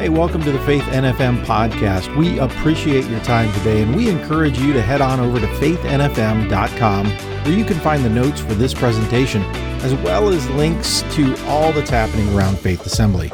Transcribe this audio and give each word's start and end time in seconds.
Hey, 0.00 0.08
welcome 0.08 0.42
to 0.44 0.50
the 0.50 0.58
Faith 0.60 0.84
NFM 0.84 1.44
podcast. 1.44 2.16
We 2.16 2.38
appreciate 2.38 3.04
your 3.10 3.20
time 3.20 3.52
today 3.58 3.82
and 3.82 3.94
we 3.94 4.08
encourage 4.08 4.58
you 4.58 4.72
to 4.72 4.80
head 4.80 5.02
on 5.02 5.20
over 5.20 5.38
to 5.38 5.46
faithnfm.com 5.46 7.06
where 7.06 7.52
you 7.52 7.66
can 7.66 7.78
find 7.80 8.02
the 8.02 8.08
notes 8.08 8.40
for 8.40 8.54
this 8.54 8.72
presentation 8.72 9.42
as 9.82 9.92
well 9.96 10.30
as 10.30 10.48
links 10.52 11.02
to 11.10 11.36
all 11.44 11.70
that's 11.74 11.90
happening 11.90 12.34
around 12.34 12.58
Faith 12.58 12.86
Assembly. 12.86 13.30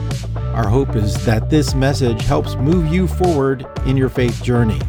Our 0.55 0.67
hope 0.67 0.97
is 0.97 1.25
that 1.25 1.51
this 1.51 1.77
message 1.77 2.23
helps 2.23 2.57
move 2.57 2.93
you 2.93 3.07
forward 3.07 3.65
in 3.87 3.97
your 3.97 4.09
faith 4.09 4.43
journey. 4.43 4.81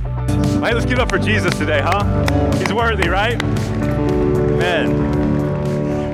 Hey, 0.59 0.73
let's 0.73 0.87
give 0.87 0.97
up 0.97 1.09
for 1.09 1.19
Jesus 1.19 1.55
today, 1.59 1.81
huh? 1.83 2.57
He's 2.57 2.73
worthy, 2.73 3.07
right? 3.07 3.39
Amen. 3.43 5.17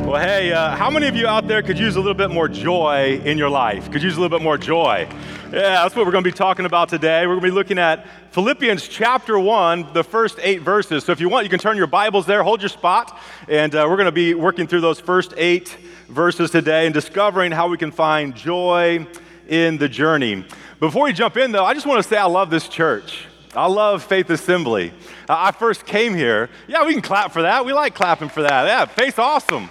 Well, 0.05 0.21
hey, 0.21 0.51
uh, 0.51 0.75
how 0.75 0.91
many 0.91 1.07
of 1.07 1.15
you 1.15 1.25
out 1.25 1.47
there 1.47 1.63
could 1.63 1.79
use 1.79 1.95
a 1.95 1.99
little 1.99 2.13
bit 2.13 2.29
more 2.29 2.47
joy 2.49 3.21
in 3.23 3.37
your 3.37 3.49
life? 3.49 3.89
Could 3.91 4.03
use 4.03 4.17
a 4.17 4.21
little 4.21 4.37
bit 4.37 4.43
more 4.43 4.59
joy? 4.59 5.07
Yeah, 5.53 5.83
that's 5.83 5.95
what 5.95 6.07
we're 6.07 6.11
going 6.11 6.23
to 6.23 6.31
be 6.31 6.35
talking 6.35 6.65
about 6.65 6.89
today. 6.89 7.27
We're 7.27 7.35
going 7.35 7.41
to 7.41 7.47
be 7.49 7.51
looking 7.51 7.77
at 7.77 8.07
Philippians 8.31 8.87
chapter 8.87 9.37
1, 9.37 9.93
the 9.93 10.03
first 10.03 10.39
eight 10.41 10.63
verses. 10.63 11.03
So 11.03 11.11
if 11.11 11.19
you 11.19 11.29
want, 11.29 11.43
you 11.43 11.49
can 11.51 11.59
turn 11.59 11.77
your 11.77 11.85
Bibles 11.85 12.25
there, 12.25 12.41
hold 12.41 12.63
your 12.63 12.69
spot, 12.69 13.19
and 13.47 13.75
uh, 13.75 13.85
we're 13.87 13.97
going 13.97 14.07
to 14.07 14.11
be 14.11 14.33
working 14.33 14.65
through 14.65 14.81
those 14.81 14.99
first 14.99 15.31
eight 15.37 15.77
verses 16.07 16.49
today 16.49 16.87
and 16.87 16.93
discovering 16.93 17.51
how 17.51 17.67
we 17.67 17.77
can 17.77 17.91
find 17.91 18.35
joy 18.35 19.05
in 19.47 19.77
the 19.77 19.87
journey. 19.87 20.43
Before 20.79 21.03
we 21.03 21.13
jump 21.13 21.37
in, 21.37 21.51
though, 21.51 21.65
I 21.65 21.75
just 21.75 21.85
want 21.85 22.01
to 22.01 22.09
say 22.09 22.17
I 22.17 22.25
love 22.25 22.49
this 22.49 22.67
church. 22.67 23.27
I 23.53 23.67
love 23.67 24.03
Faith 24.03 24.31
Assembly. 24.31 24.91
I 25.29 25.51
first 25.51 25.85
came 25.85 26.15
here. 26.15 26.49
Yeah, 26.67 26.83
we 26.83 26.93
can 26.93 27.03
clap 27.03 27.31
for 27.31 27.43
that. 27.43 27.63
We 27.63 27.73
like 27.73 27.93
clapping 27.93 28.29
for 28.29 28.41
that. 28.41 28.65
Yeah, 28.65 28.85
Faith's 28.85 29.19
awesome. 29.19 29.69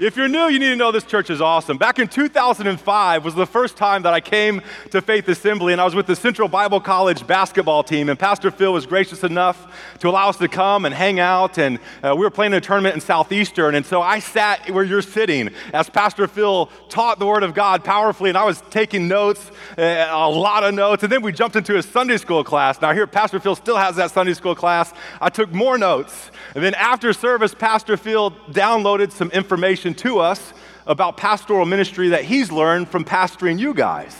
If 0.00 0.16
you're 0.16 0.28
new, 0.28 0.46
you 0.46 0.58
need 0.58 0.70
to 0.70 0.76
know 0.76 0.92
this 0.92 1.04
church 1.04 1.28
is 1.28 1.42
awesome. 1.42 1.76
Back 1.76 1.98
in 1.98 2.08
2005 2.08 3.22
was 3.22 3.34
the 3.34 3.44
first 3.44 3.76
time 3.76 4.00
that 4.04 4.14
I 4.14 4.20
came 4.22 4.62
to 4.92 5.02
Faith 5.02 5.28
Assembly, 5.28 5.74
and 5.74 5.80
I 5.80 5.84
was 5.84 5.94
with 5.94 6.06
the 6.06 6.16
Central 6.16 6.48
Bible 6.48 6.80
College 6.80 7.26
basketball 7.26 7.84
team, 7.84 8.08
and 8.08 8.18
Pastor 8.18 8.50
Phil 8.50 8.72
was 8.72 8.86
gracious 8.86 9.24
enough 9.24 9.70
to 9.98 10.08
allow 10.08 10.30
us 10.30 10.38
to 10.38 10.48
come 10.48 10.86
and 10.86 10.94
hang 10.94 11.20
out, 11.20 11.58
and 11.58 11.78
uh, 12.02 12.14
we 12.16 12.22
were 12.22 12.30
playing 12.30 12.54
a 12.54 12.62
tournament 12.62 12.94
in 12.94 13.02
Southeastern, 13.02 13.74
and 13.74 13.84
so 13.84 14.00
I 14.00 14.20
sat 14.20 14.70
where 14.70 14.84
you're 14.84 15.02
sitting 15.02 15.50
as 15.74 15.90
Pastor 15.90 16.26
Phil 16.26 16.70
taught 16.88 17.18
the 17.18 17.26
Word 17.26 17.42
of 17.42 17.52
God 17.52 17.84
powerfully, 17.84 18.30
and 18.30 18.38
I 18.38 18.44
was 18.44 18.62
taking 18.70 19.06
notes, 19.06 19.50
uh, 19.76 20.08
a 20.10 20.30
lot 20.30 20.64
of 20.64 20.72
notes, 20.72 21.02
and 21.02 21.12
then 21.12 21.20
we 21.20 21.30
jumped 21.30 21.56
into 21.56 21.76
a 21.76 21.82
Sunday 21.82 22.16
school 22.16 22.42
class. 22.42 22.80
Now 22.80 22.94
here, 22.94 23.06
Pastor 23.06 23.38
Phil 23.38 23.54
still 23.54 23.76
has 23.76 23.96
that 23.96 24.12
Sunday 24.12 24.32
school 24.32 24.54
class. 24.54 24.94
I 25.20 25.28
took 25.28 25.52
more 25.52 25.76
notes, 25.76 26.30
and 26.54 26.64
then 26.64 26.72
after 26.76 27.12
service, 27.12 27.54
Pastor 27.54 27.98
Phil 27.98 28.30
downloaded 28.50 29.12
some 29.12 29.30
information 29.32 29.89
to 29.94 30.18
us 30.18 30.52
about 30.86 31.16
pastoral 31.16 31.66
ministry 31.66 32.08
that 32.08 32.24
he's 32.24 32.50
learned 32.50 32.88
from 32.88 33.04
pastoring 33.04 33.58
you 33.58 33.74
guys. 33.74 34.16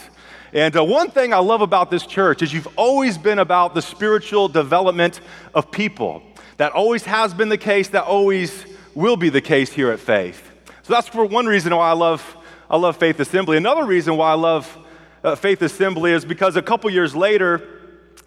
And 0.53 0.75
uh, 0.75 0.83
one 0.83 1.11
thing 1.11 1.33
I 1.33 1.37
love 1.37 1.61
about 1.61 1.89
this 1.89 2.05
church 2.05 2.41
is 2.41 2.53
you've 2.53 2.67
always 2.77 3.17
been 3.17 3.39
about 3.39 3.73
the 3.73 3.81
spiritual 3.81 4.47
development 4.49 5.21
of 5.53 5.71
people. 5.71 6.23
That 6.57 6.73
always 6.73 7.03
has 7.05 7.33
been 7.33 7.49
the 7.49 7.57
case, 7.57 7.89
that 7.89 8.03
always 8.03 8.65
will 8.93 9.17
be 9.17 9.29
the 9.29 9.41
case 9.41 9.71
here 9.71 9.91
at 9.91 9.99
Faith. 9.99 10.51
So 10.83 10.93
that's 10.93 11.07
for 11.07 11.25
one 11.25 11.45
reason 11.45 11.75
why 11.75 11.89
I 11.89 11.93
love, 11.93 12.37
I 12.69 12.77
love 12.77 12.97
Faith 12.97 13.19
Assembly. 13.19 13.57
Another 13.57 13.85
reason 13.85 14.17
why 14.17 14.31
I 14.31 14.35
love 14.35 14.77
uh, 15.23 15.35
Faith 15.35 15.61
Assembly 15.61 16.11
is 16.11 16.25
because 16.25 16.55
a 16.55 16.61
couple 16.61 16.89
years 16.89 17.15
later, 17.15 17.67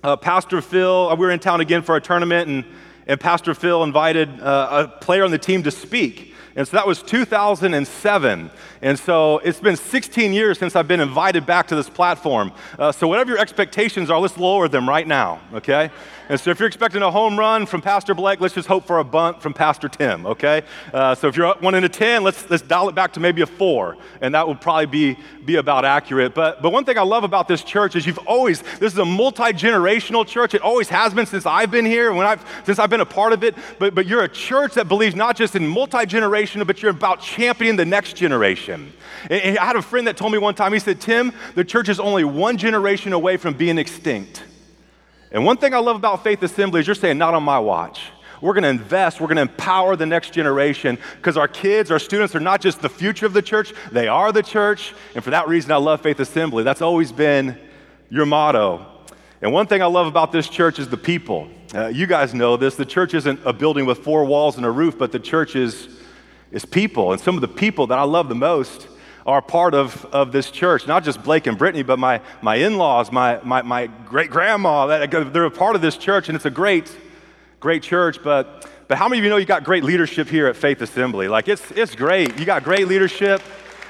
uh, 0.03 0.17
Pastor 0.17 0.61
Phil, 0.61 1.09
uh, 1.09 1.15
we 1.15 1.27
were 1.27 1.33
in 1.33 1.41
town 1.41 1.61
again 1.61 1.83
for 1.83 1.97
a 1.97 2.01
tournament, 2.01 2.49
and, 2.49 2.65
and 3.07 3.21
Pastor 3.21 3.55
Phil 3.55 3.83
invited 3.83 4.41
uh, 4.41 4.89
a 4.89 4.99
player 5.01 5.25
on 5.25 5.31
the 5.31 5.39
team 5.39 5.63
to 5.63 5.71
speak. 5.71 6.34
And 6.57 6.67
so 6.69 6.77
that 6.77 6.87
was 6.87 7.03
2007. 7.03 8.51
And 8.85 8.99
so 8.99 9.39
it's 9.39 9.61
been 9.61 9.77
16 9.77 10.35
years 10.35 10.59
since 10.59 10.77
I've 10.77 10.87
been 10.87 11.01
invited 11.01 11.47
back 11.47 11.69
to 11.69 11.75
this 11.75 11.89
platform. 11.89 12.53
Uh, 12.79 12.93
so 12.93 13.09
whatever 13.09 13.31
your 13.31 13.39
expectations 13.39 14.11
are, 14.11 14.21
let's 14.21 14.37
lower 14.37 14.69
them 14.69 14.87
right 14.87 15.09
now, 15.09 15.41
okay? 15.55 15.91
And 16.29 16.39
so 16.39 16.51
if 16.51 16.59
you're 16.59 16.67
expecting 16.67 17.01
a 17.01 17.11
home 17.11 17.39
run 17.39 17.65
from 17.65 17.81
Pastor 17.81 18.15
Blake, 18.15 18.41
let's 18.41 18.55
just 18.55 18.69
hope 18.69 18.87
for 18.87 18.99
a 18.99 19.05
bunt 19.05 19.41
from 19.41 19.55
Pastor 19.55 19.89
Tim, 19.89 20.27
okay? 20.27 20.63
Uh, 20.93 21.15
so 21.15 21.29
if 21.29 21.37
you're 21.37 21.55
one 21.61 21.75
in 21.75 21.85
a 21.85 21.89
10, 21.89 22.23
let's, 22.23 22.49
let's 22.51 22.63
dial 22.63 22.91
it 22.91 22.95
back 22.95 23.15
to 23.15 23.21
maybe 23.21 23.41
a 23.41 23.47
four, 23.47 23.97
and 24.21 24.35
that 24.35 24.47
would 24.47 24.61
probably 24.61 24.87
be, 24.87 25.19
be 25.47 25.57
about 25.57 25.87
accurate. 25.87 26.35
But, 26.35 26.61
but 26.61 26.71
one 26.71 26.85
thing 26.85 26.99
I 26.99 27.03
love 27.03 27.25
about 27.25 27.49
this 27.49 27.63
church 27.63 27.97
is 27.97 28.07
you've 28.07 28.19
always, 28.27 28.61
this 28.81 28.93
is 28.93 28.99
a 28.99 29.05
multi-generational 29.05 30.27
church. 30.27 30.53
It 30.53 30.61
always 30.61 30.91
has 30.91 31.15
been 31.15 31.25
since 31.25 31.47
I've 31.47 31.71
been 31.71 31.87
here, 31.87 32.13
when 32.13 32.27
I've, 32.27 32.45
since 32.65 32.79
I've 32.79 32.91
been 32.91 33.01
a 33.01 33.07
part 33.07 33.33
of 33.33 33.45
it. 33.45 33.55
But, 33.79 33.95
but 33.95 34.07
you're 34.07 34.25
a 34.25 34.29
church 34.29 34.75
that 34.75 34.89
believes 34.89 35.15
not 35.15 35.37
just 35.37 35.57
in 35.57 35.67
multi-generational, 35.67 36.67
but 36.67 36.83
you're 36.83 36.91
about 36.91 37.21
championing 37.21 37.77
the 37.77 37.87
next 37.87 38.17
generation. 38.17 38.74
And, 38.75 39.59
I 39.59 39.65
had 39.65 39.77
a 39.77 39.83
friend 39.83 40.07
that 40.07 40.17
told 40.17 40.33
me 40.33 40.39
one 40.39 40.55
time, 40.55 40.73
he 40.73 40.79
said, 40.79 41.01
Tim, 41.01 41.33
the 41.55 41.65
church 41.65 41.89
is 41.89 42.01
only 42.01 42.25
one 42.25 42.59
generation 42.59 43.13
away 43.13 43.37
from 43.37 43.55
being 43.55 43.79
extinct. 43.79 44.45
And 45.31 45.45
one 45.45 45.57
thing 45.57 45.75
I 45.75 45.79
love 45.79 45.97
about 45.97 46.23
Faith 46.23 46.43
Assembly 46.43 46.81
is 46.81 46.87
you're 46.87 46.95
saying, 46.95 47.19
not 47.19 47.35
on 47.35 47.43
my 47.43 47.59
watch. 47.59 48.11
We're 48.41 48.53
going 48.53 48.65
to 48.65 48.69
invest, 48.69 49.21
we're 49.21 49.27
going 49.27 49.37
to 49.37 49.43
empower 49.43 49.97
the 49.97 50.07
next 50.07 50.35
generation 50.35 50.99
because 51.17 51.37
our 51.37 51.49
kids, 51.49 51.91
our 51.91 51.99
students 51.99 52.35
are 52.35 52.41
not 52.41 52.61
just 52.61 52.83
the 52.83 52.89
future 52.89 53.25
of 53.25 53.33
the 53.33 53.41
church, 53.41 53.73
they 53.91 54.07
are 54.07 54.33
the 54.33 54.43
church. 54.43 54.93
And 55.15 55.25
for 55.25 55.31
that 55.31 55.49
reason, 55.49 55.73
I 55.73 55.77
love 55.77 56.03
Faith 56.03 56.21
Assembly. 56.21 56.63
That's 56.63 56.83
always 56.83 57.11
been 57.11 57.59
your 58.11 58.27
motto. 58.27 58.87
And 59.41 59.53
one 59.53 59.67
thing 59.67 59.83
I 59.83 59.87
love 59.87 60.07
about 60.07 60.31
this 60.31 60.49
church 60.49 60.79
is 60.79 60.89
the 60.89 60.97
people. 60.97 61.49
Uh, 61.75 61.87
you 61.87 62.07
guys 62.07 62.35
know 62.35 62.57
this. 62.57 62.77
The 62.77 62.87
church 62.87 63.15
isn't 63.15 63.41
a 63.45 63.53
building 63.53 63.87
with 63.87 63.99
four 63.99 64.25
walls 64.25 64.57
and 64.57 64.65
a 64.65 64.71
roof, 64.71 64.99
but 64.99 65.11
the 65.11 65.19
church 65.19 65.57
is, 65.57 65.89
is 66.55 66.65
people. 66.65 67.13
And 67.13 67.21
some 67.21 67.35
of 67.35 67.41
the 67.41 67.49
people 67.49 67.89
that 67.89 67.99
I 67.99 68.05
love 68.05 68.29
the 68.29 68.35
most 68.35 68.87
are 69.27 69.43
part 69.43 69.75
of, 69.75 70.05
of 70.07 70.33
this 70.33 70.51
church. 70.51 70.87
Not 70.87 71.03
just 71.03 71.23
Blake 71.23 71.47
and 71.47 71.59
Brittany, 71.59 71.83
but 71.83 71.99
my, 71.99 72.21
my 72.41 72.55
in 72.57 72.79
laws, 72.79 73.11
my, 73.11 73.41
my, 73.43 73.63
my 73.63 73.89
great 74.07 74.31
grandma. 74.31 74.87
They're 75.07 75.45
a 75.45 75.51
part 75.51 75.75
of 75.77 75.83
this 75.83 75.97
church, 75.97 76.29
and 76.29 76.37
it's 76.37 76.45
a 76.45 76.51
great, 76.51 76.95
great 77.59 77.83
church. 77.83 78.23
But, 78.23 78.71
but 78.87 78.99
how 78.99 79.09
many 79.09 79.19
of 79.19 79.25
you 79.25 79.31
know 79.31 79.37
you 79.37 79.47
got 79.47 79.65
great 79.65 79.83
leadership 79.83 80.29
here 80.29 80.47
at 80.47 80.57
Faith 80.57 80.81
Assembly? 80.81 81.27
Like, 81.27 81.49
it's, 81.49 81.71
it's 81.73 81.95
great. 81.95 82.39
You 82.39 82.45
got 82.45 82.63
great 82.63 82.87
leadership, 82.87 83.43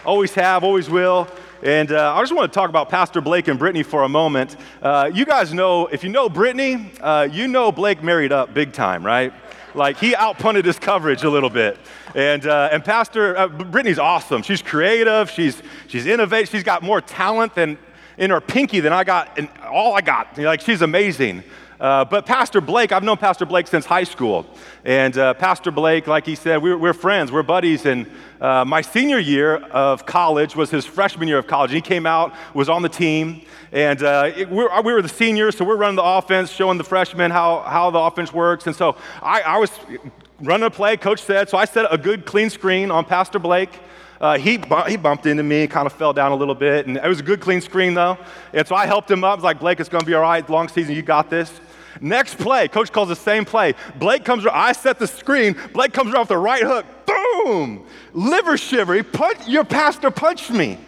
always 0.05 0.33
have, 0.35 0.65
always 0.65 0.89
will. 0.89 1.29
And 1.63 1.93
uh, 1.93 2.15
I 2.15 2.23
just 2.23 2.35
want 2.35 2.51
to 2.51 2.55
talk 2.55 2.71
about 2.71 2.89
Pastor 2.89 3.21
Blake 3.21 3.49
and 3.49 3.59
Brittany 3.59 3.83
for 3.83 4.05
a 4.05 4.09
moment. 4.09 4.57
Uh, 4.81 5.11
you 5.13 5.27
guys 5.27 5.53
know, 5.53 5.87
if 5.89 6.03
you 6.03 6.11
know 6.11 6.29
Brittany, 6.29 6.93
uh, 7.01 7.29
you 7.31 7.49
know 7.49 7.73
Blake 7.73 8.03
married 8.03 8.33
up 8.33 8.55
big 8.55 8.73
time, 8.73 9.05
right? 9.05 9.33
Like 9.75 9.99
he 9.99 10.13
outpunted 10.13 10.65
his 10.65 10.79
coverage 10.79 11.25
a 11.25 11.31
little 11.31 11.51
bit. 11.51 11.79
And, 12.15 12.47
uh, 12.47 12.69
and 12.71 12.85
Pastor 12.85 13.37
uh, 13.37 13.49
Brittany's 13.49 13.99
awesome. 13.99 14.43
She's 14.43 14.63
creative. 14.63 15.31
She's, 15.31 15.63
she's 15.89 16.07
innovative. 16.07 16.49
She's 16.49 16.63
got 16.63 16.83
more 16.83 17.01
talent 17.01 17.55
than 17.55 17.79
in 18.17 18.31
her 18.31 18.41
pinky 18.41 18.81
than 18.81 18.93
I 18.93 19.05
got, 19.05 19.39
and 19.39 19.49
all 19.69 19.95
I 19.95 20.01
got. 20.01 20.39
Like 20.39 20.61
she's 20.61 20.83
amazing. 20.83 21.43
Uh, 21.85 22.03
but 22.03 22.25
Pastor 22.25 22.63
Blake, 22.63 22.93
I've 22.93 23.03
known 23.03 23.19
Pastor 23.19 23.45
Blake 23.45 23.67
since 23.67 23.85
high 23.85 24.05
school. 24.05 24.47
And 24.87 25.19
uh, 25.19 25.35
Pastor 25.35 25.71
Blake, 25.71 26.07
like 26.07 26.25
he 26.25 26.35
said, 26.35 26.63
we're, 26.63 26.79
we're 26.79 26.95
friends, 26.95 27.31
we're 27.31 27.43
buddies. 27.43 27.85
And 27.85 28.11
uh, 28.41 28.65
my 28.65 28.81
senior 28.81 29.19
year 29.19 29.57
of 29.57 30.07
college 30.07 30.57
was 30.57 30.71
his 30.71 30.87
freshman 30.87 31.29
year 31.29 31.37
of 31.37 31.47
college. 31.47 31.73
And 31.73 31.77
he 31.77 31.83
came 31.83 32.07
out, 32.07 32.33
was 32.55 32.71
on 32.71 32.81
the 32.81 32.89
team. 32.89 33.43
And 33.71 34.03
uh, 34.03 34.33
it, 34.35 34.49
we, 34.49 34.67
we, 34.83 34.93
were 34.95 35.03
the 35.03 35.11
seniors, 35.11 35.59
so 35.59 35.67
we're 35.67 35.77
running 35.77 35.97
the 35.97 36.03
offense, 36.03 36.51
showing 36.51 36.79
the 36.79 36.85
freshmen 36.85 37.31
how, 37.31 37.61
how 37.61 37.91
the 37.91 37.99
offense 37.99 38.33
works. 38.33 38.67
And 38.67 38.75
so 38.75 38.97
I, 39.21 39.43
I 39.43 39.59
was 39.59 39.71
running 40.41 40.65
a 40.65 40.71
play, 40.71 40.97
coach 40.97 41.21
said. 41.21 41.51
So 41.51 41.59
I 41.59 41.67
set 41.67 41.87
a 41.91 41.99
good 41.99 42.25
clean 42.25 42.49
screen 42.49 42.91
on 42.91 43.05
Pastor 43.05 43.39
Blake. 43.39 43.79
Uh, 44.23 44.39
he, 44.39 44.59
he 44.89 44.97
bumped 44.97 45.27
into 45.27 45.43
me, 45.43 45.67
kind 45.67 45.85
of 45.85 45.93
fell 45.93 46.15
down 46.15 46.33
a 46.33 46.37
little 46.37 46.55
bit, 46.55 46.87
and 46.87 46.97
it 46.97 47.07
was 47.07 47.21
a 47.21 47.23
good, 47.23 47.41
clean 47.41 47.61
screen, 47.61 47.93
though. 47.93 48.17
And 48.55 48.67
so 48.67 48.75
I 48.75 48.87
helped 48.87 49.11
him 49.11 49.23
up. 49.23 49.33
I 49.33 49.35
was 49.35 49.45
like, 49.45 49.61
Blake, 49.61 49.81
it's 49.81 49.91
going 49.91 50.01
to 50.01 50.07
be 50.07 50.15
all 50.15 50.23
right. 50.23 50.49
Long 50.49 50.69
season, 50.69 50.95
you 50.95 51.03
got 51.03 51.29
this. 51.29 51.61
Next 52.01 52.37
play, 52.37 52.69
coach 52.69 52.93
calls 52.93 53.09
the 53.09 53.17
same 53.17 53.45
play. 53.45 53.75
Blake 53.97 54.25
comes, 54.25 54.47
I 54.47 54.73
set 54.73 54.99
the 54.99 55.07
screen. 55.07 55.57
Blake 55.73 55.93
comes 55.93 56.13
around 56.13 56.23
with 56.23 56.29
the 56.29 56.39
right 56.39 56.63
hook. 56.63 56.87
Boom! 57.07 57.87
Liver 58.13 58.57
shiver. 58.57 58.95
He 58.95 59.03
punch, 59.03 59.47
your 59.47 59.65
pastor 59.65 60.11
punched 60.11 60.51
me. 60.51 60.79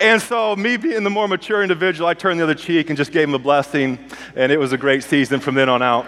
And 0.00 0.20
so, 0.20 0.56
me 0.56 0.76
being 0.76 1.04
the 1.04 1.10
more 1.10 1.28
mature 1.28 1.62
individual, 1.62 2.08
I 2.08 2.14
turned 2.14 2.40
the 2.40 2.44
other 2.44 2.54
cheek 2.54 2.90
and 2.90 2.96
just 2.96 3.12
gave 3.12 3.28
him 3.28 3.34
a 3.34 3.38
blessing, 3.38 3.98
and 4.34 4.50
it 4.50 4.58
was 4.58 4.72
a 4.72 4.78
great 4.78 5.04
season 5.04 5.38
from 5.38 5.54
then 5.54 5.68
on 5.68 5.80
out. 5.80 6.06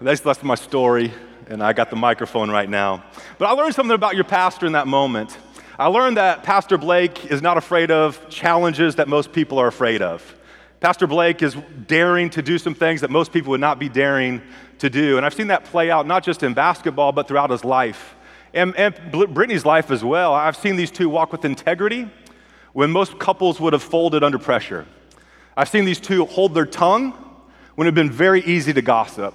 That's, 0.00 0.20
that's 0.20 0.42
my 0.42 0.54
story, 0.54 1.12
and 1.48 1.62
I 1.62 1.72
got 1.72 1.90
the 1.90 1.96
microphone 1.96 2.50
right 2.50 2.68
now. 2.68 3.02
But 3.38 3.46
I 3.46 3.52
learned 3.52 3.74
something 3.74 3.94
about 3.94 4.14
your 4.14 4.24
pastor 4.24 4.66
in 4.66 4.72
that 4.72 4.86
moment. 4.86 5.36
I 5.78 5.86
learned 5.86 6.18
that 6.18 6.44
Pastor 6.44 6.78
Blake 6.78 7.26
is 7.26 7.42
not 7.42 7.56
afraid 7.56 7.90
of 7.90 8.28
challenges 8.28 8.94
that 8.96 9.08
most 9.08 9.32
people 9.32 9.58
are 9.58 9.66
afraid 9.66 10.02
of. 10.02 10.36
Pastor 10.80 11.06
Blake 11.06 11.42
is 11.42 11.56
daring 11.86 12.30
to 12.30 12.42
do 12.42 12.58
some 12.58 12.74
things 12.74 13.00
that 13.00 13.10
most 13.10 13.32
people 13.32 13.50
would 13.50 13.60
not 13.60 13.78
be 13.78 13.88
daring 13.88 14.42
to 14.78 14.90
do. 14.90 15.16
And 15.16 15.24
I've 15.24 15.34
seen 15.34 15.46
that 15.46 15.64
play 15.64 15.90
out 15.90 16.06
not 16.06 16.22
just 16.22 16.42
in 16.42 16.54
basketball, 16.54 17.12
but 17.12 17.26
throughout 17.26 17.50
his 17.50 17.64
life 17.64 18.14
and, 18.54 18.74
and 18.76 18.94
Brittany's 19.34 19.66
life 19.66 19.90
as 19.90 20.02
well. 20.04 20.32
I've 20.32 20.56
seen 20.56 20.76
these 20.76 20.90
two 20.90 21.08
walk 21.08 21.32
with 21.32 21.44
integrity 21.44 22.08
when 22.72 22.90
most 22.90 23.18
couples 23.18 23.60
would 23.60 23.72
have 23.72 23.82
folded 23.82 24.22
under 24.22 24.38
pressure. 24.38 24.86
I've 25.56 25.68
seen 25.68 25.84
these 25.84 26.00
two 26.00 26.24
hold 26.24 26.54
their 26.54 26.66
tongue 26.66 27.12
when 27.74 27.86
it 27.86 27.88
had 27.88 27.94
been 27.94 28.10
very 28.10 28.42
easy 28.42 28.72
to 28.72 28.82
gossip. 28.82 29.34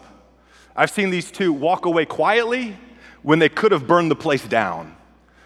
I've 0.75 0.89
seen 0.89 1.09
these 1.09 1.29
two 1.29 1.51
walk 1.51 1.85
away 1.85 2.05
quietly 2.05 2.77
when 3.21 3.39
they 3.39 3.49
could 3.49 3.73
have 3.73 3.85
burned 3.85 4.09
the 4.09 4.15
place 4.15 4.47
down. 4.47 4.95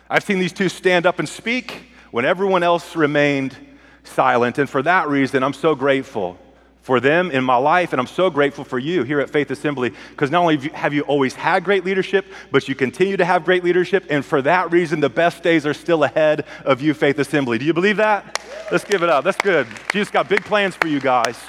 I've 0.09 0.23
seen 0.23 0.37
these 0.37 0.53
two 0.53 0.69
stand 0.69 1.07
up 1.07 1.17
and 1.17 1.27
speak 1.27 1.89
when 2.11 2.25
everyone 2.25 2.61
else 2.61 2.95
remained 2.95 3.57
silent. 4.03 4.57
And 4.57 4.69
for 4.69 4.81
that 4.81 5.07
reason, 5.07 5.43
I'm 5.43 5.53
so 5.53 5.75
grateful 5.75 6.37
for 6.83 6.99
them 6.99 7.31
in 7.31 7.43
my 7.45 7.55
life, 7.55 7.93
and 7.93 7.99
I'm 7.99 8.07
so 8.07 8.29
grateful 8.29 8.65
for 8.65 8.77
you 8.77 9.03
here 9.03 9.21
at 9.21 9.29
Faith 9.29 9.49
Assembly 9.51 9.93
because 10.09 10.29
not 10.29 10.41
only 10.41 10.57
have 10.69 10.93
you 10.93 11.01
always 11.03 11.33
had 11.33 11.63
great 11.63 11.85
leadership, 11.85 12.25
but 12.51 12.67
you 12.67 12.75
continue 12.75 13.15
to 13.15 13.23
have 13.23 13.45
great 13.45 13.63
leadership, 13.63 14.05
and 14.09 14.23
for 14.23 14.41
that 14.41 14.69
reason, 14.69 14.99
the 14.99 15.09
best 15.09 15.43
days 15.43 15.65
are 15.65 15.73
still 15.73 16.03
ahead 16.03 16.45
of 16.65 16.81
you, 16.81 16.93
Faith 16.93 17.17
Assembly. 17.19 17.57
Do 17.57 17.63
you 17.63 17.73
believe 17.73 17.97
that? 17.97 18.43
Let's 18.69 18.83
give 18.83 19.01
it 19.01 19.07
up. 19.07 19.23
That's 19.23 19.41
good. 19.41 19.65
Jesus 19.93 20.11
got 20.11 20.27
big 20.27 20.43
plans 20.43 20.75
for 20.75 20.87
you 20.87 20.99
guys. 20.99 21.39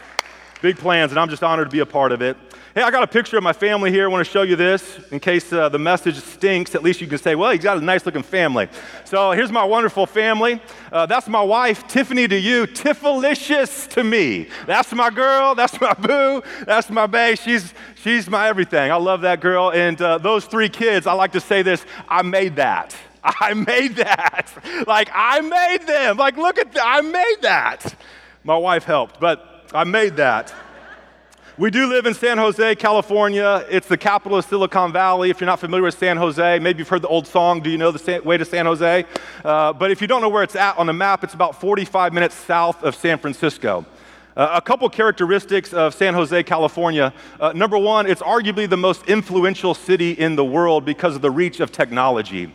Big 0.62 0.76
plans, 0.76 1.10
and 1.10 1.18
I'm 1.18 1.28
just 1.28 1.42
honored 1.42 1.68
to 1.68 1.72
be 1.72 1.80
a 1.80 1.86
part 1.86 2.12
of 2.12 2.22
it. 2.22 2.36
Hey, 2.74 2.82
I 2.82 2.90
got 2.90 3.04
a 3.04 3.06
picture 3.06 3.36
of 3.36 3.44
my 3.44 3.52
family 3.52 3.92
here. 3.92 4.06
I 4.06 4.08
want 4.08 4.26
to 4.26 4.32
show 4.32 4.42
you 4.42 4.56
this 4.56 4.98
in 5.12 5.20
case 5.20 5.52
uh, 5.52 5.68
the 5.68 5.78
message 5.78 6.16
stinks. 6.16 6.74
At 6.74 6.82
least 6.82 7.00
you 7.00 7.06
can 7.06 7.18
say, 7.18 7.36
well, 7.36 7.52
he's 7.52 7.62
got 7.62 7.78
a 7.78 7.80
nice 7.80 8.04
looking 8.04 8.24
family. 8.24 8.68
So 9.04 9.30
here's 9.30 9.52
my 9.52 9.62
wonderful 9.62 10.06
family. 10.06 10.60
Uh, 10.90 11.06
that's 11.06 11.28
my 11.28 11.40
wife, 11.40 11.86
Tiffany 11.86 12.26
to 12.26 12.36
you, 12.36 12.66
Tiffalicious 12.66 13.88
to 13.90 14.02
me. 14.02 14.48
That's 14.66 14.92
my 14.92 15.10
girl. 15.10 15.54
That's 15.54 15.80
my 15.80 15.94
boo. 15.94 16.42
That's 16.66 16.90
my 16.90 17.06
bae. 17.06 17.36
She's, 17.36 17.72
she's 17.94 18.28
my 18.28 18.48
everything. 18.48 18.90
I 18.90 18.96
love 18.96 19.20
that 19.20 19.40
girl. 19.40 19.70
And 19.70 20.02
uh, 20.02 20.18
those 20.18 20.44
three 20.46 20.68
kids, 20.68 21.06
I 21.06 21.12
like 21.12 21.30
to 21.32 21.40
say 21.40 21.62
this 21.62 21.86
I 22.08 22.22
made 22.22 22.56
that. 22.56 22.96
I 23.22 23.54
made 23.54 23.94
that. 23.96 24.50
Like, 24.88 25.10
I 25.14 25.40
made 25.42 25.86
them. 25.86 26.16
Like, 26.16 26.36
look 26.36 26.58
at 26.58 26.72
that. 26.72 26.84
I 26.84 27.02
made 27.02 27.36
that. 27.42 27.94
My 28.42 28.56
wife 28.56 28.82
helped, 28.82 29.20
but 29.20 29.70
I 29.72 29.84
made 29.84 30.16
that. 30.16 30.52
We 31.56 31.70
do 31.70 31.86
live 31.86 32.04
in 32.06 32.14
San 32.14 32.36
Jose, 32.36 32.74
California. 32.74 33.64
It's 33.70 33.86
the 33.86 33.96
capital 33.96 34.38
of 34.38 34.44
Silicon 34.44 34.90
Valley. 34.92 35.30
If 35.30 35.40
you're 35.40 35.46
not 35.46 35.60
familiar 35.60 35.84
with 35.84 35.96
San 35.96 36.16
Jose, 36.16 36.58
maybe 36.58 36.80
you've 36.80 36.88
heard 36.88 37.02
the 37.02 37.06
old 37.06 37.28
song, 37.28 37.60
Do 37.60 37.70
You 37.70 37.78
Know 37.78 37.92
the 37.92 38.20
Way 38.24 38.36
to 38.38 38.44
San 38.44 38.66
Jose? 38.66 39.04
Uh, 39.44 39.72
but 39.72 39.92
if 39.92 40.00
you 40.00 40.08
don't 40.08 40.20
know 40.20 40.28
where 40.28 40.42
it's 40.42 40.56
at 40.56 40.76
on 40.78 40.88
the 40.88 40.92
map, 40.92 41.22
it's 41.22 41.32
about 41.32 41.60
45 41.60 42.12
minutes 42.12 42.34
south 42.34 42.82
of 42.82 42.96
San 42.96 43.18
Francisco. 43.18 43.86
Uh, 44.36 44.50
a 44.54 44.60
couple 44.60 44.88
characteristics 44.88 45.72
of 45.72 45.94
San 45.94 46.12
Jose, 46.14 46.42
California. 46.42 47.14
Uh, 47.38 47.52
number 47.52 47.78
one, 47.78 48.08
it's 48.08 48.22
arguably 48.22 48.68
the 48.68 48.76
most 48.76 49.04
influential 49.04 49.74
city 49.74 50.10
in 50.10 50.34
the 50.34 50.44
world 50.44 50.84
because 50.84 51.14
of 51.14 51.22
the 51.22 51.30
reach 51.30 51.60
of 51.60 51.70
technology. 51.70 52.52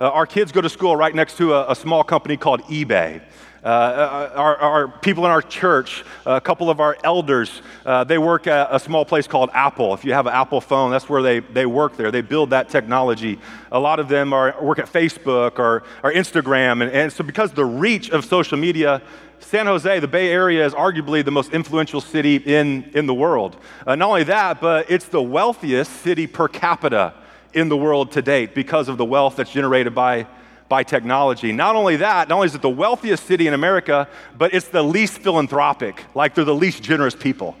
Uh, 0.00 0.10
our 0.10 0.26
kids 0.26 0.50
go 0.50 0.60
to 0.60 0.68
school 0.68 0.96
right 0.96 1.14
next 1.14 1.36
to 1.36 1.54
a, 1.54 1.70
a 1.70 1.76
small 1.76 2.02
company 2.02 2.36
called 2.36 2.62
eBay. 2.62 3.22
Uh, 3.62 3.66
uh, 3.66 4.32
our, 4.36 4.56
our, 4.56 4.88
people 4.88 5.26
in 5.26 5.30
our 5.30 5.42
church, 5.42 6.02
a 6.24 6.40
couple 6.40 6.70
of 6.70 6.80
our 6.80 6.96
elders, 7.04 7.60
uh, 7.84 8.02
they 8.04 8.16
work 8.16 8.46
at 8.46 8.68
a 8.70 8.80
small 8.80 9.04
place 9.04 9.26
called 9.26 9.50
Apple. 9.52 9.92
If 9.92 10.02
you 10.02 10.14
have 10.14 10.26
an 10.26 10.32
Apple 10.32 10.62
phone, 10.62 10.90
that's 10.90 11.10
where 11.10 11.20
they, 11.20 11.40
they 11.40 11.66
work 11.66 11.98
there. 11.98 12.10
They 12.10 12.22
build 12.22 12.50
that 12.50 12.70
technology. 12.70 13.38
A 13.70 13.78
lot 13.78 14.00
of 14.00 14.08
them 14.08 14.32
are, 14.32 14.56
work 14.62 14.78
at 14.78 14.86
Facebook 14.86 15.58
or, 15.58 15.82
or 16.02 16.10
Instagram. 16.10 16.82
And, 16.82 16.90
and 16.90 17.12
so, 17.12 17.22
because 17.22 17.52
the 17.52 17.66
reach 17.66 18.08
of 18.10 18.24
social 18.24 18.56
media, 18.56 19.02
San 19.40 19.66
Jose, 19.66 20.00
the 20.00 20.08
Bay 20.08 20.30
Area, 20.30 20.64
is 20.64 20.72
arguably 20.72 21.22
the 21.22 21.30
most 21.30 21.52
influential 21.52 22.00
city 22.00 22.36
in, 22.36 22.90
in 22.94 23.04
the 23.04 23.14
world. 23.14 23.58
Uh, 23.86 23.94
not 23.94 24.08
only 24.08 24.24
that, 24.24 24.62
but 24.62 24.90
it's 24.90 25.06
the 25.06 25.22
wealthiest 25.22 25.92
city 26.00 26.26
per 26.26 26.48
capita 26.48 27.12
in 27.52 27.68
the 27.68 27.76
world 27.76 28.12
to 28.12 28.22
date 28.22 28.54
because 28.54 28.88
of 28.88 28.96
the 28.96 29.04
wealth 29.04 29.36
that's 29.36 29.52
generated 29.52 29.94
by 29.94 30.26
by 30.70 30.84
technology. 30.84 31.52
Not 31.52 31.76
only 31.76 31.96
that, 31.96 32.28
not 32.28 32.36
only 32.36 32.46
is 32.46 32.54
it 32.54 32.62
the 32.62 32.70
wealthiest 32.70 33.26
city 33.26 33.48
in 33.48 33.52
America, 33.52 34.08
but 34.38 34.54
it's 34.54 34.68
the 34.68 34.82
least 34.82 35.18
philanthropic, 35.18 36.04
like 36.14 36.34
they're 36.34 36.44
the 36.44 36.54
least 36.54 36.82
generous 36.82 37.14
people. 37.14 37.56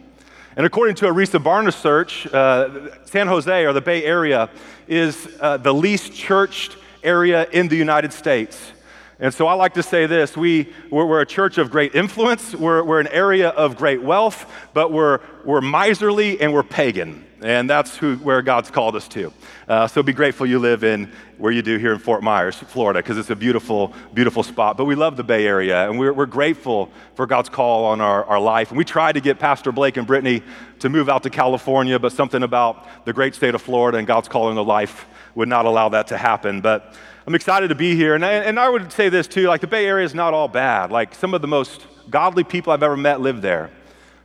And 0.56 0.64
according 0.64 0.94
to 0.96 1.08
a 1.08 1.12
recent 1.12 1.44
Barna 1.44 1.74
search, 1.74 2.26
uh, 2.28 3.04
San 3.04 3.26
Jose 3.26 3.64
or 3.64 3.72
the 3.72 3.80
Bay 3.80 4.04
Area 4.04 4.48
is 4.86 5.28
uh, 5.40 5.56
the 5.56 5.74
least 5.74 6.12
churched 6.12 6.76
area 7.02 7.48
in 7.50 7.68
the 7.68 7.76
United 7.76 8.12
States. 8.12 8.72
And 9.22 9.34
so 9.34 9.46
I 9.46 9.52
like 9.52 9.74
to 9.74 9.82
say 9.82 10.06
this 10.06 10.34
we, 10.34 10.72
we're, 10.88 11.04
we're 11.04 11.20
a 11.20 11.26
church 11.26 11.58
of 11.58 11.70
great 11.70 11.94
influence, 11.94 12.54
we're, 12.54 12.82
we're, 12.82 13.00
an 13.00 13.08
area 13.08 13.50
of 13.50 13.76
great 13.76 14.02
wealth, 14.02 14.50
but 14.72 14.90
we're, 14.92 15.20
we're 15.44 15.60
miserly 15.60 16.40
and 16.40 16.54
we're 16.54 16.62
pagan. 16.62 17.26
And 17.42 17.68
that's 17.68 17.96
who, 17.96 18.16
where 18.16 18.40
God's 18.40 18.70
called 18.70 18.96
us 18.96 19.08
to. 19.08 19.32
Uh, 19.68 19.86
so 19.86 20.02
be 20.02 20.14
grateful 20.14 20.46
you 20.46 20.58
live 20.58 20.84
in 20.84 21.10
where 21.36 21.52
you 21.52 21.60
do 21.60 21.76
here 21.76 21.92
in 21.92 21.98
Fort 21.98 22.22
Myers, 22.22 22.56
Florida, 22.56 23.00
because 23.00 23.18
it's 23.18 23.30
a 23.30 23.36
beautiful, 23.36 23.94
beautiful 24.14 24.42
spot. 24.42 24.78
But 24.78 24.86
we 24.86 24.94
love 24.94 25.16
the 25.16 25.24
Bay 25.24 25.46
Area, 25.46 25.88
and 25.88 25.98
we're, 25.98 26.12
we're 26.12 26.26
grateful 26.26 26.90
for 27.14 27.26
God's 27.26 27.48
call 27.48 27.86
on 27.86 28.00
our, 28.00 28.24
our 28.24 28.40
life. 28.40 28.70
And 28.70 28.78
we 28.78 28.84
tried 28.84 29.12
to 29.12 29.20
get 29.20 29.38
Pastor 29.38 29.72
Blake 29.72 29.96
and 29.96 30.06
Brittany 30.06 30.42
to 30.80 30.88
move 30.88 31.08
out 31.08 31.22
to 31.22 31.30
California, 31.30 31.98
but 31.98 32.12
something 32.12 32.42
about 32.42 33.04
the 33.06 33.12
great 33.12 33.34
state 33.34 33.54
of 33.54 33.62
Florida 33.62 33.98
and 33.98 34.06
God's 34.06 34.28
call 34.28 34.54
their 34.54 34.64
life 34.64 35.06
would 35.34 35.48
not 35.48 35.64
allow 35.64 35.90
that 35.90 36.08
to 36.08 36.18
happen. 36.18 36.60
But 36.60 36.94
I'm 37.30 37.36
excited 37.36 37.68
to 37.68 37.76
be 37.76 37.94
here. 37.94 38.16
And 38.16 38.24
I, 38.24 38.32
and 38.32 38.58
I 38.58 38.68
would 38.68 38.90
say 38.90 39.08
this 39.08 39.28
too 39.28 39.46
like, 39.46 39.60
the 39.60 39.68
Bay 39.68 39.86
Area 39.86 40.04
is 40.04 40.16
not 40.16 40.34
all 40.34 40.48
bad. 40.48 40.90
Like, 40.90 41.14
some 41.14 41.32
of 41.32 41.40
the 41.40 41.46
most 41.46 41.86
godly 42.10 42.42
people 42.42 42.72
I've 42.72 42.82
ever 42.82 42.96
met 42.96 43.20
live 43.20 43.40
there. 43.40 43.70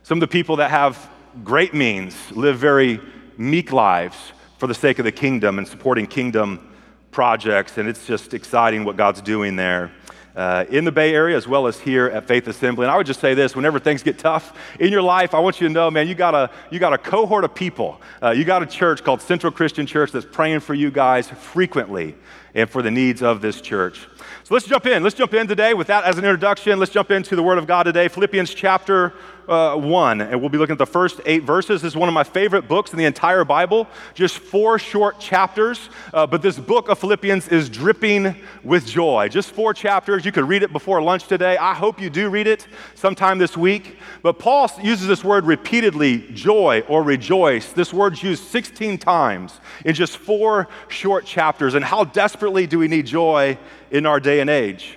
Some 0.02 0.18
of 0.18 0.20
the 0.22 0.26
people 0.26 0.56
that 0.56 0.72
have 0.72 1.08
great 1.44 1.72
means 1.72 2.16
live 2.32 2.58
very 2.58 3.00
meek 3.38 3.70
lives 3.70 4.16
for 4.58 4.66
the 4.66 4.74
sake 4.74 4.98
of 4.98 5.04
the 5.04 5.12
kingdom 5.12 5.58
and 5.58 5.68
supporting 5.68 6.08
kingdom 6.08 6.74
projects. 7.12 7.78
And 7.78 7.88
it's 7.88 8.08
just 8.08 8.34
exciting 8.34 8.84
what 8.84 8.96
God's 8.96 9.20
doing 9.20 9.54
there. 9.54 9.92
Uh, 10.34 10.64
in 10.68 10.84
the 10.84 10.92
Bay 10.92 11.14
Area 11.14 11.36
as 11.36 11.46
well 11.46 11.68
as 11.68 11.78
here 11.78 12.08
at 12.08 12.26
Faith 12.26 12.48
Assembly. 12.48 12.84
And 12.86 12.90
I 12.90 12.96
would 12.96 13.06
just 13.06 13.20
say 13.20 13.34
this 13.34 13.54
whenever 13.54 13.78
things 13.78 14.02
get 14.02 14.18
tough 14.18 14.52
in 14.80 14.90
your 14.90 15.00
life, 15.00 15.32
I 15.32 15.38
want 15.38 15.60
you 15.60 15.68
to 15.68 15.72
know, 15.72 15.90
man, 15.92 16.08
you 16.08 16.14
got 16.16 16.34
a, 16.34 16.50
you 16.70 16.78
got 16.80 16.92
a 16.92 16.98
cohort 16.98 17.44
of 17.44 17.54
people. 17.54 18.02
Uh, 18.20 18.32
you 18.32 18.44
got 18.44 18.62
a 18.62 18.66
church 18.66 19.02
called 19.04 19.22
Central 19.22 19.52
Christian 19.52 19.86
Church 19.86 20.10
that's 20.10 20.26
praying 20.26 20.60
for 20.60 20.74
you 20.74 20.90
guys 20.90 21.28
frequently 21.28 22.16
and 22.56 22.68
for 22.68 22.82
the 22.82 22.90
needs 22.90 23.22
of 23.22 23.42
this 23.42 23.60
church. 23.60 24.08
So 24.42 24.54
let's 24.54 24.66
jump 24.66 24.86
in. 24.86 25.02
Let's 25.02 25.14
jump 25.14 25.34
in 25.34 25.46
today 25.46 25.74
with 25.74 25.88
that 25.88 26.04
as 26.04 26.18
an 26.18 26.24
introduction. 26.24 26.78
Let's 26.78 26.90
jump 26.90 27.10
into 27.10 27.36
the 27.36 27.42
Word 27.42 27.58
of 27.58 27.66
God 27.66 27.82
today. 27.82 28.08
Philippians 28.08 28.54
chapter 28.54 29.12
uh, 29.48 29.76
1, 29.76 30.20
and 30.20 30.40
we'll 30.40 30.50
be 30.50 30.58
looking 30.58 30.72
at 30.72 30.78
the 30.78 30.86
first 30.86 31.20
eight 31.26 31.44
verses. 31.44 31.82
This 31.82 31.92
is 31.92 31.96
one 31.96 32.08
of 32.08 32.14
my 32.14 32.24
favorite 32.24 32.66
books 32.66 32.92
in 32.92 32.98
the 32.98 33.04
entire 33.04 33.44
Bible, 33.44 33.86
just 34.14 34.38
four 34.38 34.78
short 34.78 35.20
chapters. 35.20 35.88
Uh, 36.12 36.26
but 36.26 36.42
this 36.42 36.58
book 36.58 36.88
of 36.88 36.98
Philippians 36.98 37.48
is 37.48 37.68
dripping 37.68 38.36
with 38.64 38.86
joy. 38.86 39.28
Just 39.28 39.52
four 39.52 39.72
chapters. 39.72 40.24
You 40.24 40.32
could 40.32 40.48
read 40.48 40.62
it 40.62 40.72
before 40.72 41.00
lunch 41.02 41.26
today. 41.26 41.56
I 41.56 41.74
hope 41.74 42.00
you 42.00 42.10
do 42.10 42.28
read 42.28 42.46
it 42.46 42.66
sometime 42.94 43.38
this 43.38 43.56
week. 43.56 43.98
But 44.22 44.38
Paul 44.38 44.70
uses 44.82 45.06
this 45.06 45.22
word 45.22 45.44
repeatedly 45.44 46.28
joy 46.32 46.82
or 46.88 47.02
rejoice. 47.02 47.72
This 47.72 47.92
word's 47.92 48.22
used 48.22 48.44
16 48.44 48.98
times 48.98 49.60
in 49.84 49.94
just 49.94 50.18
four 50.18 50.68
short 50.88 51.24
chapters. 51.24 51.74
And 51.74 51.84
how 51.84 52.04
desperately 52.46 52.68
do 52.68 52.78
we 52.78 52.86
need 52.86 53.04
joy 53.04 53.58
in 53.90 54.06
our 54.06 54.20
day 54.20 54.38
and 54.38 54.48
age? 54.48 54.96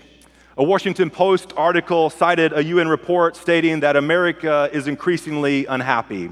A 0.56 0.64
Washington 0.64 1.10
Post 1.10 1.52
article 1.58 2.12
cited 2.12 2.54
a 2.54 2.64
UN 2.64 2.88
report 2.88 3.36
stating 3.36 3.80
that 3.80 3.96
America 3.96 4.70
is 4.72 4.88
increasingly 4.88 5.66
unhappy. 5.66 6.30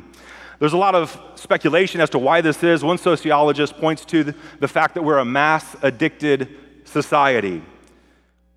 There's 0.59 0.73
a 0.73 0.77
lot 0.77 0.93
of 0.93 1.19
speculation 1.33 2.01
as 2.01 2.11
to 2.11 2.19
why 2.19 2.41
this 2.41 2.61
is. 2.61 2.83
One 2.83 2.99
sociologist 2.99 3.77
points 3.77 4.05
to 4.05 4.31
the 4.59 4.67
fact 4.67 4.93
that 4.93 5.01
we're 5.01 5.17
a 5.17 5.25
mass 5.25 5.75
addicted 5.81 6.55
society. 6.85 7.63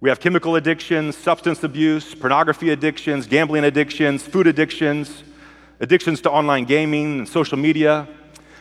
We 0.02 0.10
have 0.10 0.20
chemical 0.20 0.56
addictions, 0.56 1.16
substance 1.16 1.64
abuse, 1.64 2.14
pornography 2.14 2.68
addictions, 2.68 3.26
gambling 3.26 3.64
addictions, 3.64 4.22
food 4.22 4.46
addictions, 4.46 5.24
addictions 5.80 6.20
to 6.20 6.30
online 6.30 6.66
gaming 6.66 7.20
and 7.20 7.26
social 7.26 7.56
media. 7.56 8.06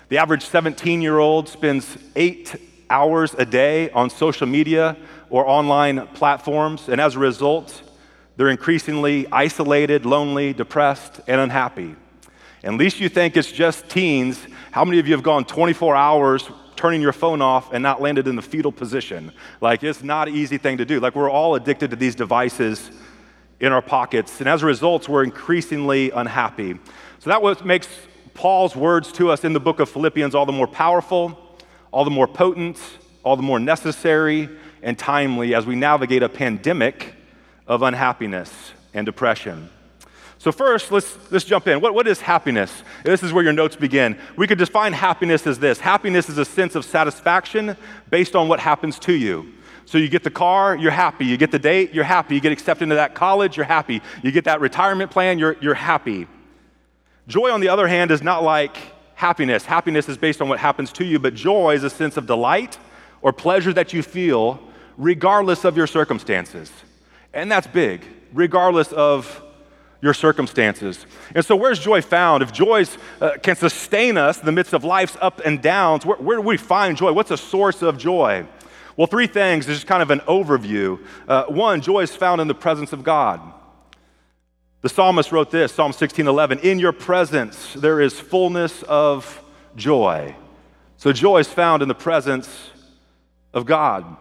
The 0.08 0.20
average 0.20 0.46
17 0.46 1.02
year 1.02 1.18
old 1.18 1.50
spends 1.50 1.98
eight 2.16 2.56
hours 2.90 3.36
a 3.38 3.46
day 3.46 3.90
on 3.92 4.10
social 4.10 4.48
media 4.48 4.98
or 5.30 5.48
online 5.48 6.08
platforms, 6.08 6.90
and 6.90 7.00
as 7.00 7.16
a 7.16 7.20
result, 7.20 7.82
they're 8.36 8.50
increasingly 8.50 9.28
isolated, 9.32 10.06
lonely, 10.06 10.54
depressed, 10.54 11.20
and 11.28 11.42
unhappy. 11.42 11.96
And 12.64 12.78
least 12.78 13.00
you 13.00 13.10
think 13.10 13.38
it's 13.38 13.52
just 13.52 13.90
teens, 13.90 14.40
how 14.72 14.86
many 14.86 15.00
of 15.00 15.08
you 15.08 15.14
have 15.14 15.24
gone 15.24 15.46
24 15.46 15.96
hours 15.96 16.50
turning 16.76 17.02
your 17.02 17.14
phone 17.14 17.42
off 17.42 17.74
and 17.74 17.84
not 17.84 18.02
landed 18.02 18.28
in 18.28 18.36
the 18.36 18.42
fetal 18.42 18.72
position? 18.72 19.32
Like, 19.62 19.84
it's 19.84 20.04
not 20.04 20.28
an 20.28 20.36
easy 20.36 20.58
thing 20.58 20.78
to 20.78 20.86
do. 20.86 21.00
Like, 21.00 21.16
we're 21.16 21.30
all 21.30 21.56
addicted 21.56 21.90
to 21.92 21.96
these 21.96 22.16
devices 22.16 22.92
in 23.60 23.74
our 23.74 23.82
pockets, 23.82 24.40
and 24.40 24.48
as 24.48 24.64
a 24.64 24.66
result, 24.66 25.10
we're 25.10 25.24
increasingly 25.24 26.12
unhappy. 26.12 26.80
So, 27.20 27.30
that 27.30 27.42
what 27.42 27.66
makes 27.66 27.90
Paul's 28.34 28.74
words 28.74 29.12
to 29.14 29.32
us 29.32 29.44
in 29.44 29.52
the 29.52 29.60
book 29.60 29.82
of 29.82 29.90
Philippians 29.90 30.34
all 30.34 30.46
the 30.46 30.54
more 30.54 30.68
powerful, 30.68 31.38
all 31.92 32.04
the 32.04 32.12
more 32.12 32.28
potent, 32.28 32.80
all 33.24 33.36
the 33.36 33.44
more 33.44 33.60
necessary, 33.60 34.50
and 34.82 34.98
timely 34.98 35.54
as 35.54 35.66
we 35.66 35.76
navigate 35.76 36.24
a 36.24 36.30
pandemic 36.30 37.14
of 37.68 37.82
unhappiness 37.82 38.72
and 38.94 39.06
depression. 39.06 39.70
So, 40.38 40.54
first, 40.54 40.90
let's, 40.90 41.18
let's 41.32 41.44
jump 41.44 41.68
in. 41.68 41.82
What, 41.82 41.94
what 41.94 42.08
is 42.08 42.22
happiness? 42.22 42.84
This 43.04 43.24
is 43.24 43.34
where 43.34 43.44
your 43.44 43.52
notes 43.52 43.76
begin. 43.76 44.18
We 44.38 44.48
could 44.48 44.58
define 44.58 44.94
happiness 44.94 45.46
as 45.46 45.60
this 45.60 45.80
happiness 45.80 46.30
is 46.30 46.38
a 46.38 46.46
sense 46.46 46.76
of 46.76 46.86
satisfaction 46.86 47.76
based 48.10 48.38
on 48.38 48.48
what 48.48 48.62
happens 48.62 48.98
to 49.00 49.14
you. 49.14 49.52
So, 49.86 49.98
you 49.98 50.08
get 50.08 50.24
the 50.24 50.32
car, 50.32 50.78
you're 50.78 50.92
happy. 50.92 51.26
You 51.26 51.36
get 51.36 51.52
the 51.52 51.60
date, 51.60 51.94
you're 51.94 52.06
happy. 52.06 52.36
You 52.36 52.42
get 52.42 52.54
accepted 52.54 52.84
into 52.84 52.96
that 52.96 53.16
college, 53.16 53.58
you're 53.58 53.66
happy. 53.66 54.02
You 54.24 54.32
get 54.32 54.46
that 54.46 54.62
retirement 54.62 55.12
plan, 55.12 55.40
you're, 55.40 55.58
you're 55.60 55.74
happy. 55.74 56.26
Joy, 57.28 57.52
on 57.52 57.60
the 57.60 57.68
other 57.68 57.88
hand, 57.88 58.10
is 58.10 58.24
not 58.24 58.42
like 58.42 58.78
happiness. 59.20 59.66
Happiness 59.66 60.08
is 60.08 60.18
based 60.18 60.42
on 60.42 60.48
what 60.48 60.60
happens 60.60 60.94
to 60.94 61.04
you, 61.04 61.20
but 61.20 61.34
joy 61.34 61.74
is 61.74 61.84
a 61.84 61.90
sense 61.90 62.16
of 62.16 62.26
delight 62.26 62.78
or 63.22 63.34
pleasure 63.34 63.74
that 63.74 63.92
you 63.92 64.02
feel 64.02 64.62
regardless 64.98 65.66
of 65.66 65.76
your 65.76 65.88
circumstances. 65.88 66.72
And 67.34 67.52
that's 67.52 67.68
big. 67.68 68.02
regardless 68.32 68.94
of 68.94 69.42
your 70.02 70.14
circumstances. 70.14 71.06
And 71.36 71.44
so, 71.44 71.58
where's 71.58 71.80
joy 71.80 72.02
found? 72.02 72.44
If 72.44 72.54
joy 72.54 72.86
uh, 73.20 73.32
can 73.44 73.58
sustain 73.58 74.18
us 74.18 74.40
in 74.40 74.46
the 74.46 74.54
midst 74.54 74.72
of 74.72 74.86
life's 74.86 75.18
up 75.20 75.42
and 75.44 75.62
downs, 75.62 76.06
where, 76.06 76.18
where, 76.18 76.38
do 76.38 76.42
we 76.42 76.56
find 76.56 76.96
joy? 76.96 77.12
What's 77.12 77.32
a 77.32 77.38
source 77.38 77.82
of 77.82 77.98
joy? 77.98 78.46
Well, 78.96 79.08
three 79.08 79.28
things. 79.28 79.66
This 79.66 79.78
is 79.80 79.84
kind 79.84 80.02
of 80.02 80.12
an 80.12 80.20
overview. 80.22 81.06
Uh, 81.28 81.46
one, 81.46 81.82
joy 81.82 82.02
is 82.02 82.16
found 82.16 82.40
in 82.40 82.48
the 82.48 82.56
presence 82.56 82.94
of 82.94 83.04
God. 83.04 83.42
The 84.82 84.90
psalmist 84.90 85.34
wrote 85.34 85.52
this 85.52 85.74
Psalm 85.74 85.92
16 85.92 86.26
11, 86.26 86.60
In 86.60 86.80
your 86.80 86.94
presence 86.94 87.74
there 87.74 88.00
is 88.00 88.18
fullness 88.18 88.82
of 88.84 89.44
joy. 89.76 90.36
So, 90.96 91.12
joy 91.12 91.40
is 91.40 91.48
found 91.48 91.82
in 91.82 91.88
the 91.88 91.96
presence 91.96 92.72
of 93.54 93.66
God. 93.66 94.18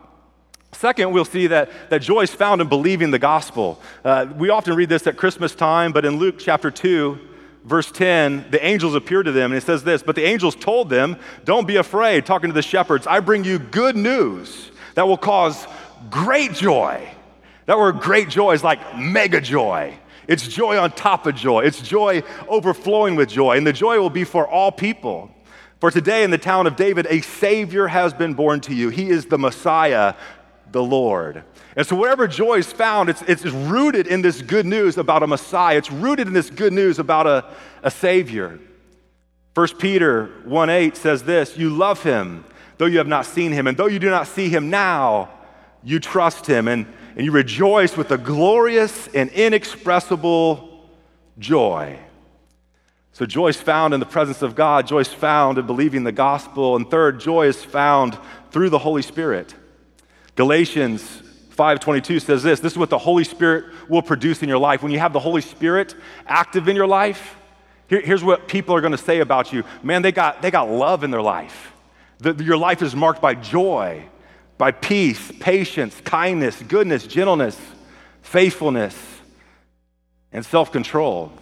Second, 0.72 1.12
we'll 1.12 1.24
see 1.24 1.46
that, 1.48 1.70
that 1.90 2.02
joy 2.02 2.22
is 2.22 2.30
found 2.30 2.60
in 2.60 2.68
believing 2.68 3.10
the 3.10 3.18
gospel. 3.18 3.80
Uh, 4.04 4.26
we 4.36 4.50
often 4.50 4.74
read 4.74 4.88
this 4.88 5.06
at 5.06 5.16
Christmas 5.16 5.54
time, 5.54 5.92
but 5.92 6.04
in 6.04 6.18
Luke 6.18 6.36
chapter 6.38 6.70
2, 6.70 7.18
verse 7.64 7.90
10, 7.90 8.50
the 8.50 8.64
angels 8.64 8.94
appear 8.94 9.22
to 9.22 9.32
them, 9.32 9.52
and 9.52 9.58
it 9.58 9.64
says 9.64 9.84
this 9.84 10.02
But 10.02 10.16
the 10.16 10.24
angels 10.24 10.56
told 10.56 10.90
them, 10.90 11.16
Don't 11.44 11.66
be 11.66 11.76
afraid, 11.76 12.26
talking 12.26 12.50
to 12.50 12.54
the 12.54 12.62
shepherds, 12.62 13.06
I 13.06 13.20
bring 13.20 13.44
you 13.44 13.60
good 13.60 13.96
news 13.96 14.72
that 14.94 15.06
will 15.06 15.16
cause 15.16 15.66
great 16.10 16.52
joy. 16.52 17.08
That 17.66 17.78
word 17.78 18.00
great 18.00 18.28
joy 18.28 18.52
is 18.52 18.64
like 18.64 18.98
mega 18.98 19.40
joy. 19.40 19.96
It's 20.28 20.46
joy 20.46 20.78
on 20.78 20.92
top 20.92 21.26
of 21.26 21.34
joy. 21.34 21.60
It's 21.60 21.80
joy 21.80 22.22
overflowing 22.48 23.16
with 23.16 23.30
joy. 23.30 23.56
And 23.56 23.66
the 23.66 23.72
joy 23.72 23.98
will 23.98 24.10
be 24.10 24.24
for 24.24 24.46
all 24.46 24.70
people. 24.70 25.30
For 25.80 25.90
today 25.90 26.22
in 26.22 26.30
the 26.30 26.38
town 26.38 26.66
of 26.66 26.76
David, 26.76 27.06
a 27.08 27.22
Savior 27.22 27.86
has 27.86 28.12
been 28.12 28.34
born 28.34 28.60
to 28.62 28.74
you. 28.74 28.90
He 28.90 29.08
is 29.08 29.26
the 29.26 29.38
Messiah, 29.38 30.14
the 30.70 30.82
Lord. 30.82 31.44
And 31.76 31.86
so, 31.86 31.96
wherever 31.96 32.26
joy 32.26 32.58
is 32.58 32.70
found, 32.70 33.08
it's, 33.08 33.22
it's 33.22 33.44
rooted 33.46 34.06
in 34.06 34.20
this 34.20 34.42
good 34.42 34.66
news 34.66 34.98
about 34.98 35.22
a 35.22 35.26
Messiah. 35.26 35.78
It's 35.78 35.90
rooted 35.92 36.26
in 36.26 36.34
this 36.34 36.50
good 36.50 36.72
news 36.72 36.98
about 36.98 37.26
a, 37.26 37.46
a 37.82 37.90
Savior. 37.90 38.58
1 39.54 39.68
Peter 39.78 40.26
1 40.44 40.70
8 40.70 40.96
says 40.96 41.22
this 41.22 41.56
You 41.56 41.70
love 41.70 42.02
him, 42.02 42.44
though 42.76 42.86
you 42.86 42.98
have 42.98 43.06
not 43.06 43.24
seen 43.24 43.52
him. 43.52 43.66
And 43.66 43.76
though 43.76 43.86
you 43.86 44.00
do 44.00 44.10
not 44.10 44.26
see 44.26 44.48
him 44.48 44.68
now, 44.68 45.30
you 45.84 46.00
trust 46.00 46.46
him 46.46 46.68
and, 46.68 46.86
and 47.18 47.24
you 47.24 47.32
rejoice 47.32 47.96
with 47.96 48.12
a 48.12 48.16
glorious 48.16 49.08
and 49.08 49.28
inexpressible 49.30 50.88
joy. 51.36 51.98
So, 53.12 53.26
joy 53.26 53.48
is 53.48 53.56
found 53.56 53.92
in 53.92 53.98
the 53.98 54.06
presence 54.06 54.40
of 54.40 54.54
God, 54.54 54.86
joy 54.86 55.00
is 55.00 55.08
found 55.08 55.58
in 55.58 55.66
believing 55.66 56.04
the 56.04 56.12
gospel. 56.12 56.76
And 56.76 56.88
third, 56.88 57.18
joy 57.18 57.48
is 57.48 57.64
found 57.64 58.16
through 58.52 58.70
the 58.70 58.78
Holy 58.78 59.02
Spirit. 59.02 59.52
Galatians 60.36 61.02
5:22 61.56 62.20
says 62.22 62.44
this, 62.44 62.60
this 62.60 62.74
is 62.74 62.78
what 62.78 62.88
the 62.88 62.98
Holy 62.98 63.24
Spirit 63.24 63.64
will 63.88 64.02
produce 64.02 64.44
in 64.44 64.48
your 64.48 64.58
life. 64.58 64.84
When 64.84 64.92
you 64.92 65.00
have 65.00 65.12
the 65.12 65.18
Holy 65.18 65.42
Spirit 65.42 65.96
active 66.28 66.68
in 66.68 66.76
your 66.76 66.86
life, 66.86 67.36
here, 67.88 68.00
here's 68.00 68.22
what 68.22 68.46
people 68.46 68.76
are 68.76 68.80
going 68.80 68.92
to 68.92 68.96
say 68.96 69.18
about 69.18 69.52
you. 69.52 69.64
Man, 69.82 70.02
they 70.02 70.12
got, 70.12 70.40
they 70.40 70.52
got 70.52 70.70
love 70.70 71.02
in 71.02 71.10
their 71.10 71.22
life. 71.22 71.72
The, 72.18 72.32
your 72.44 72.56
life 72.56 72.80
is 72.80 72.94
marked 72.94 73.20
by 73.20 73.34
joy, 73.34 74.04
by 74.58 74.72
peace, 74.72 75.32
patience, 75.40 76.00
kindness, 76.04 76.60
goodness, 76.62 77.06
gentleness, 77.06 77.58
faithfulness, 78.22 78.96
and 80.32 80.44
self-control. 80.44 81.32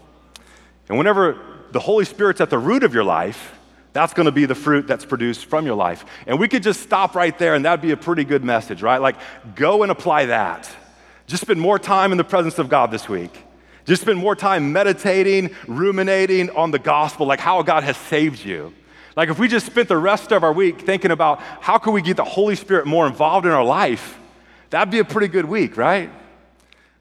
And 0.88 0.98
whenever 0.98 1.38
the 1.72 1.80
Holy 1.80 2.04
Spirit's 2.04 2.40
at 2.40 2.50
the 2.50 2.58
root 2.58 2.84
of 2.84 2.94
your 2.94 3.04
life, 3.04 3.54
that's 3.92 4.12
going 4.12 4.26
to 4.26 4.32
be 4.32 4.44
the 4.44 4.54
fruit 4.54 4.86
that's 4.86 5.06
produced 5.06 5.46
from 5.46 5.64
your 5.64 5.74
life. 5.74 6.04
And 6.26 6.38
we 6.38 6.48
could 6.48 6.62
just 6.62 6.82
stop 6.82 7.14
right 7.14 7.36
there, 7.38 7.54
and 7.54 7.64
that'd 7.64 7.80
be 7.80 7.92
a 7.92 7.96
pretty 7.96 8.24
good 8.24 8.44
message, 8.44 8.82
right? 8.82 9.00
Like, 9.00 9.16
go 9.54 9.82
and 9.82 9.90
apply 9.90 10.26
that. 10.26 10.70
Just 11.26 11.42
spend 11.42 11.60
more 11.60 11.78
time 11.78 12.12
in 12.12 12.18
the 12.18 12.24
presence 12.24 12.58
of 12.58 12.68
God 12.68 12.90
this 12.90 13.08
week. 13.08 13.42
Just 13.86 14.02
spend 14.02 14.18
more 14.18 14.36
time 14.36 14.72
meditating, 14.72 15.54
ruminating 15.66 16.50
on 16.50 16.72
the 16.72 16.78
gospel, 16.78 17.26
like 17.26 17.40
how 17.40 17.62
God 17.62 17.84
has 17.84 17.96
saved 17.96 18.44
you. 18.44 18.74
Like, 19.16 19.30
if 19.30 19.38
we 19.38 19.48
just 19.48 19.64
spent 19.64 19.88
the 19.88 19.96
rest 19.96 20.30
of 20.30 20.44
our 20.44 20.52
week 20.52 20.82
thinking 20.82 21.10
about 21.10 21.40
how 21.40 21.78
can 21.78 21.94
we 21.94 22.02
get 22.02 22.18
the 22.18 22.24
Holy 22.24 22.54
Spirit 22.54 22.86
more 22.86 23.06
involved 23.06 23.46
in 23.46 23.52
our 23.52 23.64
life, 23.64 24.18
that'd 24.68 24.92
be 24.92 24.98
a 24.98 25.04
pretty 25.06 25.28
good 25.28 25.46
week, 25.46 25.78
right? 25.78 26.10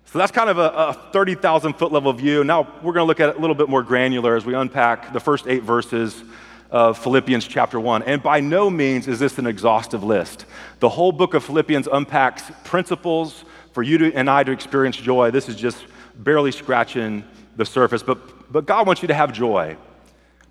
So 0.05 0.19
that's 0.19 0.31
kind 0.31 0.49
of 0.49 0.57
a, 0.57 0.69
a 0.69 0.93
30,000 1.11 1.73
foot 1.73 1.91
level 1.91 2.13
view. 2.13 2.45
Now 2.45 2.61
we're 2.81 2.93
going 2.93 3.03
to 3.03 3.07
look 3.07 3.19
at 3.19 3.29
it 3.29 3.35
a 3.35 3.39
little 3.39 3.55
bit 3.55 3.67
more 3.67 3.83
granular 3.83 4.37
as 4.37 4.45
we 4.45 4.53
unpack 4.53 5.11
the 5.11 5.19
first 5.19 5.45
eight 5.45 5.63
verses 5.63 6.23
of 6.71 6.97
Philippians 6.97 7.47
chapter 7.47 7.81
1. 7.81 8.03
And 8.03 8.23
by 8.23 8.39
no 8.39 8.69
means 8.69 9.09
is 9.09 9.19
this 9.19 9.37
an 9.37 9.45
exhaustive 9.45 10.01
list. 10.01 10.45
The 10.79 10.87
whole 10.87 11.11
book 11.11 11.33
of 11.33 11.43
Philippians 11.43 11.87
unpacks 11.91 12.49
principles 12.63 13.43
for 13.73 13.83
you 13.83 13.97
to, 13.97 14.13
and 14.13 14.29
I 14.29 14.43
to 14.45 14.53
experience 14.53 14.95
joy. 14.95 15.31
This 15.31 15.49
is 15.49 15.57
just 15.57 15.83
barely 16.17 16.53
scratching 16.53 17.25
the 17.57 17.65
surface, 17.65 18.01
but, 18.01 18.51
but 18.51 18.65
God 18.65 18.87
wants 18.87 19.01
you 19.01 19.09
to 19.09 19.13
have 19.13 19.33
joy. 19.33 19.75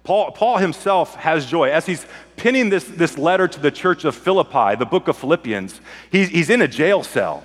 Paul, 0.04 0.32
Paul 0.32 0.58
himself 0.58 1.16
has 1.16 1.46
joy. 1.46 1.70
As 1.70 1.87
he's 1.87 2.06
penning 2.37 2.68
this, 2.68 2.84
this 2.84 3.16
letter 3.16 3.49
to 3.49 3.58
the 3.58 3.70
church 3.70 4.04
of 4.04 4.14
Philippi, 4.14 4.76
the 4.76 4.87
book 4.87 5.08
of 5.08 5.16
Philippians, 5.16 5.80
he's, 6.12 6.28
he's 6.28 6.50
in 6.50 6.61
a 6.62 6.68
jail 6.68 7.02
cell 7.02 7.42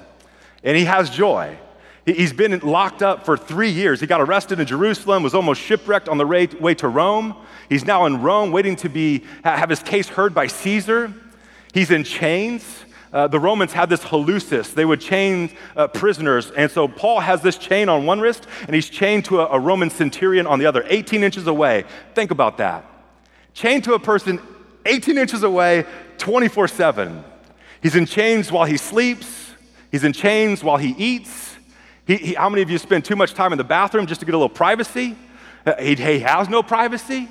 and 0.64 0.76
he 0.78 0.86
has 0.86 1.10
joy. 1.10 1.58
He's 2.06 2.34
been 2.34 2.60
locked 2.60 3.02
up 3.02 3.24
for 3.26 3.38
three 3.38 3.70
years. 3.70 4.02
He 4.02 4.08
got 4.08 4.20
arrested 4.20 4.60
in 4.60 4.66
Jerusalem, 4.66 5.22
was 5.24 5.36
almost 5.36 5.62
shipwrecked 5.62 6.10
on 6.10 6.18
the 6.18 6.26
way 6.26 6.48
to 6.76 6.88
Rome. 6.88 7.36
He's 7.70 7.86
now 7.86 8.06
in 8.06 8.22
Rome 8.22 8.52
waiting 8.52 8.76
to 8.78 8.90
be, 8.90 9.24
have 9.44 9.70
his 9.70 9.84
case 9.84 10.08
heard 10.08 10.34
by 10.34 10.48
Caesar. 10.48 11.14
He's 11.74 11.92
in 11.92 12.04
chains. 12.04 12.64
Uh, 13.12 13.28
the 13.28 13.40
Romans 13.40 13.74
had 13.74 13.90
this 13.90 14.02
halusis. 14.02 14.74
They 14.74 14.86
would 14.86 15.02
chain 15.02 15.52
uh, 15.76 15.88
prisoners. 15.88 16.52
And 16.52 16.70
so 16.70 16.88
Paul 16.88 17.20
has 17.22 17.42
this 17.42 17.58
chain 17.58 17.90
on 17.90 18.06
one 18.06 18.20
wrist, 18.20 18.46
and 18.68 18.76
he's 18.76 18.90
chained 18.90 19.26
to 19.26 19.42
a, 19.42 19.48
a 19.48 19.60
Roman 19.60 19.90
centurion 19.90 20.46
on 20.46 20.60
the 20.60 20.66
other, 20.66 20.84
18 20.88 21.24
inches 21.24 21.48
away. 21.48 21.86
Think 22.14 22.32
about 22.32 22.58
that. 22.58 22.86
Chained 23.54 23.84
to 23.86 23.94
a 23.94 24.00
person 24.00 24.40
18 24.86 25.18
inches 25.18 25.44
away, 25.44 25.86
24 26.18 26.68
7. 26.68 27.24
He's 27.82 27.96
in 27.96 28.06
chains 28.06 28.52
while 28.52 28.66
he 28.66 28.78
sleeps, 28.78 29.54
he's 29.92 30.04
in 30.04 30.14
chains 30.14 30.64
while 30.64 30.78
he 30.78 30.90
eats. 30.98 31.56
He, 32.06 32.16
he, 32.18 32.34
how 32.34 32.50
many 32.50 32.62
of 32.62 32.70
you 32.70 32.78
spend 32.78 33.06
too 33.06 33.16
much 33.16 33.34
time 33.34 33.52
in 33.52 33.58
the 33.58 33.64
bathroom 33.64 34.08
just 34.08 34.20
to 34.22 34.26
get 34.26 34.34
a 34.34 34.38
little 34.38 34.50
privacy? 34.50 35.16
Uh, 35.66 35.76
he, 35.80 35.96
he 35.96 36.20
has 36.20 36.50
no 36.50 36.64
privacy. 36.64 37.28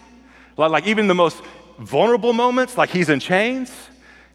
Like, 0.56 0.70
like 0.70 0.86
even 0.86 1.08
the 1.08 1.14
most 1.14 1.42
vulnerable 1.78 2.32
moments, 2.32 2.76
like 2.76 2.90
he's 2.90 3.08
in 3.08 3.20
chains. 3.20 3.72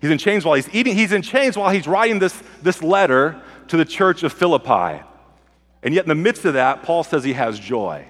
He's 0.03 0.11
in 0.11 0.17
chains 0.17 0.43
while 0.43 0.55
he's 0.55 0.67
eating. 0.73 0.97
He's 0.97 1.13
in 1.13 1.21
chains 1.21 1.55
while 1.55 1.69
he's 1.69 1.87
writing 1.87 2.19
this, 2.19 2.37
this 2.61 2.83
letter 2.83 3.41
to 3.69 3.77
the 3.77 3.85
church 3.85 4.23
of 4.23 4.33
Philippi. 4.33 5.01
And 5.81 5.93
yet, 5.93 6.03
in 6.03 6.09
the 6.09 6.15
midst 6.15 6.43
of 6.43 6.55
that, 6.55 6.83
Paul 6.83 7.05
says 7.05 7.23
he 7.23 7.31
has 7.31 7.57
joy. 7.57 8.05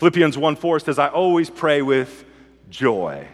Philippians 0.00 0.36
1 0.36 0.56
4 0.56 0.80
says, 0.80 0.98
I 0.98 1.06
always 1.06 1.50
pray 1.50 1.82
with 1.82 2.24
joy. 2.68 3.28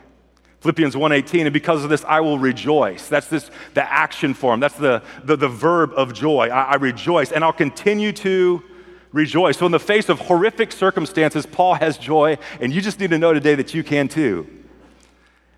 Philippians 0.61 0.94
1:18, 0.94 1.44
and 1.44 1.54
because 1.54 1.83
of 1.85 1.88
this 1.88 2.04
I 2.04 2.21
will 2.21 2.38
rejoice. 2.38 3.09
That's 3.09 3.28
this 3.28 3.50
the 3.73 3.90
action 3.90 4.35
form. 4.35 4.61
That's 4.61 4.76
the, 4.76 5.02
the, 5.23 5.37
the 5.37 5.49
verb 5.49 5.94
of 5.97 6.12
joy. 6.12 6.49
I, 6.49 6.73
I 6.73 6.75
rejoice, 6.75 7.33
and 7.33 7.42
I'll 7.42 7.54
continue 7.54 8.12
to 8.12 8.62
rejoice. 9.11 9.56
So 9.56 9.64
in 9.64 9.73
the 9.73 9.80
face 9.80 10.11
of 10.11 10.21
horrific 10.21 10.71
circumstances, 10.71 11.47
Paul 11.47 11.76
has 11.76 11.97
joy, 11.97 12.37
and 12.61 12.75
you 12.75 12.83
just 12.83 13.00
need 13.00 13.09
to 13.09 13.18
know 13.18 13.33
today 13.33 13.54
that 13.54 13.73
you 13.73 13.83
can 13.83 14.06
too. 14.06 14.63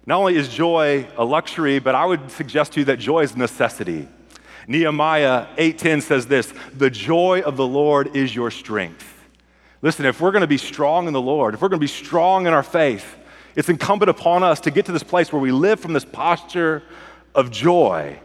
Not 0.07 0.19
only 0.19 0.37
is 0.37 0.49
joy 0.49 1.09
a 1.17 1.25
luxury, 1.25 1.81
but 1.81 1.97
I 1.97 2.05
would 2.05 2.31
suggest 2.31 2.73
to 2.73 2.81
you 2.81 2.85
that 2.87 2.99
joy 2.99 3.23
is 3.23 3.35
a 3.35 3.39
necessity. 3.39 4.09
Nehemiah 4.69 5.47
8:10 5.59 6.01
says 6.01 6.27
this, 6.27 6.55
"The 6.77 6.91
joy 6.91 7.43
of 7.45 7.57
the 7.57 7.67
Lord 7.67 8.17
is 8.17 8.35
your 8.35 8.51
strength." 8.51 9.25
Listen, 9.83 10.07
if 10.07 10.21
we're 10.21 10.31
going 10.31 10.43
to 10.43 10.47
be 10.47 10.59
strong 10.59 11.07
in 11.07 11.13
the 11.13 11.21
Lord, 11.21 11.55
if 11.55 11.61
we're 11.61 11.69
going 11.69 11.81
to 11.81 11.85
be 11.85 11.89
strong 11.89 12.47
in 12.47 12.53
our 12.53 12.63
faith, 12.63 13.17
it's 13.55 13.69
incumbent 13.69 14.09
upon 14.09 14.43
us 14.43 14.61
to 14.61 14.71
get 14.71 14.87
to 14.87 14.93
this 14.93 15.03
place 15.03 15.33
where 15.33 15.43
we 15.43 15.51
live 15.53 15.81
from 15.81 15.93
this 15.93 16.05
posture 16.05 16.83
of 17.35 17.51
joy, 17.51 18.19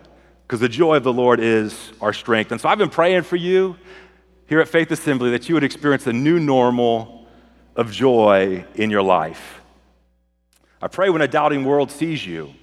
because 0.47 0.59
the 0.59 0.69
joy 0.69 0.95
of 0.95 1.03
the 1.03 1.13
Lord 1.13 1.39
is 1.39 1.91
our 1.99 2.13
strength. 2.13 2.51
And 2.51 2.61
so 2.61 2.69
I've 2.69 2.77
been 2.77 2.89
praying 2.89 3.23
for 3.23 3.35
you 3.35 3.75
here 4.47 4.59
at 4.59 4.67
Faith 4.67 4.91
Assembly 4.91 5.31
that 5.31 5.49
you 5.49 5.55
would 5.55 5.63
experience 5.63 6.07
a 6.07 6.13
new 6.13 6.39
normal 6.39 7.27
of 7.75 7.91
joy 7.91 8.65
in 8.75 8.89
your 8.89 9.01
life. 9.01 9.60
I 10.81 10.87
pray 10.87 11.09
when 11.09 11.21
a 11.21 11.27
doubting 11.27 11.63
world 11.63 11.91
sees 11.91 12.25
you, 12.25 12.53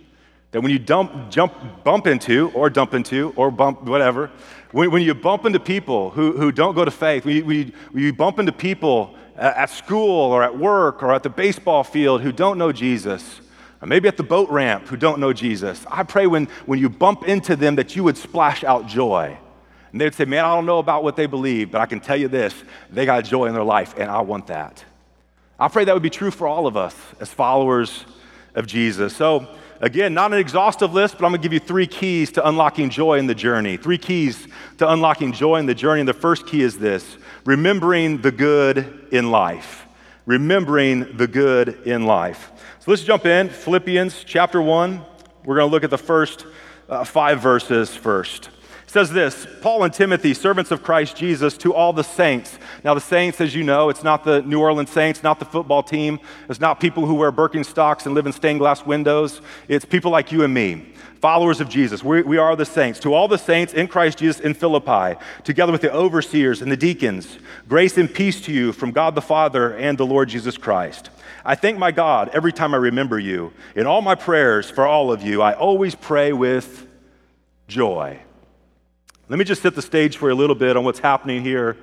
that 0.51 0.61
when 0.61 0.73
you 0.73 0.79
dump, 0.79 1.31
jump, 1.31 1.53
bump 1.85 2.07
into, 2.07 2.51
or 2.51 2.71
dump 2.71 2.95
into, 2.95 3.33
or 3.37 3.51
bump, 3.51 3.83
whatever, 3.83 4.31
when, 4.73 4.91
when 4.91 5.03
you 5.03 5.15
bump 5.15 5.45
into 5.45 5.61
people 5.61 6.11
who, 6.11 6.33
who 6.33 6.51
don't 6.51 6.75
go 6.75 6.85
to 6.85 6.91
faith, 6.91 7.25
when 7.25 7.37
you, 7.37 7.45
when 7.45 7.57
you, 7.57 7.73
when 7.93 8.03
you 8.03 8.13
bump 8.13 8.39
into 8.39 8.53
people 8.53 9.15
at 9.37 9.71
school 9.71 10.33
or 10.33 10.43
at 10.43 10.59
work 10.59 11.03
or 11.03 11.13
at 11.13 11.23
the 11.23 11.31
baseball 11.31 11.85
field 11.85 12.23
who 12.23 12.33
don't 12.33 12.59
know 12.59 12.73
Jesus, 12.73 13.41
or 13.81 13.87
maybe 13.87 14.09
at 14.09 14.17
the 14.17 14.25
boat 14.25 14.51
ramp 14.51 14.89
who 14.89 14.97
don't 14.97 15.21
know 15.21 15.33
Jesus, 15.33 15.85
I 15.89 16.03
pray 16.03 16.27
when, 16.27 16.47
when 16.67 16.79
you 16.79 16.89
bump 16.89 17.29
into 17.29 17.55
them 17.55 17.77
that 17.77 17.95
you 17.95 18.03
would 18.05 18.17
splash 18.17 18.65
out 18.65 18.87
joy. 18.89 19.39
And 19.93 20.01
they'd 20.01 20.15
say, 20.15 20.25
Man, 20.25 20.45
I 20.45 20.55
don't 20.55 20.67
know 20.67 20.79
about 20.79 21.05
what 21.05 21.17
they 21.17 21.27
believe, 21.27 21.71
but 21.71 21.81
I 21.81 21.87
can 21.87 22.01
tell 22.01 22.17
you 22.17 22.29
this 22.29 22.55
they 22.91 23.07
got 23.07 23.25
joy 23.25 23.47
in 23.47 23.55
their 23.55 23.65
life, 23.65 23.95
and 23.97 24.11
I 24.11 24.21
want 24.21 24.49
that. 24.49 24.85
I 25.61 25.67
pray 25.67 25.85
that 25.85 25.93
would 25.93 26.05
be 26.05 26.11
true 26.11 26.31
for 26.31 26.47
all 26.47 26.69
of 26.69 26.77
us 26.77 26.95
as 27.19 27.31
followers 27.31 28.05
of 28.55 28.69
Jesus. 28.69 29.17
So, 29.17 29.49
again, 29.81 30.15
not 30.15 30.33
an 30.33 30.39
exhaustive 30.39 30.93
list, 30.93 31.19
but 31.19 31.25
I'm 31.25 31.33
going 31.33 31.43
to 31.43 31.45
give 31.45 31.53
you 31.53 31.59
three 31.59 31.89
keys 31.89 32.31
to 32.33 32.49
unlocking 32.49 32.91
joy 32.91 33.19
in 33.19 33.27
the 33.27 33.35
journey. 33.35 33.77
Three 33.77 33.99
keys 33.99 34.47
to 34.77 34.89
unlocking 34.89 35.33
joy 35.33 35.57
in 35.57 35.67
the 35.67 35.75
journey. 35.75 36.01
And 36.01 36.09
the 36.09 36.15
first 36.15 36.47
key 36.47 36.63
is 36.63 36.79
this 36.79 37.19
remembering 37.45 38.21
the 38.21 38.31
good 38.31 39.09
in 39.11 39.33
life. 39.33 39.87
Remembering 40.27 41.17
the 41.17 41.27
good 41.27 41.81
in 41.85 42.07
life. 42.07 42.53
So 42.79 42.93
let's 42.93 43.03
jump 43.03 43.27
in. 43.27 43.49
Philippians 43.49 44.23
chapter 44.23 44.63
1. 44.63 45.05
We're 45.45 45.57
going 45.57 45.69
to 45.69 45.73
look 45.73 45.83
at 45.83 45.91
the 45.91 45.99
first 45.99 46.47
uh, 46.89 47.03
five 47.03 47.41
verses 47.41 47.97
first. 47.97 48.51
Says 48.89 49.11
this 49.11 49.47
Paul 49.61 49.85
and 49.85 49.93
Timothy, 49.93 50.33
servants 50.33 50.71
of 50.71 50.83
Christ 50.83 51.15
Jesus, 51.15 51.59
to 51.59 51.75
all 51.75 51.93
the 51.93 52.03
saints. 52.03 52.59
Now, 52.83 52.95
the 52.95 53.03
saints, 53.03 53.39
as 53.39 53.55
you 53.55 53.63
know, 53.63 53.91
it's 53.91 54.03
not 54.03 54.25
the 54.25 54.41
New 54.43 54.61
Orleans 54.61 54.89
Saints, 54.89 55.23
not 55.23 55.39
the 55.39 55.45
football 55.45 55.83
team. 55.83 56.19
It's 56.49 56.59
not 56.59 56.81
people 56.81 57.05
who 57.05 57.15
wear 57.15 57.31
Birkenstocks 57.31 58.07
and 58.07 58.15
live 58.15 58.25
in 58.25 58.33
stained 58.33 58.61
glass 58.61 58.87
windows. 58.87 59.43
It's 59.69 59.85
people 59.85 60.11
like 60.11 60.33
you 60.33 60.43
and 60.43 60.55
me, 60.55 60.87
followers 61.21 61.61
of 61.61 61.69
Jesus. 61.69 62.03
We, 62.03 62.23
we 62.23 62.39
are 62.39 62.57
the 62.57 62.65
saints. 62.65 62.99
To 63.01 63.13
all 63.13 63.29
the 63.29 63.37
saints 63.37 63.75
in 63.75 63.89
Christ 63.89 64.19
Jesus 64.19 64.41
in 64.41 64.55
Philippi, 64.55 65.21
together 65.45 65.71
with 65.71 65.83
the 65.83 65.93
overseers 65.93 66.63
and 66.63 66.73
the 66.73 66.77
deacons, 66.77 67.39
grace 67.69 67.99
and 67.99 68.13
peace 68.13 68.41
to 68.43 68.53
you 68.53 68.73
from 68.73 68.93
God 68.93 69.15
the 69.15 69.21
Father 69.21 69.77
and 69.77 69.99
the 69.99 70.07
Lord 70.07 70.31
Jesus 70.31 70.57
Christ. 70.57 71.11
I 71.45 71.57
thank 71.57 71.79
my 71.79 71.91
God 71.91 72.31
every 72.33 72.55
time 72.55 72.73
I 72.73 72.79
remember 72.79 73.19
you. 73.19 73.53
In 73.77 73.87
all 73.87 74.01
my 74.01 74.15
prayers 74.15 74.71
for 74.71 74.87
all 74.87 75.13
of 75.13 75.23
you, 75.23 75.43
I 75.43 75.53
always 75.53 75.95
pray 75.95 76.33
with 76.33 76.87
joy 77.67 78.23
let 79.29 79.39
me 79.39 79.45
just 79.45 79.61
set 79.61 79.75
the 79.75 79.83
stage 79.83 80.17
for 80.17 80.31
a 80.31 80.35
little 80.35 80.57
bit 80.57 80.75
on 80.75 80.85
what's 80.85 81.01
happening 81.01 81.43
here 81.43 81.77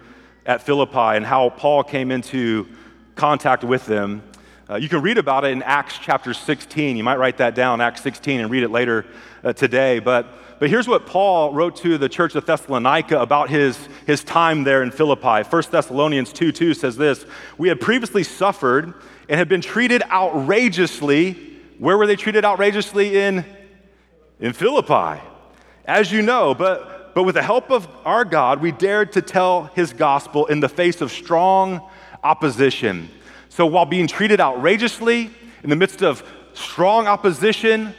at 0.48 0.64
Philippi 0.64 0.98
and 0.98 1.24
how 1.24 1.52
Paul 1.52 1.84
came 1.84 2.10
into 2.10 2.68
contact 3.14 3.64
with 3.64 3.86
them. 3.86 4.24
Uh, 4.68 4.78
you 4.78 4.90
can 4.90 5.04
read 5.04 5.20
about 5.20 5.46
it 5.46 5.52
in 5.52 5.62
Acts 5.62 6.00
chapter 6.02 6.34
16. 6.34 6.98
You 6.98 7.04
might 7.04 7.20
write 7.20 7.38
that 7.38 7.54
down, 7.54 7.82
Acts 7.82 8.02
16, 8.02 8.40
and 8.40 8.50
read 8.50 8.64
it 8.64 8.72
later 8.72 9.06
uh, 9.44 9.54
today. 9.54 10.00
But, 10.00 10.60
but 10.60 10.72
here's 10.72 10.88
what 10.88 11.06
Paul 11.06 11.54
wrote 11.54 11.76
to 11.78 12.00
the 12.00 12.10
church 12.10 12.34
of 12.34 12.48
Thessalonica 12.48 13.20
about 13.20 13.52
his, 13.52 13.78
his 14.08 14.24
time 14.24 14.64
there 14.64 14.82
in 14.82 14.90
Philippi. 14.90 15.48
1 15.48 15.64
Thessalonians 15.70 16.34
2 16.34 16.52
2 16.52 16.74
says 16.74 16.98
this 16.98 17.28
We 17.60 17.68
had 17.68 17.80
previously 17.80 18.24
suffered 18.24 18.92
and 19.30 19.38
had 19.38 19.50
been 19.50 19.62
treated 19.62 20.02
outrageously. 20.10 21.60
Where 21.78 21.96
were 21.96 22.08
they 22.08 22.16
treated 22.16 22.44
outrageously? 22.44 23.20
In, 23.20 23.46
in 24.40 24.54
Philippi, 24.54 25.22
as 25.86 26.12
you 26.12 26.24
know. 26.24 26.56
But 26.56 26.95
but 27.16 27.24
with 27.24 27.36
the 27.36 27.42
help 27.42 27.72
of 27.72 27.88
our 28.04 28.26
God, 28.26 28.62
we 28.62 28.72
dared 28.72 29.14
to 29.14 29.22
tell 29.22 29.72
his 29.74 29.94
gospel 29.94 30.48
in 30.48 30.60
the 30.60 30.68
face 30.68 31.00
of 31.00 31.14
strong 31.14 31.82
opposition. 32.22 33.10
So 33.48 33.66
while 33.66 33.86
being 33.86 34.06
treated 34.06 34.42
outrageously, 34.42 35.32
in 35.64 35.70
the 35.70 35.78
midst 35.78 36.04
of 36.04 36.30
strong 36.54 37.08
opposition, 37.08 37.96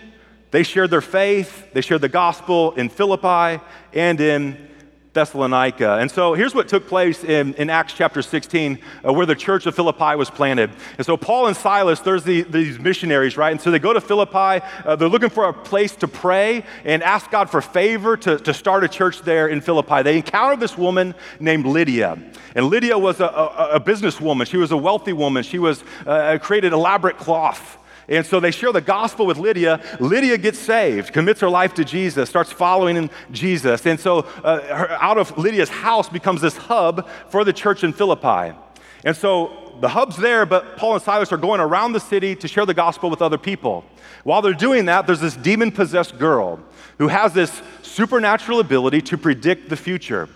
they 0.51 0.63
shared 0.63 0.91
their 0.91 1.01
faith, 1.01 1.73
they 1.73 1.81
shared 1.81 2.03
the 2.03 2.11
gospel 2.11 2.73
in 2.73 2.91
Philippi 2.91 3.65
and 3.95 4.21
in 4.21 4.69
Thessalonica. 5.17 5.97
And 5.97 6.11
so 6.11 6.35
here's 6.35 6.55
what 6.55 6.69
took 6.69 6.87
place 6.87 7.25
in, 7.25 7.55
in 7.55 7.71
Acts 7.71 7.95
chapter 7.95 8.21
16, 8.21 8.79
uh, 9.05 9.13
where 9.15 9.25
the 9.25 9.35
church 9.35 9.65
of 9.65 9.75
Philippi 9.75 10.15
was 10.15 10.29
planted. 10.29 10.71
And 10.99 11.07
so 11.07 11.17
Paul 11.17 11.47
and 11.47 11.57
Silas, 11.57 12.01
there's 12.01 12.23
the, 12.23 12.43
these 12.43 12.79
missionaries, 12.79 13.39
right? 13.39 13.51
And 13.51 13.61
so 13.61 13.71
they 13.71 13.79
go 13.79 13.95
to 13.95 14.01
Philippi. 14.01 14.65
Uh, 14.85 14.95
they're 14.95 15.09
looking 15.09 15.31
for 15.31 15.49
a 15.49 15.53
place 15.55 15.97
to 15.97 16.07
pray 16.07 16.65
and 16.85 17.03
ask 17.03 17.31
God 17.31 17.49
for 17.49 17.63
favor 17.63 18.17
to, 18.19 18.39
to 18.39 18.53
start 18.53 18.85
a 18.85 18.89
church 18.89 19.23
there 19.23 19.49
in 19.49 19.63
Philippi. 19.63 20.03
They 20.03 20.19
encountered 20.19 20.61
this 20.61 20.77
woman 20.77 21.15
named 21.41 21.65
Lydia. 21.65 22.19
And 22.55 22.67
Lydia 22.67 22.99
was 22.99 23.21
a, 23.21 23.27
a, 23.27 23.69
a 23.77 23.81
businesswoman. 23.81 24.47
She 24.47 24.59
was 24.59 24.71
a 24.71 24.77
wealthy 24.77 25.15
woman. 25.15 25.43
She 25.43 25.59
was 25.59 25.83
uh, 26.07 26.39
created 26.43 26.75
elaborate 26.75 27.17
cloth. 27.17 27.79
And 28.09 28.25
so 28.25 28.39
they 28.39 28.51
share 28.53 28.73
the 28.73 28.81
gospel 28.81 29.27
with 29.27 29.37
Lydia. 29.37 29.81
Lydia 29.99 30.39
gets 30.39 30.59
saved, 30.59 31.13
commits 31.13 31.41
her 31.41 31.49
life 31.49 31.75
to 31.75 31.85
Jesus, 31.85 32.29
starts 32.29 32.53
following 32.53 32.97
in 32.97 33.11
Jesus. 33.33 33.85
And 33.85 33.99
so 33.99 34.21
uh, 34.45 34.61
her, 34.61 34.91
out 35.03 35.19
of 35.19 35.37
Lydia's 35.37 35.69
house 35.69 36.09
becomes 36.09 36.41
this 36.41 36.57
hub 36.57 37.09
for 37.29 37.45
the 37.45 37.53
church 37.53 37.83
in 37.83 37.93
Philippi. 37.93 38.57
And 39.05 39.17
so 39.17 39.75
the 39.81 39.89
hub's 39.89 40.17
there, 40.17 40.47
but 40.47 40.77
Paul 40.77 40.95
and 40.95 41.03
Silas 41.03 41.33
are 41.33 41.37
going 41.37 41.61
around 41.61 41.93
the 41.93 42.01
city 42.01 42.35
to 42.37 42.49
share 42.49 42.65
the 42.65 42.75
gospel 42.75 43.11
with 43.11 43.23
other 43.23 43.39
people. 43.39 43.85
While 44.25 44.43
they're 44.43 44.55
doing 44.55 44.87
that, 44.87 45.07
there's 45.07 45.21
this 45.21 45.37
demon 45.37 45.71
possessed 45.71 46.19
girl 46.19 46.61
who 46.99 47.09
has 47.09 47.33
this 47.33 47.63
supernatural 47.83 48.61
ability 48.61 49.03
to 49.03 49.19
predict 49.19 49.69
the 49.69 49.77
future. 49.77 50.29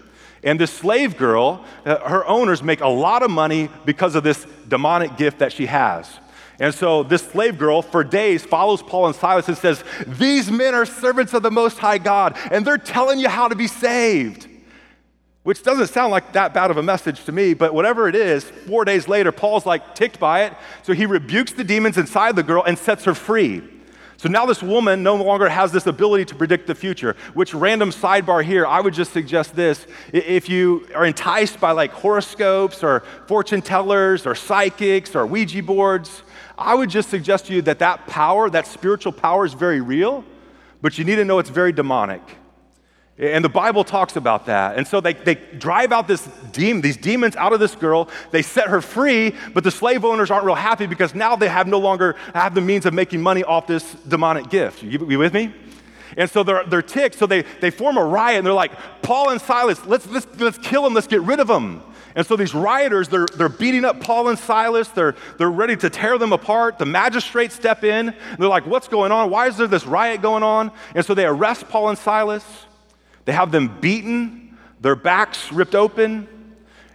And 0.43 0.59
this 0.59 0.73
slave 0.73 1.17
girl, 1.17 1.65
uh, 1.85 1.97
her 2.09 2.27
owners 2.27 2.63
make 2.63 2.81
a 2.81 2.89
lot 2.89 3.23
of 3.23 3.31
money 3.31 3.69
because 3.85 4.15
of 4.15 4.25
this 4.25 4.47
demonic 4.69 5.17
gift 5.17 5.39
that 5.39 5.53
she 5.53 5.67
has. 5.67 6.19
And 6.61 6.75
so 6.75 7.03
this 7.03 7.23
slave 7.23 7.59
girl 7.59 7.81
for 7.81 8.05
days 8.05 8.45
follows 8.45 8.83
Paul 8.83 9.07
and 9.07 9.17
Silas 9.17 9.49
and 9.49 9.57
says, 9.57 9.83
These 10.07 10.51
men 10.51 10.75
are 10.75 10.85
servants 10.85 11.33
of 11.33 11.43
the 11.43 11.51
Most 11.51 11.79
High 11.79 11.97
God, 11.97 12.37
and 12.51 12.67
they're 12.67 12.77
telling 12.79 13.19
you 13.19 13.31
how 13.31 13.49
to 13.49 13.57
be 13.57 13.67
saved. 13.67 14.47
Which 15.43 15.63
doesn't 15.63 15.87
sound 15.87 16.11
like 16.11 16.35
that 16.35 16.53
bad 16.53 16.71
of 16.71 16.77
a 16.77 16.83
message 16.83 17.25
to 17.25 17.33
me, 17.33 17.55
but 17.55 17.73
whatever 17.73 18.09
it 18.09 18.15
is, 18.15 18.45
four 18.45 18.85
days 18.85 19.09
later, 19.09 19.33
Paul's 19.33 19.65
like 19.65 19.95
ticked 19.95 20.21
by 20.21 20.45
it. 20.45 20.53
So 20.83 20.93
he 20.93 21.07
rebukes 21.07 21.53
the 21.53 21.65
demons 21.65 21.97
inside 21.97 22.37
the 22.37 22.43
girl 22.43 22.63
and 22.63 22.79
sets 22.79 23.05
her 23.05 23.15
free. 23.15 23.63
So 24.21 24.29
now 24.29 24.45
this 24.45 24.63
woman 24.63 25.03
no 25.03 25.17
longer 25.17 25.49
has 25.49 25.73
this 25.73 25.87
ability 25.87 26.27
to 26.27 26.35
predict 26.35 26.67
the 26.67 26.75
future, 26.75 27.17
which 27.33 27.55
random 27.55 27.89
sidebar 27.89 28.45
here, 28.45 28.67
I 28.67 28.79
would 28.83 28.93
just 28.93 29.15
suggest 29.15 29.57
this. 29.57 29.87
If 30.13 30.47
you 30.47 30.87
are 30.95 31.07
enticed 31.07 31.59
by 31.59 31.71
like 31.71 31.91
horoscopes 31.91 32.85
or 32.85 33.01
fortune 33.27 33.63
tellers 33.63 34.27
or 34.27 34.35
psychics 34.35 35.17
or 35.17 35.25
Ouija 35.25 35.63
boards, 35.63 36.23
I 36.59 36.75
would 36.75 36.91
just 36.91 37.09
suggest 37.09 37.47
to 37.47 37.55
you 37.55 37.63
that 37.63 37.79
that 37.79 38.07
power, 38.09 38.51
that 38.51 38.67
spiritual 38.67 39.13
power, 39.13 39.47
is 39.47 39.55
very 39.55 39.81
real, 39.81 40.23
but 40.83 40.99
you 40.99 41.05
need 41.07 41.17
to 41.17 41.25
know 41.25 41.39
it's 41.39 41.49
very 41.49 41.73
demonic. 41.73 42.21
And 43.21 43.45
the 43.45 43.51
Bible 43.51 43.85
talks 43.85 44.17
about 44.17 44.47
that. 44.47 44.79
And 44.79 44.89
so 44.89 45.03
they, 45.03 45.13
they 45.13 45.35
drive 45.35 45.93
out 45.93 46.09
this 46.09 46.27
demon, 46.53 46.81
these 46.81 46.97
demons 46.97 47.37
out 47.37 47.53
of 47.53 47.61
this 47.61 47.75
girl. 47.75 48.09
They 48.31 48.41
set 48.41 48.69
her 48.69 48.81
free, 48.81 49.35
but 49.53 49.63
the 49.63 49.71
slave 49.71 50.07
owners 50.07 50.31
aren't 50.31 50.47
real 50.47 50.55
happy 50.55 50.87
because 50.87 51.15
now 51.15 51.37
they 51.37 51.49
have 51.49 51.67
no 51.67 51.79
longer 51.79 52.17
have 52.35 52.55
the 52.55 52.63
means 52.63 52.87
of 52.87 52.95
making 52.95 53.21
money 53.21 53.45
off 53.45 53.67
this 53.67 53.93
demonic 54.09 54.49
gift. 54.49 54.83
You, 54.83 55.07
you 55.07 55.19
with 55.19 55.35
me? 55.35 55.53
And 56.17 56.31
so 56.31 56.43
they're, 56.43 56.65
they're 56.65 56.81
ticked. 56.81 57.19
So 57.19 57.27
they, 57.27 57.43
they 57.61 57.71
form 57.71 57.99
a 57.99 58.05
riot 58.05 58.39
and 58.39 58.47
they're 58.47 58.55
like, 58.55 58.73
Paul 59.03 59.29
and 59.29 59.41
Silas, 59.41 59.85
let's, 59.85 60.07
let's, 60.07 60.27
let's 60.39 60.57
kill 60.57 60.83
them. 60.83 60.95
Let's 60.95 61.07
get 61.07 61.21
rid 61.21 61.41
of 61.41 61.47
them. 61.47 61.83
And 62.17 62.27
so 62.27 62.37
these 62.37 62.55
rioters, 62.55 63.09
they're, 63.09 63.27
they're 63.37 63.51
beating 63.51 63.85
up 63.85 64.01
Paul 64.01 64.29
and 64.29 64.39
Silas. 64.39 64.89
They're, 64.89 65.15
they're 65.37 65.51
ready 65.51 65.77
to 65.77 65.91
tear 65.91 66.17
them 66.17 66.33
apart. 66.33 66.79
The 66.79 66.87
magistrates 66.87 67.55
step 67.55 67.85
in. 67.85 68.15
They're 68.39 68.49
like, 68.49 68.67
what's 68.67 68.89
going 68.89 69.13
on? 69.13 69.29
Why 69.29 69.47
is 69.47 69.59
there 69.59 69.67
this 69.67 69.85
riot 69.85 70.23
going 70.23 70.43
on? 70.43 70.73
And 70.95 71.05
so 71.05 71.13
they 71.13 71.27
arrest 71.27 71.69
Paul 71.69 71.91
and 71.91 71.99
Silas. 71.99 72.45
They 73.31 73.37
have 73.37 73.53
them 73.53 73.79
beaten, 73.81 74.59
their 74.81 74.97
backs 74.97 75.53
ripped 75.53 75.77
open, 75.77 76.27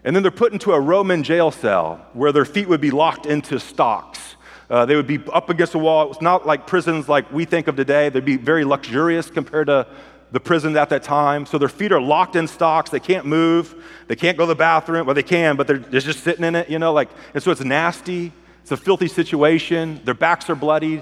and 0.04 0.14
then 0.14 0.22
they're 0.22 0.34
put 0.34 0.52
into 0.52 0.74
a 0.74 0.80
Roman 0.82 1.24
jail 1.24 1.50
cell 1.50 2.06
where 2.12 2.34
their 2.34 2.44
feet 2.44 2.68
would 2.68 2.82
be 2.82 2.92
locked 2.92 3.26
into 3.26 3.58
stocks. 3.58 4.36
Uh, 4.70 4.86
they 4.86 4.98
would 4.98 5.08
be 5.08 5.18
up 5.32 5.50
against 5.50 5.76
a 5.76 5.78
wall. 5.78 6.12
It's 6.12 6.22
not 6.22 6.46
like 6.46 6.68
prisons 6.68 7.08
like 7.08 7.32
we 7.32 7.46
think 7.46 7.70
of 7.70 7.78
today. 7.78 8.10
They'd 8.10 8.26
be 8.26 8.36
very 8.36 8.66
luxurious 8.66 9.30
compared 9.30 9.68
to 9.68 9.88
the 10.34 10.42
prison 10.42 10.76
at 10.76 10.90
that 10.90 11.04
time. 11.04 11.46
So 11.46 11.58
their 11.58 11.70
feet 11.70 11.94
are 11.94 12.02
locked 12.02 12.36
in 12.36 12.50
stocks. 12.50 12.90
They 12.90 13.00
can't 13.00 13.26
move. 13.26 13.74
They 14.08 14.18
can't 14.18 14.38
go 14.38 14.44
to 14.44 14.48
the 14.48 14.56
bathroom. 14.56 15.06
Well, 15.06 15.16
they 15.16 15.24
can, 15.24 15.56
but 15.56 15.68
they're, 15.68 15.78
they're 15.78 16.02
just 16.02 16.20
sitting 16.20 16.44
in 16.44 16.56
it, 16.56 16.70
you 16.70 16.80
know, 16.80 16.92
like, 16.92 17.08
and 17.34 17.42
so 17.42 17.50
it's 17.50 17.64
nasty. 17.64 18.34
It's 18.62 18.74
a 18.74 18.78
filthy 18.78 19.08
situation. 19.08 20.02
Their 20.04 20.14
backs 20.14 20.50
are 20.50 20.56
bloodied. 20.56 21.02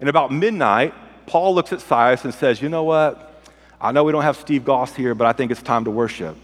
And 0.00 0.08
about 0.08 0.32
midnight, 0.32 0.94
Paul 1.26 1.54
looks 1.54 1.72
at 1.72 1.80
Silas 1.80 2.24
and 2.24 2.34
says, 2.34 2.60
You 2.60 2.68
know 2.68 2.82
what? 2.82 3.30
I 3.80 3.92
know 3.92 4.04
we 4.04 4.12
don't 4.12 4.22
have 4.22 4.36
Steve 4.36 4.64
Goss 4.64 4.94
here, 4.94 5.14
but 5.14 5.26
I 5.26 5.32
think 5.32 5.50
it's 5.50 5.62
time 5.62 5.84
to 5.84 5.90
worship. 5.90 6.36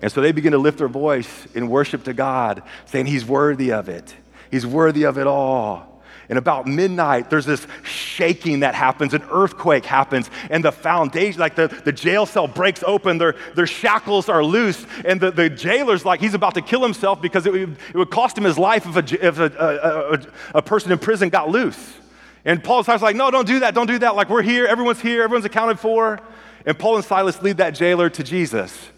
And 0.00 0.12
so 0.12 0.20
they 0.20 0.32
begin 0.32 0.52
to 0.52 0.58
lift 0.58 0.78
their 0.78 0.88
voice 0.88 1.46
in 1.54 1.68
worship 1.68 2.04
to 2.04 2.14
God, 2.14 2.62
saying, 2.86 3.06
He's 3.06 3.24
worthy 3.24 3.72
of 3.72 3.88
it. 3.88 4.14
He's 4.50 4.66
worthy 4.66 5.04
of 5.04 5.18
it 5.18 5.26
all. 5.26 5.88
And 6.28 6.38
about 6.38 6.66
midnight, 6.66 7.30
there's 7.30 7.46
this 7.46 7.66
shaking 7.84 8.60
that 8.60 8.74
happens, 8.74 9.14
an 9.14 9.22
earthquake 9.30 9.86
happens, 9.86 10.30
and 10.50 10.62
the 10.62 10.72
foundation, 10.72 11.40
like 11.40 11.54
the, 11.54 11.68
the 11.68 11.92
jail 11.92 12.26
cell 12.26 12.46
breaks 12.46 12.82
open, 12.82 13.16
their, 13.16 13.34
their 13.54 13.66
shackles 13.66 14.28
are 14.28 14.44
loose, 14.44 14.84
and 15.06 15.18
the, 15.18 15.30
the 15.30 15.48
jailer's 15.48 16.04
like 16.04 16.20
he's 16.20 16.34
about 16.34 16.54
to 16.54 16.60
kill 16.60 16.82
himself 16.82 17.22
because 17.22 17.46
it 17.46 17.52
would, 17.52 17.78
it 17.94 17.96
would 17.96 18.10
cost 18.10 18.36
him 18.36 18.44
his 18.44 18.58
life 18.58 18.86
if, 18.86 18.96
a, 18.96 19.26
if 19.26 19.38
a, 19.38 20.28
a, 20.52 20.58
a, 20.58 20.62
person 20.62 20.92
in 20.92 20.98
prison 20.98 21.30
got 21.30 21.48
loose. 21.48 21.94
And 22.44 22.62
Paul 22.62 22.78
and 22.78 22.86
Silas 22.86 23.00
like, 23.00 23.16
no, 23.16 23.30
don't 23.30 23.46
do 23.46 23.60
that, 23.60 23.74
don't 23.74 23.86
do 23.86 23.98
that. 24.00 24.14
Like, 24.14 24.28
we're 24.28 24.42
here, 24.42 24.66
everyone's 24.66 25.00
here, 25.00 25.22
everyone's 25.22 25.46
accounted 25.46 25.80
for. 25.80 26.20
And 26.68 26.78
Paul 26.78 26.96
and 26.96 27.04
Silas 27.04 27.40
lead 27.40 27.56
that 27.56 27.70
jailer 27.70 28.10
to 28.10 28.22
Jesus. 28.22 28.90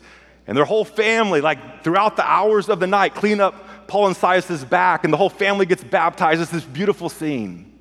And 0.48 0.56
their 0.56 0.64
whole 0.64 0.84
family, 0.84 1.40
like 1.40 1.84
throughout 1.84 2.16
the 2.16 2.24
hours 2.24 2.68
of 2.68 2.80
the 2.80 2.88
night, 2.88 3.14
clean 3.14 3.40
up 3.40 3.86
Paul 3.86 4.08
and 4.08 4.16
Silas' 4.16 4.64
back, 4.64 5.04
and 5.04 5.12
the 5.12 5.16
whole 5.16 5.30
family 5.30 5.66
gets 5.66 5.84
baptized. 5.84 6.42
It's 6.42 6.50
this 6.50 6.64
beautiful 6.64 7.08
scene. 7.08 7.72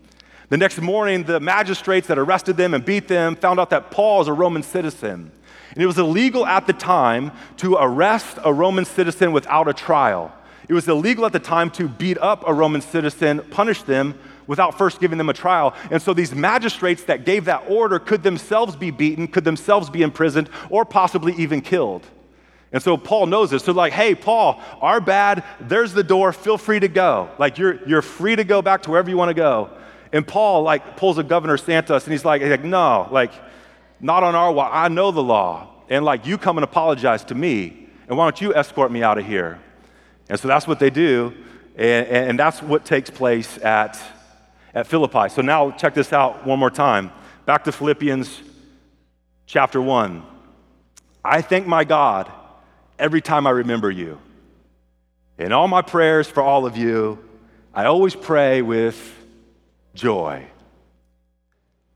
The 0.49 0.57
next 0.57 0.79
morning, 0.79 1.23
the 1.23 1.39
magistrates 1.39 2.05
that 2.05 2.19
arrested 2.19 2.55
them 2.55 2.75
and 2.75 2.85
beat 2.85 3.07
them 3.07 3.35
found 3.35 3.59
out 3.59 3.71
that 3.71 3.89
Paul 3.89 4.21
is 4.21 4.27
a 4.27 4.33
Roman 4.33 4.61
citizen. 4.61 5.31
And 5.73 5.83
it 5.83 5.87
was 5.87 5.97
illegal 5.97 6.45
at 6.45 6.67
the 6.67 6.73
time 6.73 7.31
to 7.57 7.73
arrest 7.73 8.37
a 8.45 8.53
Roman 8.53 8.85
citizen 8.85 9.31
without 9.31 9.67
a 9.67 9.73
trial. 9.73 10.31
It 10.67 10.73
was 10.75 10.87
illegal 10.87 11.25
at 11.25 11.31
the 11.31 11.39
time 11.39 11.71
to 11.71 11.87
beat 11.87 12.19
up 12.19 12.43
a 12.45 12.53
Roman 12.53 12.81
citizen, 12.81 13.41
punish 13.49 13.81
them 13.81 14.19
without 14.49 14.75
first 14.75 14.99
giving 14.99 15.19
them 15.19 15.29
a 15.29 15.33
trial. 15.33 15.75
And 15.91 16.01
so 16.01 16.11
these 16.11 16.33
magistrates 16.33 17.03
that 17.03 17.23
gave 17.23 17.45
that 17.45 17.65
order 17.69 17.99
could 17.99 18.23
themselves 18.23 18.75
be 18.75 18.89
beaten, 18.89 19.27
could 19.27 19.43
themselves 19.43 19.91
be 19.91 20.01
imprisoned, 20.01 20.49
or 20.71 20.85
possibly 20.85 21.33
even 21.35 21.61
killed. 21.61 22.03
And 22.71 22.81
so 22.81 22.97
Paul 22.97 23.27
knows 23.27 23.51
this. 23.51 23.63
So, 23.63 23.73
like, 23.73 23.93
hey, 23.93 24.15
Paul, 24.15 24.59
our 24.81 24.99
bad, 24.99 25.43
there's 25.59 25.93
the 25.93 26.03
door, 26.03 26.33
feel 26.33 26.57
free 26.57 26.79
to 26.79 26.87
go. 26.87 27.29
Like, 27.37 27.59
you're, 27.59 27.87
you're 27.87 28.01
free 28.01 28.35
to 28.35 28.43
go 28.43 28.63
back 28.63 28.81
to 28.83 28.89
wherever 28.89 29.07
you 29.07 29.17
want 29.17 29.29
to 29.29 29.35
go. 29.35 29.69
And 30.11 30.27
Paul, 30.27 30.63
like, 30.63 30.97
pulls 30.97 31.19
a 31.19 31.23
Governor 31.23 31.55
DeSantis 31.55 32.03
and 32.05 32.11
he's 32.11 32.25
like, 32.25 32.41
he's 32.41 32.49
like 32.49 32.63
no, 32.63 33.07
like, 33.11 33.31
not 34.01 34.23
on 34.23 34.33
our 34.33 34.51
watch. 34.51 34.71
I 34.73 34.87
know 34.87 35.11
the 35.11 35.21
law. 35.21 35.67
And, 35.89 36.03
like, 36.03 36.25
you 36.25 36.39
come 36.39 36.57
and 36.57 36.63
apologize 36.63 37.23
to 37.25 37.35
me. 37.35 37.87
And 38.07 38.17
why 38.17 38.25
don't 38.25 38.41
you 38.41 38.55
escort 38.55 38.91
me 38.91 39.03
out 39.03 39.19
of 39.19 39.27
here? 39.27 39.59
And 40.27 40.39
so 40.39 40.47
that's 40.47 40.67
what 40.67 40.79
they 40.79 40.89
do. 40.89 41.35
And, 41.75 42.07
and 42.07 42.39
that's 42.39 42.63
what 42.63 42.83
takes 42.83 43.11
place 43.11 43.59
at, 43.59 44.01
at 44.73 44.87
Philippi. 44.87 45.29
So 45.29 45.41
now 45.41 45.71
check 45.71 45.93
this 45.93 46.13
out 46.13 46.45
one 46.45 46.59
more 46.59 46.69
time. 46.69 47.11
Back 47.45 47.63
to 47.65 47.71
Philippians 47.71 48.41
chapter 49.45 49.81
1. 49.81 50.23
I 51.23 51.41
thank 51.41 51.67
my 51.67 51.83
God 51.83 52.31
every 52.97 53.21
time 53.21 53.47
I 53.47 53.51
remember 53.51 53.89
you. 53.89 54.19
In 55.37 55.51
all 55.51 55.67
my 55.67 55.81
prayers 55.81 56.27
for 56.27 56.43
all 56.43 56.65
of 56.65 56.77
you, 56.77 57.17
I 57.73 57.85
always 57.85 58.15
pray 58.15 58.61
with 58.61 58.97
joy. 59.95 60.45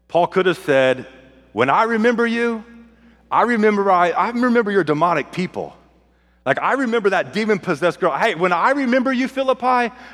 Paul 0.07 0.27
could 0.27 0.45
have 0.45 0.57
said, 0.57 1.07
When 1.51 1.69
I 1.69 1.83
remember 1.83 2.25
you, 2.25 2.63
I 3.29 3.43
remember, 3.43 3.91
I, 3.91 4.11
I 4.11 4.29
remember 4.29 4.71
your 4.71 4.83
demonic 4.83 5.31
people. 5.31 5.75
Like, 6.45 6.59
I 6.59 6.73
remember 6.73 7.09
that 7.11 7.33
demon 7.33 7.59
possessed 7.59 7.99
girl. 7.99 8.15
Hey, 8.15 8.35
when 8.35 8.51
I 8.51 8.71
remember 8.71 9.13
you, 9.13 9.27
Philippi, 9.27 9.65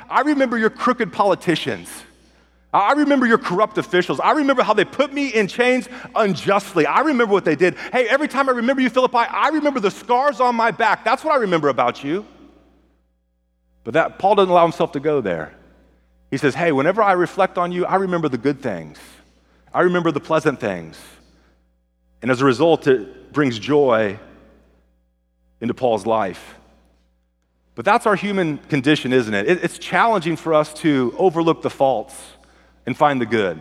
I 0.08 0.20
remember 0.24 0.56
your 0.56 0.70
crooked 0.70 1.12
politicians. 1.12 1.88
I 2.72 2.92
remember 2.92 3.26
your 3.26 3.38
corrupt 3.38 3.78
officials. 3.78 4.20
I 4.20 4.32
remember 4.32 4.62
how 4.62 4.74
they 4.74 4.84
put 4.84 5.12
me 5.12 5.28
in 5.28 5.48
chains 5.48 5.88
unjustly. 6.14 6.86
I 6.86 7.00
remember 7.00 7.32
what 7.32 7.44
they 7.44 7.56
did. 7.56 7.76
Hey, 7.92 8.08
every 8.08 8.28
time 8.28 8.48
I 8.48 8.52
remember 8.52 8.80
you, 8.80 8.90
Philippi, 8.90 9.16
I 9.16 9.48
remember 9.48 9.80
the 9.80 9.90
scars 9.90 10.40
on 10.40 10.54
my 10.54 10.70
back. 10.70 11.04
That's 11.04 11.24
what 11.24 11.32
I 11.32 11.38
remember 11.38 11.68
about 11.68 12.04
you. 12.04 12.24
But 13.82 13.94
that 13.94 14.18
Paul 14.20 14.36
doesn't 14.36 14.50
allow 14.50 14.62
himself 14.62 14.92
to 14.92 15.00
go 15.00 15.20
there. 15.20 15.52
He 16.30 16.36
says, 16.36 16.54
Hey, 16.54 16.70
whenever 16.70 17.02
I 17.02 17.12
reflect 17.12 17.58
on 17.58 17.72
you, 17.72 17.86
I 17.86 17.96
remember 17.96 18.28
the 18.28 18.38
good 18.38 18.60
things. 18.60 18.98
I 19.74 19.82
remember 19.82 20.12
the 20.12 20.20
pleasant 20.20 20.60
things. 20.60 21.00
And 22.22 22.30
as 22.30 22.40
a 22.40 22.44
result, 22.44 22.86
it 22.86 23.32
brings 23.32 23.58
joy 23.58 24.18
into 25.60 25.74
Paul's 25.74 26.06
life. 26.06 26.54
But 27.74 27.84
that's 27.84 28.06
our 28.06 28.14
human 28.14 28.58
condition, 28.58 29.12
isn't 29.12 29.32
it? 29.32 29.48
It's 29.48 29.78
challenging 29.78 30.36
for 30.36 30.54
us 30.54 30.72
to 30.74 31.14
overlook 31.18 31.62
the 31.62 31.70
faults 31.70 32.14
and 32.86 32.96
find 32.96 33.20
the 33.20 33.26
good. 33.26 33.58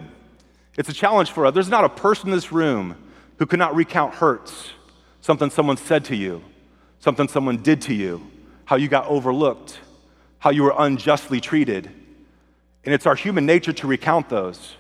It's 0.78 0.90
a 0.90 0.94
challenge 0.94 1.32
for 1.32 1.46
us. 1.46 1.54
There's 1.54 1.70
not 1.70 1.84
a 1.84 1.90
person 1.90 2.30
in 2.30 2.36
this 2.36 2.52
room 2.52 2.96
who 3.38 3.46
cannot 3.46 3.76
recount 3.76 4.16
hurts, 4.16 4.70
something 5.22 5.50
someone 5.50 5.78
said 5.78 6.06
to 6.06 6.16
you, 6.16 6.44
something 7.00 7.28
someone 7.28 7.58
did 7.58 7.82
to 7.84 7.94
you, 7.94 8.26
how 8.66 8.76
you 8.76 8.88
got 8.88 9.08
overlooked, 9.08 9.80
how 10.40 10.52
you 10.52 10.64
were 10.64 10.74
unjustly 10.78 11.42
treated. 11.42 11.90
And 12.86 12.94
it's 12.94 13.06
our 13.06 13.16
human 13.16 13.46
nature 13.46 13.74
to 13.74 13.88
recount 13.88 14.30
those. 14.30 14.76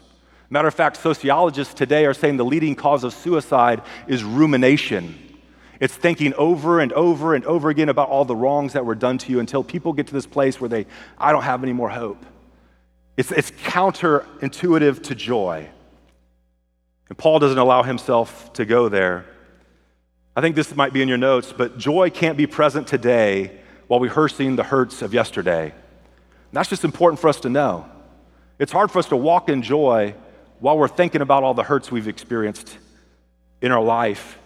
Matter 0.49 0.67
of 0.67 0.73
fact, 0.73 0.97
sociologists 0.97 1.73
today 1.73 2.05
are 2.05 2.13
saying 2.13 2.37
the 2.37 2.45
leading 2.45 2.75
cause 2.75 3.03
of 3.03 3.13
suicide 3.13 3.81
is 4.07 4.23
rumination. 4.23 5.37
It's 5.79 5.95
thinking 5.95 6.33
over 6.33 6.79
and 6.79 6.91
over 6.93 7.35
and 7.35 7.45
over 7.45 7.69
again 7.69 7.87
about 7.87 8.09
all 8.09 8.25
the 8.25 8.35
wrongs 8.35 8.73
that 8.73 8.85
were 8.85 8.95
done 8.95 9.17
to 9.19 9.31
you 9.31 9.39
until 9.39 9.63
people 9.63 9.93
get 9.93 10.07
to 10.07 10.13
this 10.13 10.25
place 10.25 10.59
where 10.59 10.69
they, 10.69 10.87
I 11.17 11.31
don't 11.31 11.43
have 11.43 11.63
any 11.63 11.73
more 11.73 11.89
hope. 11.89 12.25
It's, 13.19 13.33
it's 13.33 13.51
counterintuitive 13.51 15.03
to 15.03 15.13
joy. 15.13 15.67
And 17.09 17.17
Paul 17.17 17.39
doesn't 17.39 17.57
allow 17.57 17.83
himself 17.83 18.53
to 18.53 18.63
go 18.63 18.87
there. 18.87 19.25
I 20.37 20.39
think 20.39 20.55
this 20.55 20.73
might 20.73 20.93
be 20.93 21.01
in 21.01 21.09
your 21.09 21.17
notes, 21.17 21.51
but 21.51 21.77
joy 21.77 22.11
can't 22.11 22.37
be 22.37 22.47
present 22.47 22.87
today 22.87 23.59
while 23.87 23.99
rehearsing 23.99 24.55
the 24.55 24.63
hurts 24.63 25.01
of 25.01 25.13
yesterday. 25.13 25.63
And 25.63 25.73
that's 26.53 26.69
just 26.69 26.85
important 26.85 27.19
for 27.19 27.27
us 27.27 27.41
to 27.41 27.49
know. 27.49 27.89
It's 28.57 28.71
hard 28.71 28.89
for 28.89 28.99
us 28.99 29.07
to 29.07 29.17
walk 29.17 29.49
in 29.49 29.63
joy 29.63 30.15
while 30.59 30.77
we're 30.77 30.87
thinking 30.87 31.19
about 31.19 31.43
all 31.43 31.53
the 31.53 31.63
hurts 31.63 31.91
we've 31.91 32.07
experienced 32.07 32.77
in 33.61 33.73
our 33.73 33.83
life. 33.83 34.39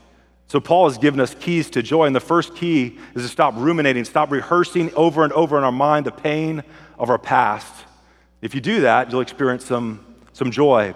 So, 0.48 0.60
Paul 0.60 0.90
has 0.90 0.98
given 0.98 1.20
us 1.20 1.36
keys 1.36 1.70
to 1.70 1.84
joy, 1.84 2.06
and 2.08 2.16
the 2.16 2.20
first 2.20 2.56
key 2.56 2.98
is 3.14 3.22
to 3.22 3.30
stop 3.30 3.54
ruminating, 3.56 4.04
stop 4.06 4.32
rehearsing 4.32 4.92
over 4.96 5.24
and 5.24 5.32
over 5.34 5.60
in 5.60 5.64
our 5.64 5.72
mind 5.72 6.08
the 6.08 6.12
pain 6.12 6.64
of 6.98 7.12
our 7.12 7.20
past. 7.20 7.72
If 8.44 8.54
you 8.54 8.60
do 8.60 8.82
that, 8.82 9.10
you'll 9.10 9.22
experience 9.22 9.64
some, 9.64 10.06
some 10.34 10.52
joy. 10.52 10.94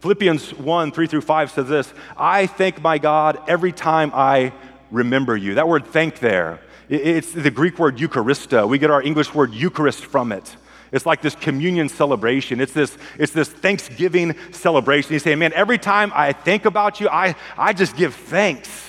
Philippians 0.00 0.54
1 0.54 0.90
3 0.90 1.06
through 1.06 1.20
5 1.20 1.50
says 1.52 1.68
this 1.68 1.94
I 2.16 2.48
thank 2.48 2.82
my 2.82 2.98
God 2.98 3.40
every 3.46 3.70
time 3.70 4.10
I 4.12 4.52
remember 4.90 5.36
you. 5.36 5.54
That 5.54 5.68
word 5.68 5.86
thank 5.86 6.18
there, 6.18 6.58
it's 6.88 7.30
the 7.30 7.52
Greek 7.52 7.78
word 7.78 7.98
Eucharista. 7.98 8.68
We 8.68 8.78
get 8.78 8.90
our 8.90 9.00
English 9.00 9.32
word 9.32 9.54
Eucharist 9.54 10.06
from 10.06 10.32
it. 10.32 10.56
It's 10.90 11.06
like 11.06 11.22
this 11.22 11.36
communion 11.36 11.88
celebration. 11.88 12.60
It's 12.60 12.72
this, 12.72 12.98
it's 13.16 13.32
this 13.32 13.48
Thanksgiving 13.48 14.34
celebration. 14.50 15.12
He's 15.12 15.22
saying, 15.22 15.38
man, 15.38 15.52
every 15.52 15.78
time 15.78 16.10
I 16.16 16.32
think 16.32 16.64
about 16.64 16.98
you, 16.98 17.08
I, 17.10 17.36
I 17.56 17.74
just 17.74 17.94
give 17.94 18.14
thanks 18.14 18.88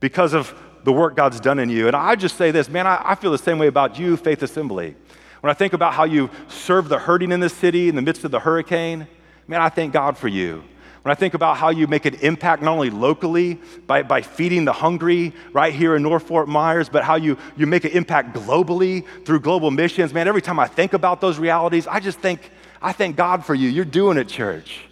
because 0.00 0.34
of 0.34 0.52
the 0.84 0.92
work 0.92 1.16
God's 1.16 1.40
done 1.40 1.60
in 1.60 1.70
you. 1.70 1.86
And 1.86 1.96
I 1.96 2.14
just 2.14 2.36
say 2.36 2.50
this, 2.50 2.68
man, 2.68 2.86
I, 2.86 3.00
I 3.02 3.14
feel 3.14 3.30
the 3.30 3.38
same 3.38 3.58
way 3.58 3.68
about 3.68 3.98
you, 3.98 4.18
Faith 4.18 4.42
Assembly. 4.42 4.96
When 5.42 5.50
I 5.50 5.54
think 5.54 5.72
about 5.72 5.92
how 5.92 6.04
you 6.04 6.30
serve 6.46 6.88
the 6.88 7.00
hurting 7.00 7.32
in 7.32 7.40
the 7.40 7.48
city 7.48 7.88
in 7.88 7.96
the 7.96 8.02
midst 8.02 8.22
of 8.22 8.30
the 8.30 8.38
hurricane, 8.38 9.08
man, 9.48 9.60
I 9.60 9.70
thank 9.70 9.92
God 9.92 10.16
for 10.16 10.28
you. 10.28 10.62
When 11.02 11.10
I 11.10 11.16
think 11.16 11.34
about 11.34 11.56
how 11.56 11.70
you 11.70 11.88
make 11.88 12.06
an 12.06 12.14
impact 12.14 12.62
not 12.62 12.74
only 12.74 12.90
locally 12.90 13.60
by, 13.88 14.04
by 14.04 14.22
feeding 14.22 14.64
the 14.64 14.72
hungry 14.72 15.32
right 15.52 15.74
here 15.74 15.96
in 15.96 16.02
North 16.04 16.28
Fort 16.28 16.46
Myers, 16.46 16.88
but 16.88 17.02
how 17.02 17.16
you, 17.16 17.36
you 17.56 17.66
make 17.66 17.84
an 17.84 17.90
impact 17.90 18.36
globally 18.36 19.04
through 19.24 19.40
global 19.40 19.72
missions, 19.72 20.14
man, 20.14 20.28
every 20.28 20.42
time 20.42 20.60
I 20.60 20.68
think 20.68 20.92
about 20.92 21.20
those 21.20 21.40
realities, 21.40 21.88
I 21.88 21.98
just 21.98 22.20
think, 22.20 22.48
I 22.80 22.92
thank 22.92 23.16
God 23.16 23.44
for 23.44 23.56
you. 23.56 23.68
You're 23.68 23.84
doing 23.84 24.18
it, 24.18 24.28
church. 24.28 24.84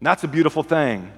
And 0.00 0.06
that's 0.06 0.24
a 0.24 0.28
beautiful 0.28 0.62
thing. 0.62 1.12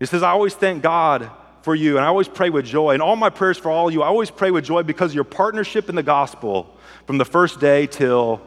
He 0.00 0.06
says, 0.06 0.22
I 0.22 0.30
always 0.30 0.54
thank 0.54 0.82
God 0.82 1.30
for 1.62 1.74
you, 1.74 1.96
and 1.96 2.04
I 2.04 2.08
always 2.08 2.28
pray 2.28 2.50
with 2.50 2.66
joy. 2.66 2.92
And 2.92 3.02
all 3.02 3.16
my 3.16 3.30
prayers 3.30 3.58
for 3.58 3.70
all 3.70 3.88
of 3.88 3.94
you, 3.94 4.02
I 4.02 4.08
always 4.08 4.30
pray 4.30 4.50
with 4.50 4.64
joy 4.64 4.82
because 4.82 5.12
of 5.12 5.14
your 5.14 5.24
partnership 5.24 5.88
in 5.88 5.94
the 5.94 6.02
gospel 6.02 6.76
from 7.06 7.18
the 7.18 7.24
first 7.24 7.60
day 7.60 7.86
till 7.86 8.40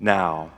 now. 0.00 0.50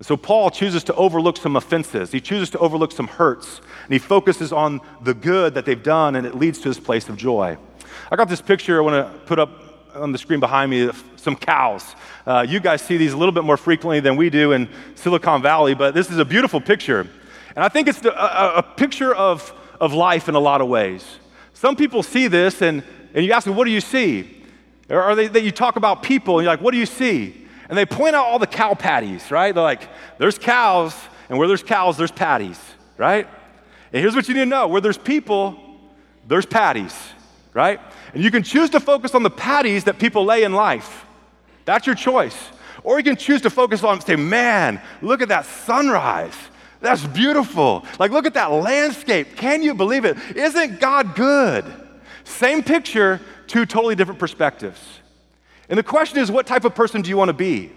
So 0.00 0.16
Paul 0.16 0.50
chooses 0.50 0.84
to 0.84 0.94
overlook 0.94 1.36
some 1.36 1.56
offenses. 1.56 2.12
He 2.12 2.20
chooses 2.20 2.50
to 2.50 2.58
overlook 2.58 2.92
some 2.92 3.08
hurts, 3.08 3.60
and 3.84 3.92
he 3.92 3.98
focuses 3.98 4.52
on 4.52 4.80
the 5.02 5.14
good 5.14 5.54
that 5.54 5.64
they've 5.64 5.82
done, 5.82 6.14
and 6.14 6.26
it 6.26 6.36
leads 6.36 6.60
to 6.60 6.68
this 6.68 6.78
place 6.78 7.08
of 7.08 7.16
joy. 7.16 7.56
I 8.10 8.16
got 8.16 8.28
this 8.28 8.40
picture 8.40 8.78
I 8.78 8.84
want 8.84 9.12
to 9.12 9.18
put 9.26 9.38
up 9.38 9.50
on 9.94 10.12
the 10.12 10.18
screen 10.18 10.40
behind 10.40 10.70
me 10.70 10.82
of 10.82 11.02
some 11.16 11.34
cows. 11.34 11.96
Uh, 12.26 12.46
you 12.48 12.60
guys 12.60 12.82
see 12.82 12.96
these 12.96 13.12
a 13.12 13.16
little 13.16 13.32
bit 13.32 13.42
more 13.42 13.56
frequently 13.56 14.00
than 14.00 14.16
we 14.16 14.30
do 14.30 14.52
in 14.52 14.68
Silicon 14.94 15.42
Valley, 15.42 15.74
but 15.74 15.94
this 15.94 16.10
is 16.10 16.18
a 16.18 16.24
beautiful 16.24 16.60
picture. 16.60 17.00
And 17.56 17.64
I 17.64 17.68
think 17.68 17.88
it's 17.88 18.00
the, 18.00 18.12
a, 18.14 18.58
a, 18.58 18.62
picture 18.62 19.12
of, 19.12 19.52
of 19.80 19.92
life 19.92 20.28
in 20.28 20.36
a 20.36 20.40
lot 20.40 20.60
of 20.60 20.68
ways. 20.68 21.04
Some 21.58 21.74
people 21.74 22.02
see 22.02 22.28
this, 22.28 22.62
and, 22.62 22.84
and 23.14 23.24
you 23.24 23.32
ask 23.32 23.44
them, 23.44 23.56
What 23.56 23.64
do 23.64 23.70
you 23.70 23.80
see? 23.80 24.38
Or 24.90 25.14
they, 25.14 25.26
that 25.28 25.42
you 25.42 25.50
talk 25.50 25.76
about 25.76 26.02
people 26.02 26.38
and 26.38 26.44
you're 26.44 26.52
like, 26.52 26.62
what 26.62 26.72
do 26.72 26.78
you 26.78 26.86
see? 26.86 27.46
And 27.68 27.76
they 27.76 27.84
point 27.84 28.16
out 28.16 28.26
all 28.26 28.38
the 28.38 28.46
cow 28.46 28.74
patties, 28.74 29.30
right? 29.30 29.54
They're 29.54 29.62
like, 29.62 29.88
there's 30.18 30.38
cows, 30.38 30.94
and 31.28 31.38
where 31.38 31.46
there's 31.46 31.62
cows, 31.62 31.98
there's 31.98 32.10
patties, 32.10 32.58
right? 32.96 33.28
And 33.92 34.00
here's 34.00 34.14
what 34.14 34.28
you 34.28 34.34
need 34.34 34.40
to 34.40 34.46
know 34.46 34.66
where 34.68 34.80
there's 34.80 34.96
people, 34.96 35.58
there's 36.26 36.46
patties, 36.46 36.94
right? 37.52 37.80
And 38.14 38.24
you 38.24 38.30
can 38.30 38.42
choose 38.42 38.70
to 38.70 38.80
focus 38.80 39.14
on 39.14 39.22
the 39.22 39.30
patties 39.30 39.84
that 39.84 39.98
people 39.98 40.24
lay 40.24 40.44
in 40.44 40.54
life. 40.54 41.04
That's 41.66 41.86
your 41.86 41.96
choice. 41.96 42.36
Or 42.82 42.96
you 42.96 43.04
can 43.04 43.16
choose 43.16 43.42
to 43.42 43.50
focus 43.50 43.84
on, 43.84 44.00
say, 44.00 44.16
man, 44.16 44.80
look 45.02 45.20
at 45.20 45.28
that 45.28 45.44
sunrise. 45.44 46.36
That's 46.80 47.04
beautiful. 47.06 47.84
Like, 47.98 48.10
look 48.10 48.26
at 48.26 48.34
that 48.34 48.52
landscape. 48.52 49.36
Can 49.36 49.62
you 49.62 49.74
believe 49.74 50.04
it? 50.04 50.16
Isn't 50.36 50.80
God 50.80 51.14
good? 51.14 51.64
Same 52.24 52.62
picture, 52.62 53.20
two 53.46 53.66
totally 53.66 53.94
different 53.94 54.20
perspectives. 54.20 54.80
And 55.68 55.78
the 55.78 55.82
question 55.82 56.18
is, 56.18 56.30
what 56.30 56.46
type 56.46 56.64
of 56.64 56.74
person 56.74 57.02
do 57.02 57.10
you 57.10 57.16
want 57.16 57.30
to 57.30 57.34
be? 57.34 57.72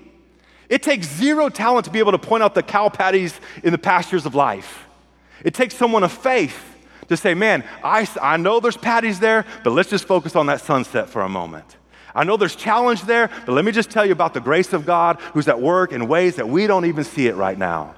It 0.70 0.84
takes 0.84 1.08
zero 1.08 1.50
talent 1.50 1.86
to 1.86 1.92
be 1.92 2.00
able 2.00 2.14
to 2.14 2.18
point 2.18 2.44
out 2.44 2.56
the 2.56 2.64
cow 2.64 2.90
patties 2.90 3.40
in 3.64 3.72
the 3.72 3.78
pastures 3.78 4.26
of 4.26 4.36
life. 4.36 4.88
It 5.44 5.54
takes 5.54 5.76
someone 5.76 6.04
of 6.04 6.12
faith 6.12 6.58
to 7.10 7.18
say, 7.18 7.34
man, 7.34 7.66
I, 7.84 8.08
I 8.22 8.38
know 8.38 8.60
there's 8.60 8.78
patties 8.78 9.20
there, 9.20 9.46
but 9.64 9.72
let's 9.72 9.90
just 9.90 10.06
focus 10.06 10.36
on 10.36 10.46
that 10.46 10.62
sunset 10.62 11.10
for 11.10 11.24
a 11.24 11.30
moment. 11.30 11.78
I 12.16 12.24
know 12.24 12.38
there's 12.38 12.56
challenge 12.56 13.04
there, 13.04 13.30
but 13.46 13.54
let 13.54 13.66
me 13.66 13.72
just 13.72 13.90
tell 13.90 14.06
you 14.06 14.12
about 14.12 14.34
the 14.34 14.40
grace 14.40 14.72
of 14.74 14.86
God 14.86 15.20
who's 15.34 15.48
at 15.48 15.60
work 15.60 15.92
in 15.92 16.08
ways 16.08 16.36
that 16.36 16.48
we 16.48 16.68
don't 16.68 16.86
even 16.86 17.04
see 17.04 17.28
it 17.28 17.36
right 17.36 17.58
now. 17.58 17.96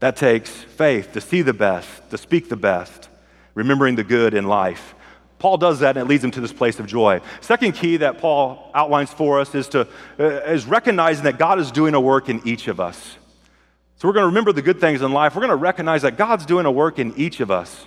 That 0.00 0.16
takes 0.16 0.50
faith 0.50 1.12
to 1.12 1.20
see 1.20 1.42
the 1.42 1.54
best, 1.54 2.10
to 2.10 2.18
speak 2.18 2.48
the 2.48 2.56
best, 2.56 3.08
remembering 3.54 3.96
the 3.96 4.04
good 4.04 4.34
in 4.34 4.46
life. 4.46 4.94
Paul 5.38 5.58
does 5.58 5.80
that 5.80 5.96
and 5.96 6.06
it 6.06 6.08
leads 6.08 6.24
him 6.24 6.30
to 6.32 6.40
this 6.40 6.52
place 6.52 6.78
of 6.80 6.86
joy. 6.86 7.20
Second 7.40 7.72
key 7.72 7.98
that 7.98 8.18
Paul 8.18 8.70
outlines 8.74 9.12
for 9.12 9.40
us 9.40 9.54
is 9.54 9.68
to 9.68 9.86
uh, 10.18 10.24
is 10.24 10.64
recognizing 10.64 11.24
that 11.24 11.38
God 11.38 11.58
is 11.58 11.70
doing 11.70 11.94
a 11.94 12.00
work 12.00 12.28
in 12.28 12.40
each 12.46 12.68
of 12.68 12.80
us. 12.80 13.16
So 13.96 14.08
we're 14.08 14.14
going 14.14 14.24
to 14.24 14.28
remember 14.28 14.52
the 14.52 14.62
good 14.62 14.80
things 14.80 15.02
in 15.02 15.12
life. 15.12 15.34
We're 15.34 15.40
going 15.40 15.50
to 15.50 15.56
recognize 15.56 16.02
that 16.02 16.16
God's 16.16 16.44
doing 16.44 16.66
a 16.66 16.70
work 16.70 16.98
in 16.98 17.14
each 17.16 17.40
of 17.40 17.50
us. 17.50 17.86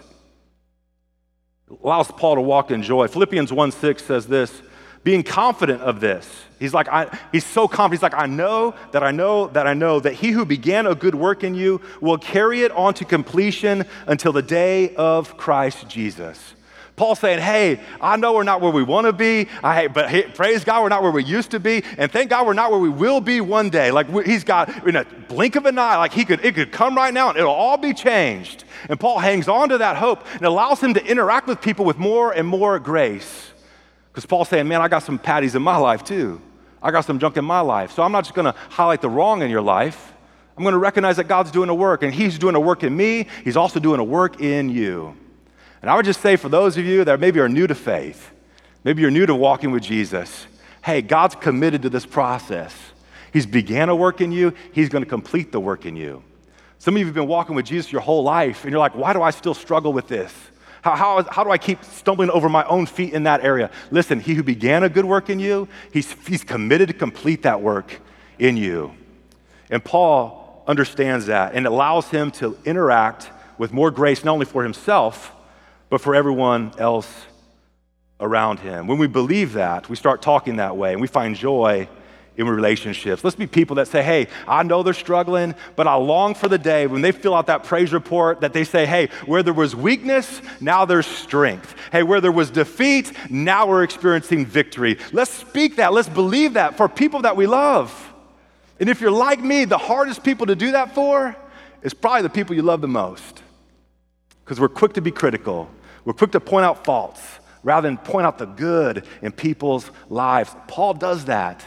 It 1.69 1.77
allows 1.83 2.11
Paul 2.11 2.35
to 2.35 2.41
walk 2.41 2.71
in 2.71 2.81
joy. 2.81 3.07
Philippians 3.07 3.53
1 3.53 3.71
6 3.71 4.03
says 4.03 4.27
this 4.27 4.61
being 5.03 5.23
confident 5.23 5.81
of 5.81 5.99
this. 5.99 6.27
He's 6.59 6.73
like, 6.73 6.89
I, 6.89 7.17
he's 7.31 7.45
so 7.45 7.67
confident. 7.67 7.99
He's 7.99 8.03
like, 8.03 8.21
I 8.21 8.25
know 8.25 8.75
that 8.91 9.01
I 9.01 9.11
know 9.11 9.47
that 9.47 9.65
I 9.65 9.73
know 9.73 9.99
that 10.01 10.13
he 10.13 10.31
who 10.31 10.45
began 10.45 10.85
a 10.85 10.95
good 10.95 11.15
work 11.15 11.43
in 11.43 11.55
you 11.55 11.81
will 12.01 12.17
carry 12.17 12.63
it 12.63 12.71
on 12.71 12.93
to 12.95 13.05
completion 13.05 13.85
until 14.07 14.33
the 14.33 14.41
day 14.41 14.93
of 14.95 15.37
Christ 15.37 15.87
Jesus. 15.87 16.53
Paul 16.97 17.15
saying, 17.15 17.39
Hey, 17.39 17.79
I 18.01 18.17
know 18.17 18.33
we're 18.33 18.43
not 18.43 18.59
where 18.59 18.73
we 18.73 18.83
want 18.83 19.07
to 19.07 19.13
be, 19.13 19.47
I, 19.63 19.87
but 19.87 20.09
hey, 20.09 20.23
praise 20.23 20.65
God, 20.65 20.83
we're 20.83 20.89
not 20.89 21.01
where 21.01 21.13
we 21.13 21.23
used 21.23 21.51
to 21.51 21.59
be, 21.59 21.81
and 21.97 22.11
thank 22.11 22.29
God 22.29 22.45
we're 22.45 22.51
not 22.51 22.71
where 22.71 22.79
we 22.79 22.89
will 22.89 23.21
be 23.21 23.39
one 23.39 23.69
day. 23.69 23.89
Like 23.89 24.09
he's 24.25 24.43
got 24.43 24.85
in 24.85 24.97
a 24.97 25.05
blink 25.29 25.55
of 25.55 25.65
an 25.65 25.79
eye, 25.79 25.95
like 25.95 26.11
he 26.11 26.25
could, 26.25 26.43
it 26.43 26.55
could 26.55 26.73
come 26.73 26.95
right 26.95 27.13
now 27.13 27.29
and 27.29 27.37
it'll 27.37 27.53
all 27.53 27.77
be 27.77 27.93
changed. 27.93 28.65
And 28.89 28.99
Paul 28.99 29.19
hangs 29.19 29.47
on 29.47 29.69
to 29.69 29.77
that 29.77 29.95
hope 29.95 30.25
and 30.33 30.41
allows 30.41 30.81
him 30.81 30.93
to 30.95 31.05
interact 31.05 31.47
with 31.47 31.61
people 31.61 31.85
with 31.85 31.97
more 31.97 32.33
and 32.33 32.45
more 32.45 32.77
grace. 32.79 33.48
Because 34.11 34.25
Paul's 34.25 34.49
saying, 34.49 34.67
Man, 34.67 34.81
I 34.81 34.87
got 34.87 35.03
some 35.03 35.19
patties 35.19 35.55
in 35.55 35.61
my 35.61 35.77
life 35.77 36.03
too. 36.03 36.41
I 36.81 36.91
got 36.91 37.01
some 37.01 37.19
junk 37.19 37.37
in 37.37 37.45
my 37.45 37.59
life. 37.59 37.91
So 37.91 38.03
I'm 38.03 38.11
not 38.11 38.23
just 38.23 38.35
going 38.35 38.51
to 38.51 38.57
highlight 38.69 39.01
the 39.01 39.09
wrong 39.09 39.41
in 39.41 39.49
your 39.49 39.61
life. 39.61 40.13
I'm 40.55 40.63
going 40.63 40.73
to 40.73 40.79
recognize 40.79 41.17
that 41.17 41.27
God's 41.29 41.51
doing 41.51 41.69
a 41.69 41.73
work, 41.73 42.03
and 42.03 42.13
He's 42.13 42.37
doing 42.37 42.55
a 42.55 42.59
work 42.59 42.83
in 42.83 42.95
me. 42.95 43.27
He's 43.43 43.55
also 43.55 43.79
doing 43.79 43.99
a 43.99 44.03
work 44.03 44.41
in 44.41 44.69
you. 44.69 45.15
And 45.81 45.89
I 45.89 45.95
would 45.95 46.05
just 46.05 46.21
say 46.21 46.35
for 46.35 46.49
those 46.49 46.77
of 46.77 46.85
you 46.85 47.05
that 47.05 47.19
maybe 47.19 47.39
are 47.39 47.47
new 47.47 47.67
to 47.67 47.75
faith, 47.75 48.31
maybe 48.83 49.01
you're 49.01 49.11
new 49.11 49.25
to 49.25 49.35
walking 49.35 49.71
with 49.71 49.83
Jesus, 49.83 50.47
hey, 50.83 51.01
God's 51.01 51.35
committed 51.35 51.83
to 51.83 51.89
this 51.89 52.05
process. 52.05 52.75
He's 53.31 53.45
began 53.45 53.89
a 53.89 53.95
work 53.95 54.21
in 54.21 54.31
you, 54.31 54.53
He's 54.73 54.89
going 54.89 55.03
to 55.03 55.09
complete 55.09 55.51
the 55.51 55.59
work 55.59 55.85
in 55.85 55.95
you. 55.95 56.23
Some 56.77 56.95
of 56.95 56.99
you 56.99 57.05
have 57.05 57.15
been 57.15 57.27
walking 57.27 57.55
with 57.55 57.65
Jesus 57.65 57.91
your 57.91 58.01
whole 58.01 58.23
life, 58.23 58.63
and 58.63 58.71
you're 58.71 58.79
like, 58.79 58.95
why 58.95 59.13
do 59.13 59.21
I 59.21 59.31
still 59.31 59.53
struggle 59.53 59.93
with 59.93 60.07
this? 60.07 60.33
How, 60.81 60.95
how, 60.95 61.23
how 61.29 61.43
do 61.43 61.51
I 61.51 61.57
keep 61.57 61.83
stumbling 61.83 62.29
over 62.29 62.47
my 62.49 62.63
own 62.65 62.85
feet 62.85 63.13
in 63.13 63.23
that 63.23 63.43
area? 63.43 63.69
Listen, 63.91 64.19
he 64.19 64.33
who 64.33 64.43
began 64.43 64.83
a 64.83 64.89
good 64.89 65.05
work 65.05 65.29
in 65.29 65.39
you, 65.39 65.67
he's, 65.91 66.11
he's 66.27 66.43
committed 66.43 66.87
to 66.87 66.93
complete 66.93 67.43
that 67.43 67.61
work 67.61 67.99
in 68.37 68.55
you. 68.57 68.93
And 69.69 69.83
Paul 69.83 70.63
understands 70.67 71.25
that 71.25 71.53
and 71.53 71.67
allows 71.67 72.09
him 72.09 72.31
to 72.31 72.57
interact 72.65 73.29
with 73.57 73.73
more 73.73 73.91
grace, 73.91 74.23
not 74.23 74.33
only 74.33 74.45
for 74.45 74.63
himself, 74.63 75.33
but 75.89 75.99
for 75.99 76.15
everyone 76.15 76.71
else 76.77 77.11
around 78.19 78.59
him. 78.59 78.87
When 78.87 78.97
we 78.97 79.07
believe 79.07 79.53
that, 79.53 79.89
we 79.89 79.95
start 79.95 80.21
talking 80.21 80.57
that 80.57 80.77
way 80.77 80.93
and 80.93 81.01
we 81.01 81.07
find 81.07 81.35
joy 81.35 81.87
in 82.39 82.47
relationships. 82.47 83.21
Let's 83.21 83.35
be 83.35 83.47
people 83.47 83.75
that 83.75 83.89
say, 83.89 84.01
hey, 84.01 84.27
I 84.47 84.63
know 84.63 84.81
they're 84.81 84.93
struggling, 84.93 85.55
but 85.75 85.87
I 85.87 85.95
long 85.95 86.33
for 86.33 86.47
the 86.47 86.57
day 86.57 86.87
when 86.87 87.01
they 87.01 87.11
fill 87.11 87.35
out 87.35 87.47
that 87.47 87.65
praise 87.65 87.91
report 87.91 88.39
that 88.41 88.53
they 88.53 88.63
say, 88.63 88.85
hey, 88.85 89.09
where 89.25 89.43
there 89.43 89.53
was 89.53 89.75
weakness, 89.75 90.41
now 90.61 90.85
there's 90.85 91.05
strength. 91.05 91.75
Hey, 91.91 92.01
where 92.01 92.21
there 92.21 92.31
was 92.31 92.49
defeat, 92.49 93.11
now 93.29 93.67
we're 93.67 93.83
experiencing 93.83 94.45
victory. 94.45 94.97
Let's 95.11 95.31
speak 95.31 95.75
that. 95.75 95.91
Let's 95.91 96.07
believe 96.07 96.53
that 96.53 96.77
for 96.77 96.87
people 96.87 97.23
that 97.23 97.35
we 97.35 97.45
love. 97.45 97.93
And 98.79 98.87
if 98.87 99.01
you're 99.01 99.11
like 99.11 99.41
me, 99.41 99.65
the 99.65 99.77
hardest 99.77 100.23
people 100.23 100.45
to 100.45 100.55
do 100.55 100.71
that 100.71 100.95
for 100.95 101.35
is 101.81 101.93
probably 101.93 102.21
the 102.21 102.29
people 102.29 102.55
you 102.55 102.61
love 102.61 102.79
the 102.79 102.87
most. 102.87 103.43
Because 104.45 104.61
we're 104.61 104.69
quick 104.69 104.93
to 104.93 105.01
be 105.01 105.11
critical, 105.11 105.69
we're 106.05 106.13
quick 106.13 106.31
to 106.31 106.39
point 106.39 106.65
out 106.65 106.85
faults 106.85 107.21
rather 107.63 107.89
than 107.89 107.97
point 107.97 108.25
out 108.25 108.37
the 108.37 108.45
good 108.45 109.05
in 109.21 109.33
people's 109.33 109.91
lives. 110.07 110.55
Paul 110.69 110.93
does 110.93 111.25
that 111.25 111.65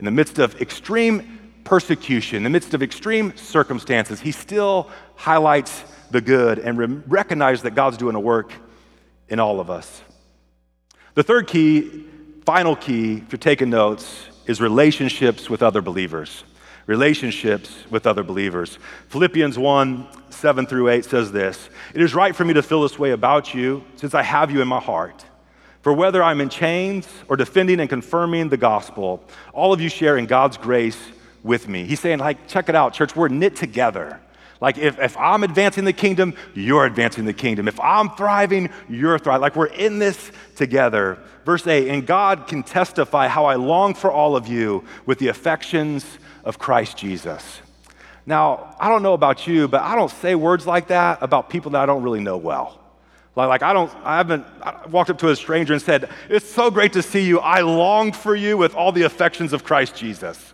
in 0.00 0.06
the 0.06 0.10
midst 0.10 0.38
of 0.38 0.60
extreme 0.62 1.38
persecution, 1.62 2.38
in 2.38 2.42
the 2.42 2.50
midst 2.50 2.72
of 2.72 2.82
extreme 2.82 3.36
circumstances. 3.36 4.18
He 4.18 4.32
still 4.32 4.90
highlights 5.14 5.84
the 6.10 6.22
good 6.22 6.58
and 6.58 6.78
re- 6.78 7.02
recognizes 7.06 7.62
that 7.62 7.74
God's 7.74 7.98
doing 7.98 8.16
a 8.16 8.20
work 8.20 8.52
in 9.28 9.38
all 9.38 9.60
of 9.60 9.70
us. 9.70 10.02
The 11.14 11.22
third 11.22 11.46
key, 11.46 12.06
final 12.46 12.74
key, 12.74 13.18
if 13.18 13.30
you're 13.30 13.38
taking 13.38 13.68
notes, 13.68 14.28
is 14.46 14.58
relationships 14.58 15.50
with 15.50 15.62
other 15.62 15.82
believers. 15.82 16.44
Relationships 16.86 17.84
with 17.90 18.06
other 18.06 18.22
believers. 18.22 18.78
Philippians 19.10 19.58
1 19.58 20.08
7 20.30 20.66
through 20.66 20.88
8 20.88 21.04
says 21.04 21.30
this 21.30 21.68
It 21.94 22.00
is 22.00 22.14
right 22.14 22.34
for 22.34 22.44
me 22.44 22.54
to 22.54 22.62
feel 22.62 22.82
this 22.82 22.98
way 22.98 23.10
about 23.10 23.54
you, 23.54 23.84
since 23.96 24.14
I 24.14 24.22
have 24.22 24.50
you 24.50 24.62
in 24.62 24.66
my 24.66 24.80
heart. 24.80 25.26
For 25.82 25.92
whether 25.92 26.22
I'm 26.22 26.40
in 26.40 26.50
chains 26.50 27.08
or 27.28 27.36
defending 27.36 27.80
and 27.80 27.88
confirming 27.88 28.50
the 28.50 28.56
gospel, 28.56 29.24
all 29.52 29.72
of 29.72 29.80
you 29.80 29.88
share 29.88 30.18
in 30.18 30.26
God's 30.26 30.56
grace 30.56 30.98
with 31.42 31.68
me. 31.68 31.84
He's 31.84 32.00
saying, 32.00 32.18
like, 32.18 32.48
check 32.48 32.68
it 32.68 32.74
out, 32.74 32.92
church, 32.92 33.16
we're 33.16 33.28
knit 33.28 33.56
together. 33.56 34.20
Like, 34.60 34.76
if, 34.76 34.98
if 34.98 35.16
I'm 35.16 35.42
advancing 35.42 35.84
the 35.84 35.94
kingdom, 35.94 36.34
you're 36.54 36.84
advancing 36.84 37.24
the 37.24 37.32
kingdom. 37.32 37.66
If 37.66 37.80
I'm 37.80 38.10
thriving, 38.10 38.68
you're 38.90 39.18
thriving. 39.18 39.40
Like, 39.40 39.56
we're 39.56 39.66
in 39.66 39.98
this 39.98 40.32
together. 40.54 41.18
Verse 41.46 41.66
8, 41.66 41.88
and 41.88 42.06
God 42.06 42.46
can 42.46 42.62
testify 42.62 43.28
how 43.28 43.46
I 43.46 43.54
long 43.54 43.94
for 43.94 44.12
all 44.12 44.36
of 44.36 44.48
you 44.48 44.84
with 45.06 45.18
the 45.18 45.28
affections 45.28 46.04
of 46.44 46.58
Christ 46.58 46.98
Jesus. 46.98 47.62
Now, 48.26 48.76
I 48.78 48.90
don't 48.90 49.02
know 49.02 49.14
about 49.14 49.46
you, 49.46 49.66
but 49.66 49.80
I 49.80 49.96
don't 49.96 50.10
say 50.10 50.34
words 50.34 50.66
like 50.66 50.88
that 50.88 51.22
about 51.22 51.48
people 51.48 51.70
that 51.70 51.80
I 51.80 51.86
don't 51.86 52.02
really 52.02 52.20
know 52.20 52.36
well. 52.36 52.79
Like, 53.36 53.48
like 53.48 53.62
I 53.62 53.72
don't, 53.72 53.92
I 54.04 54.16
haven't 54.16 54.46
I 54.62 54.86
walked 54.88 55.10
up 55.10 55.18
to 55.18 55.28
a 55.28 55.36
stranger 55.36 55.72
and 55.72 55.82
said, 55.82 56.10
It's 56.28 56.48
so 56.48 56.70
great 56.70 56.92
to 56.94 57.02
see 57.02 57.24
you. 57.24 57.38
I 57.38 57.60
longed 57.60 58.16
for 58.16 58.34
you 58.34 58.56
with 58.56 58.74
all 58.74 58.92
the 58.92 59.02
affections 59.02 59.52
of 59.52 59.64
Christ 59.64 59.94
Jesus. 59.96 60.52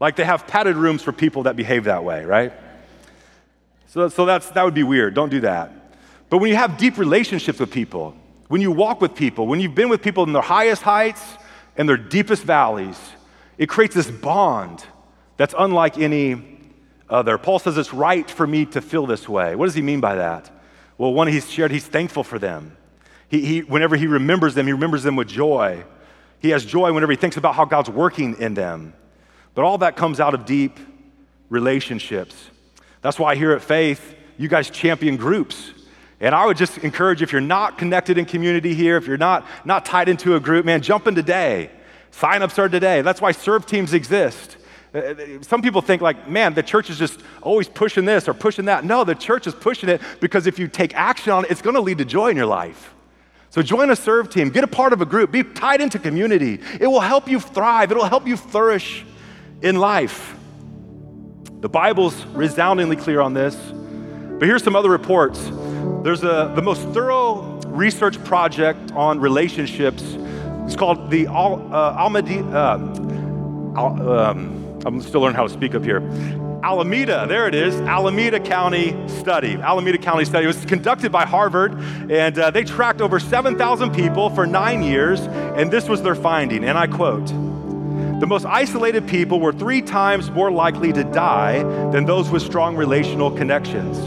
Like 0.00 0.16
they 0.16 0.24
have 0.24 0.46
padded 0.46 0.76
rooms 0.76 1.02
for 1.02 1.12
people 1.12 1.44
that 1.44 1.54
behave 1.54 1.84
that 1.84 2.02
way, 2.02 2.24
right? 2.24 2.52
So, 3.86 4.08
so 4.08 4.24
that's, 4.24 4.48
that 4.50 4.64
would 4.64 4.74
be 4.74 4.82
weird. 4.82 5.14
Don't 5.14 5.28
do 5.28 5.40
that. 5.40 5.70
But 6.28 6.38
when 6.38 6.48
you 6.50 6.56
have 6.56 6.78
deep 6.78 6.98
relationships 6.98 7.60
with 7.60 7.70
people, 7.70 8.16
when 8.48 8.60
you 8.60 8.70
walk 8.70 9.00
with 9.00 9.14
people, 9.14 9.46
when 9.46 9.60
you've 9.60 9.74
been 9.74 9.88
with 9.88 10.02
people 10.02 10.24
in 10.24 10.32
their 10.32 10.42
highest 10.42 10.82
heights 10.82 11.22
and 11.76 11.88
their 11.88 11.96
deepest 11.96 12.42
valleys, 12.42 12.98
it 13.58 13.68
creates 13.68 13.94
this 13.94 14.10
bond 14.10 14.84
that's 15.36 15.54
unlike 15.58 15.98
any 15.98 16.58
other. 17.08 17.38
Paul 17.38 17.58
says 17.58 17.78
it's 17.78 17.94
right 17.94 18.30
for 18.30 18.46
me 18.46 18.66
to 18.66 18.80
feel 18.80 19.06
this 19.06 19.28
way. 19.28 19.54
What 19.54 19.66
does 19.66 19.74
he 19.74 19.82
mean 19.82 20.00
by 20.00 20.16
that? 20.16 20.50
Well, 21.02 21.12
one 21.12 21.26
he's 21.26 21.50
shared, 21.50 21.72
he's 21.72 21.84
thankful 21.84 22.22
for 22.22 22.38
them. 22.38 22.76
He, 23.28 23.44
he, 23.44 23.60
whenever 23.62 23.96
he 23.96 24.06
remembers 24.06 24.54
them, 24.54 24.66
he 24.66 24.72
remembers 24.72 25.02
them 25.02 25.16
with 25.16 25.26
joy. 25.26 25.82
He 26.38 26.50
has 26.50 26.64
joy 26.64 26.92
whenever 26.92 27.10
he 27.10 27.16
thinks 27.16 27.36
about 27.36 27.56
how 27.56 27.64
God's 27.64 27.90
working 27.90 28.40
in 28.40 28.54
them. 28.54 28.94
But 29.56 29.64
all 29.64 29.78
that 29.78 29.96
comes 29.96 30.20
out 30.20 30.32
of 30.32 30.46
deep 30.46 30.78
relationships. 31.48 32.36
That's 33.00 33.18
why 33.18 33.34
here 33.34 33.50
at 33.50 33.62
Faith, 33.62 34.14
you 34.38 34.46
guys 34.46 34.70
champion 34.70 35.16
groups. 35.16 35.72
And 36.20 36.36
I 36.36 36.46
would 36.46 36.56
just 36.56 36.78
encourage 36.78 37.20
if 37.20 37.32
you're 37.32 37.40
not 37.40 37.78
connected 37.78 38.16
in 38.16 38.24
community 38.24 38.72
here, 38.72 38.96
if 38.96 39.08
you're 39.08 39.16
not, 39.16 39.44
not 39.64 39.84
tied 39.84 40.08
into 40.08 40.36
a 40.36 40.40
group, 40.40 40.64
man, 40.64 40.82
jump 40.82 41.08
in 41.08 41.16
today. 41.16 41.72
Sign 42.12 42.42
ups 42.42 42.60
are 42.60 42.68
today. 42.68 43.02
That's 43.02 43.20
why 43.20 43.32
serve 43.32 43.66
teams 43.66 43.92
exist. 43.92 44.56
Uh, 44.94 45.14
some 45.40 45.62
people 45.62 45.80
think, 45.80 46.02
like, 46.02 46.28
man, 46.28 46.52
the 46.54 46.62
church 46.62 46.90
is 46.90 46.98
just 46.98 47.20
always 47.40 47.68
pushing 47.68 48.04
this 48.04 48.28
or 48.28 48.34
pushing 48.34 48.66
that. 48.66 48.84
No, 48.84 49.04
the 49.04 49.14
church 49.14 49.46
is 49.46 49.54
pushing 49.54 49.88
it 49.88 50.00
because 50.20 50.46
if 50.46 50.58
you 50.58 50.68
take 50.68 50.94
action 50.94 51.32
on 51.32 51.44
it, 51.44 51.50
it's 51.50 51.62
going 51.62 51.76
to 51.76 51.80
lead 51.80 51.98
to 51.98 52.04
joy 52.04 52.28
in 52.28 52.36
your 52.36 52.46
life. 52.46 52.94
So 53.50 53.62
join 53.62 53.90
a 53.90 53.96
serve 53.96 54.30
team, 54.30 54.48
get 54.48 54.64
a 54.64 54.68
part 54.68 54.92
of 54.92 55.02
a 55.02 55.06
group, 55.06 55.30
be 55.30 55.42
tied 55.42 55.80
into 55.80 55.98
community. 55.98 56.60
It 56.80 56.86
will 56.86 57.00
help 57.00 57.28
you 57.28 57.38
thrive, 57.38 57.90
it'll 57.90 58.04
help 58.04 58.26
you 58.26 58.36
flourish 58.36 59.04
in 59.60 59.76
life. 59.76 60.36
The 61.60 61.68
Bible's 61.68 62.24
resoundingly 62.26 62.96
clear 62.96 63.20
on 63.20 63.34
this. 63.34 63.54
But 63.54 64.48
here's 64.48 64.64
some 64.64 64.74
other 64.74 64.90
reports. 64.90 65.38
There's 66.02 66.24
a, 66.24 66.52
the 66.54 66.62
most 66.62 66.80
thorough 66.88 67.60
research 67.66 68.22
project 68.24 68.90
on 68.92 69.20
relationships. 69.20 70.02
It's 70.64 70.74
called 70.74 71.10
the 71.10 71.26
Al, 71.26 71.72
uh, 71.72 72.08
Almadi, 72.08 72.42
uh, 72.52 73.78
Al, 73.78 74.10
um, 74.10 74.61
I'm 74.84 75.00
still 75.00 75.20
learning 75.20 75.36
how 75.36 75.46
to 75.46 75.52
speak 75.52 75.74
up 75.74 75.84
here. 75.84 76.00
Alameda, 76.64 77.26
there 77.28 77.46
it 77.46 77.54
is, 77.54 77.74
Alameda 77.82 78.40
County 78.40 78.96
Study. 79.08 79.54
Alameda 79.54 79.98
County 79.98 80.24
Study. 80.24 80.44
It 80.44 80.48
was 80.48 80.64
conducted 80.64 81.10
by 81.10 81.24
Harvard, 81.24 81.74
and 82.10 82.38
uh, 82.38 82.50
they 82.50 82.64
tracked 82.64 83.00
over 83.00 83.18
7,000 83.18 83.92
people 83.92 84.30
for 84.30 84.46
nine 84.46 84.82
years, 84.82 85.20
and 85.20 85.70
this 85.70 85.88
was 85.88 86.02
their 86.02 86.14
finding, 86.14 86.64
and 86.64 86.76
I 86.76 86.86
quote 86.86 87.26
The 87.26 88.26
most 88.26 88.44
isolated 88.44 89.06
people 89.06 89.40
were 89.40 89.52
three 89.52 89.82
times 89.82 90.30
more 90.30 90.50
likely 90.50 90.92
to 90.92 91.04
die 91.04 91.62
than 91.90 92.04
those 92.04 92.30
with 92.30 92.42
strong 92.42 92.76
relational 92.76 93.30
connections. 93.30 93.98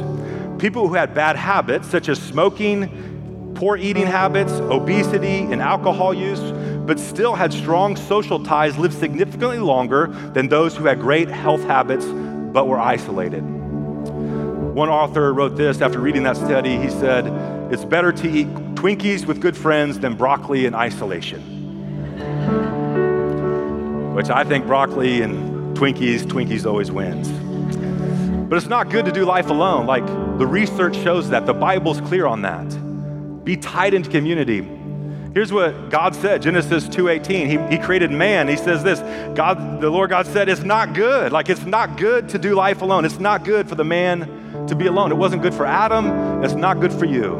People 0.62 0.88
who 0.88 0.94
had 0.94 1.14
bad 1.14 1.36
habits, 1.36 1.90
such 1.90 2.08
as 2.10 2.22
smoking, 2.22 3.54
poor 3.56 3.78
eating 3.78 4.06
habits, 4.06 4.52
obesity, 4.54 5.40
and 5.40 5.62
alcohol 5.62 6.14
use, 6.14 6.40
but 6.86 7.00
still 7.00 7.36
had 7.36 7.52
strong 7.52 7.96
social 7.96 8.44
ties 8.44 8.78
lived 8.78 8.98
significantly 8.98 9.60
longer 9.60 10.08
than 10.34 10.48
those 10.48 10.76
who 10.76 10.86
had 10.86 11.00
great 11.00 11.28
health 11.30 11.64
habits 11.64 12.06
but 12.06 12.68
were 12.68 12.80
isolated. 12.80 13.42
One 13.42 14.90
author 14.90 15.34
wrote 15.34 15.56
this 15.56 15.82
after 15.82 16.00
reading 16.00 16.24
that 16.24 16.36
study. 16.36 16.78
He 16.78 16.90
said, 16.90 17.28
It's 17.72 17.86
better 17.86 18.12
to 18.12 18.30
eat 18.30 18.48
Twinkies 18.76 19.26
with 19.26 19.40
good 19.40 19.56
friends 19.56 20.00
than 20.00 20.16
broccoli 20.16 20.66
in 20.66 20.76
isolation. 20.76 21.42
Which 24.14 24.30
I 24.30 24.44
think 24.44 24.66
broccoli 24.68 25.22
and 25.22 25.78
Twinkies, 25.78 26.24
Twinkies 26.24 26.66
always 26.66 26.92
wins. 26.92 27.30
But 28.50 28.58
it's 28.58 28.68
not 28.68 28.90
good 28.90 29.06
to 29.06 29.12
do 29.12 29.26
life 29.26 29.50
alone. 29.50 29.86
Like 29.86 30.06
the 30.38 30.46
research 30.46 30.96
shows 30.98 31.30
that. 31.30 31.46
The 31.46 31.54
Bible's 31.54 32.02
clear 32.02 32.26
on 32.26 32.42
that. 32.44 33.44
Be 33.44 33.58
tied 33.58 33.94
into 33.94 34.10
community. 34.10 34.62
Here's 35.36 35.52
what 35.52 35.90
God 35.90 36.16
said, 36.16 36.42
Genesis 36.42 36.88
2:18. 36.88 37.48
He, 37.48 37.76
he 37.76 37.78
created 37.78 38.10
man. 38.10 38.48
He 38.48 38.56
says 38.56 38.84
this, 38.84 39.02
God, 39.36 39.82
the 39.82 39.90
Lord 39.90 40.10
God 40.10 40.26
said, 40.28 40.48
it's 40.48 40.64
not 40.64 40.94
good. 40.94 41.34
Like 41.34 41.50
it's 41.50 41.66
not 41.66 41.98
good 41.98 42.30
to 42.30 42.40
do 42.40 42.56
life 42.56 42.82
alone. 42.82 43.04
It's 43.04 43.20
not 43.20 43.44
good 43.44 43.68
for 43.68 43.76
the 43.76 43.84
man 43.84 44.66
to 44.68 44.76
be 44.76 44.88
alone. 44.88 45.12
It 45.12 45.16
wasn't 45.16 45.42
good 45.42 45.54
for 45.54 45.66
Adam. 45.66 46.42
It's 46.42 46.54
not 46.54 46.80
good 46.80 46.94
for 46.94 47.04
you. 47.04 47.34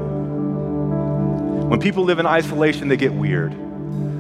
When 1.70 1.80
people 1.80 2.04
live 2.04 2.20
in 2.20 2.26
isolation, 2.26 2.90
they 2.90 2.98
get 2.98 3.14
weird. 3.14 3.56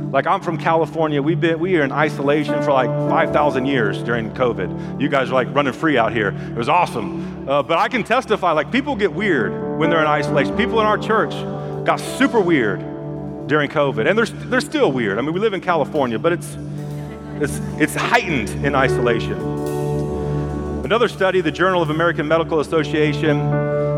Like 0.10 0.26
I'm 0.26 0.40
from 0.40 0.58
California. 0.58 1.22
We've 1.22 1.42
been 1.42 1.60
we 1.60 1.76
are 1.76 1.84
in 1.84 1.92
isolation 1.92 2.64
for 2.64 2.72
like 2.72 2.88
5,000 2.88 3.66
years 3.66 4.02
during 4.04 4.32
COVID. 4.32 5.02
You 5.02 5.10
guys 5.10 5.32
are 5.32 5.34
like 5.34 5.54
running 5.54 5.74
free 5.74 5.98
out 5.98 6.14
here. 6.14 6.30
It 6.30 6.56
was 6.56 6.70
awesome. 6.70 7.50
Uh, 7.50 7.62
but 7.62 7.78
I 7.78 7.90
can 7.90 8.06
testify 8.06 8.54
like 8.54 8.72
people 8.72 8.96
get 8.96 9.12
weird 9.12 9.78
when 9.78 9.90
they're 9.90 10.00
in 10.00 10.08
isolation. 10.08 10.56
People 10.56 10.80
in 10.80 10.86
our 10.86 10.98
church 10.98 11.34
got 11.86 12.00
super 12.00 12.40
weird 12.40 12.95
during 13.48 13.70
COVID, 13.70 14.08
and 14.08 14.18
they're 14.18 14.26
they're 14.26 14.62
still 14.62 14.92
weird. 14.92 15.18
I 15.18 15.22
mean, 15.22 15.34
we 15.34 15.40
live 15.40 15.54
in 15.54 15.62
California, 15.62 16.20
but 16.20 16.34
it's 16.34 16.58
it's 17.42 17.60
it's 17.80 17.96
heightened 17.96 18.50
in 18.66 18.76
isolation. 18.76 19.40
Another 20.84 21.08
study, 21.08 21.42
the 21.42 21.52
Journal 21.52 21.82
of 21.82 21.90
American 21.90 22.28
Medical 22.28 22.60
Association, 22.60 23.38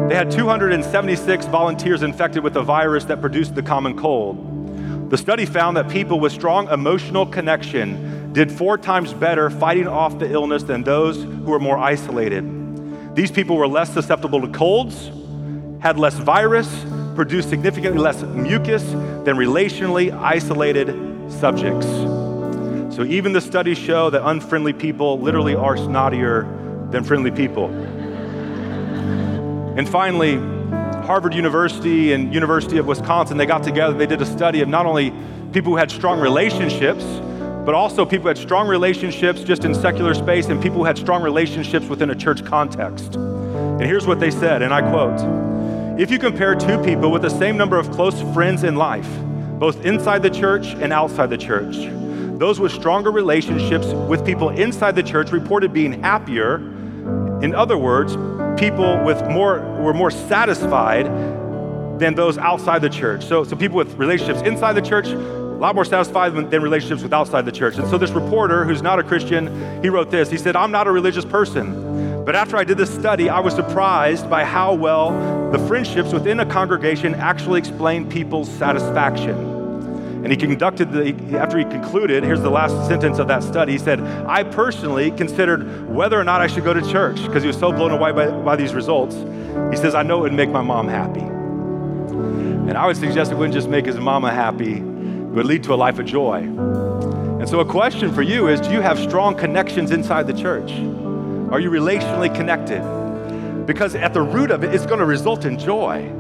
they 0.08 0.16
had 0.16 0.32
276 0.32 1.46
volunteers 1.48 2.02
infected 2.02 2.44
with 2.44 2.56
a 2.56 2.64
virus 2.64 3.04
that 3.06 3.20
produced 3.20 3.56
the 3.56 3.62
common 3.62 3.98
cold. 3.98 5.10
The 5.10 5.18
study 5.18 5.46
found 5.46 5.76
that 5.78 5.90
people 5.90 6.20
with 6.20 6.32
strong 6.32 6.70
emotional 6.70 7.26
connection 7.26 8.32
did 8.34 8.52
four 8.52 8.78
times 8.78 9.14
better 9.14 9.50
fighting 9.50 9.88
off 9.88 10.18
the 10.20 10.32
illness 10.32 10.64
than 10.64 10.84
those 10.84 11.24
who 11.24 11.44
were 11.44 11.60
more 11.60 11.78
isolated. 11.78 13.16
These 13.16 13.32
people 13.32 13.58
were 13.58 13.68
less 13.68 13.94
susceptible 13.94 14.42
to 14.42 14.48
colds, 14.48 15.12
had 15.80 15.98
less 15.98 16.16
virus, 16.16 16.68
produced 17.18 17.50
significantly 17.50 18.00
less 18.00 18.22
mucus 18.22 18.84
than 19.26 19.36
relationally 19.36 20.14
isolated 20.22 20.88
subjects. 21.32 21.88
So 22.96 23.04
even 23.04 23.34
the 23.34 23.42
studies 23.42 23.80
show 23.80 24.12
that 24.12 24.24
unfriendly 24.24 24.74
people 24.74 25.20
literally 25.20 25.56
are 25.56 25.76
snottier 25.76 26.46
than 26.92 27.04
friendly 27.04 27.32
people. 27.32 27.70
And 29.76 29.90
finally, 29.90 30.36
Harvard 31.08 31.34
University 31.34 32.14
and 32.14 32.32
University 32.32 32.78
of 32.78 32.86
Wisconsin, 32.86 33.38
they 33.38 33.48
got 33.48 33.64
together, 33.64 33.98
they 33.98 34.06
did 34.06 34.22
a 34.22 34.26
study 34.26 34.62
of 34.62 34.70
not 34.70 34.86
only 34.86 35.12
people 35.54 35.72
who 35.72 35.78
had 35.78 35.90
strong 35.90 36.20
relationships, 36.20 37.04
but 37.66 37.74
also 37.74 38.06
people 38.06 38.26
who 38.26 38.28
had 38.28 38.38
strong 38.38 38.68
relationships 38.68 39.42
just 39.42 39.66
in 39.66 39.74
secular 39.74 40.14
space 40.14 40.50
and 40.50 40.62
people 40.62 40.78
who 40.78 40.86
had 40.86 41.00
strong 41.00 41.24
relationships 41.24 41.88
within 41.88 42.12
a 42.12 42.16
church 42.16 42.46
context. 42.46 43.16
And 43.16 43.82
here's 43.82 44.06
what 44.06 44.20
they 44.20 44.30
said, 44.30 44.62
and 44.62 44.72
I 44.72 44.82
quote 44.82 45.57
If 45.98 46.12
you 46.12 46.20
compare 46.20 46.54
two 46.54 46.78
people 46.84 47.10
with 47.10 47.24
the 47.24 47.30
same 47.30 47.58
number 47.58 47.76
of 47.76 47.90
close 47.90 48.22
friends 48.32 48.64
in 48.64 48.76
life, 48.76 49.10
both 49.58 49.84
inside 49.84 50.22
the 50.22 50.30
church 50.30 50.68
and 50.76 50.94
outside 50.94 51.32
the 51.32 51.40
church, 51.40 51.76
those 52.38 52.60
with 52.60 52.72
stronger 52.72 53.10
relationships 53.10 53.88
with 53.88 54.24
people 54.24 54.50
inside 54.50 54.96
the 54.96 55.02
church 55.02 55.32
reported 55.32 55.74
being 55.74 56.04
happier. 56.04 56.58
In 57.42 57.56
other 57.56 57.80
words, 57.80 58.16
people 58.60 59.04
with 59.04 59.28
more 59.28 59.60
were 59.82 59.94
more 59.94 60.12
satisfied 60.12 61.08
than 61.98 62.14
those 62.14 62.38
outside 62.38 62.84
the 62.84 62.92
church. 62.92 63.26
So, 63.26 63.44
so 63.44 63.56
people 63.56 63.78
with 63.78 63.96
relationships 63.96 64.42
inside 64.42 64.74
the 64.74 64.84
church, 64.84 65.08
a 65.08 65.18
lot 65.18 65.74
more 65.74 65.84
satisfied 65.84 66.36
than, 66.36 66.62
relationships 66.62 67.02
with 67.02 67.12
outside 67.12 67.46
the 67.46 67.52
church. 67.52 67.76
And 67.76 67.88
so 67.88 67.98
this 67.98 68.12
reporter, 68.12 68.66
who's 68.66 68.84
not 68.84 69.00
a 69.00 69.04
Christian, 69.04 69.82
he 69.82 69.90
wrote 69.90 70.12
this. 70.12 70.30
He 70.30 70.38
said, 70.38 70.56
I'm 70.56 70.70
not 70.70 70.86
a 70.86 70.92
religious 70.92 71.26
person. 71.26 72.07
But 72.28 72.36
after 72.36 72.58
I 72.58 72.66
did 72.66 72.78
this 72.78 72.94
study, 72.94 73.30
I 73.30 73.40
was 73.40 73.56
surprised 73.56 74.30
by 74.30 74.44
how 74.44 74.74
well 74.74 75.12
the 75.54 75.60
friendships 75.60 76.12
within 76.12 76.42
a 76.42 76.46
congregation 76.46 77.16
actually 77.16 77.58
explain 77.58 78.10
people's 78.10 78.52
satisfaction. 78.52 79.38
And 80.26 80.30
he 80.30 80.36
conducted 80.36 80.92
the, 80.92 81.16
after 81.40 81.58
he 81.58 81.64
concluded, 81.64 82.26
here's 82.26 82.42
the 82.42 82.50
last 82.50 82.86
sentence 82.86 83.18
of 83.20 83.30
that 83.30 83.44
study. 83.44 83.72
He 83.72 83.78
said, 83.78 84.02
I 84.02 84.44
personally 84.44 85.12
considered 85.12 85.88
whether 85.88 86.20
or 86.20 86.26
not 86.26 86.42
I 86.42 86.48
should 86.48 86.66
go 86.66 86.74
to 86.74 86.82
church 86.92 87.16
because 87.24 87.44
he 87.44 87.48
was 87.48 87.58
so 87.58 87.72
blown 87.72 87.92
away 87.92 88.12
by, 88.12 88.30
by 88.30 88.58
these 88.58 88.74
results. 88.74 89.16
He 89.72 89.78
says, 89.78 89.96
I 89.96 90.04
know 90.04 90.18
it 90.18 90.24
would 90.24 90.34
make 90.34 90.50
my 90.50 90.62
mom 90.62 90.90
happy. 90.90 91.22
And 91.22 92.78
I 92.78 92.88
would 92.88 92.98
suggest 92.98 93.32
it 93.32 93.36
wouldn't 93.36 93.54
just 93.54 93.70
make 93.70 93.86
his 93.86 93.96
mama 93.96 94.34
happy, 94.34 94.80
it 94.80 94.84
would 94.84 95.46
lead 95.46 95.64
to 95.64 95.74
a 95.74 95.76
life 95.76 95.98
of 95.98 96.06
joy. 96.06 96.40
And 96.40 97.48
so, 97.48 97.62
a 97.62 97.66
question 97.66 98.14
for 98.14 98.22
you 98.22 98.50
is 98.50 98.60
Do 98.60 98.72
you 98.72 98.82
have 98.82 99.00
strong 99.00 99.34
connections 99.34 99.92
inside 99.92 100.28
the 100.28 100.34
church? 100.34 100.74
Are 101.50 101.62
you 101.62 101.72
relationally 101.72 102.34
connected? 102.36 102.82
Because 103.66 103.96
at 103.96 104.14
the 104.14 104.22
root 104.22 104.52
of 104.52 104.66
it, 104.66 104.76
it's 104.76 104.86
going 104.86 105.00
to 105.00 105.06
result 105.06 105.46
in 105.46 105.58
joy. 105.58 106.12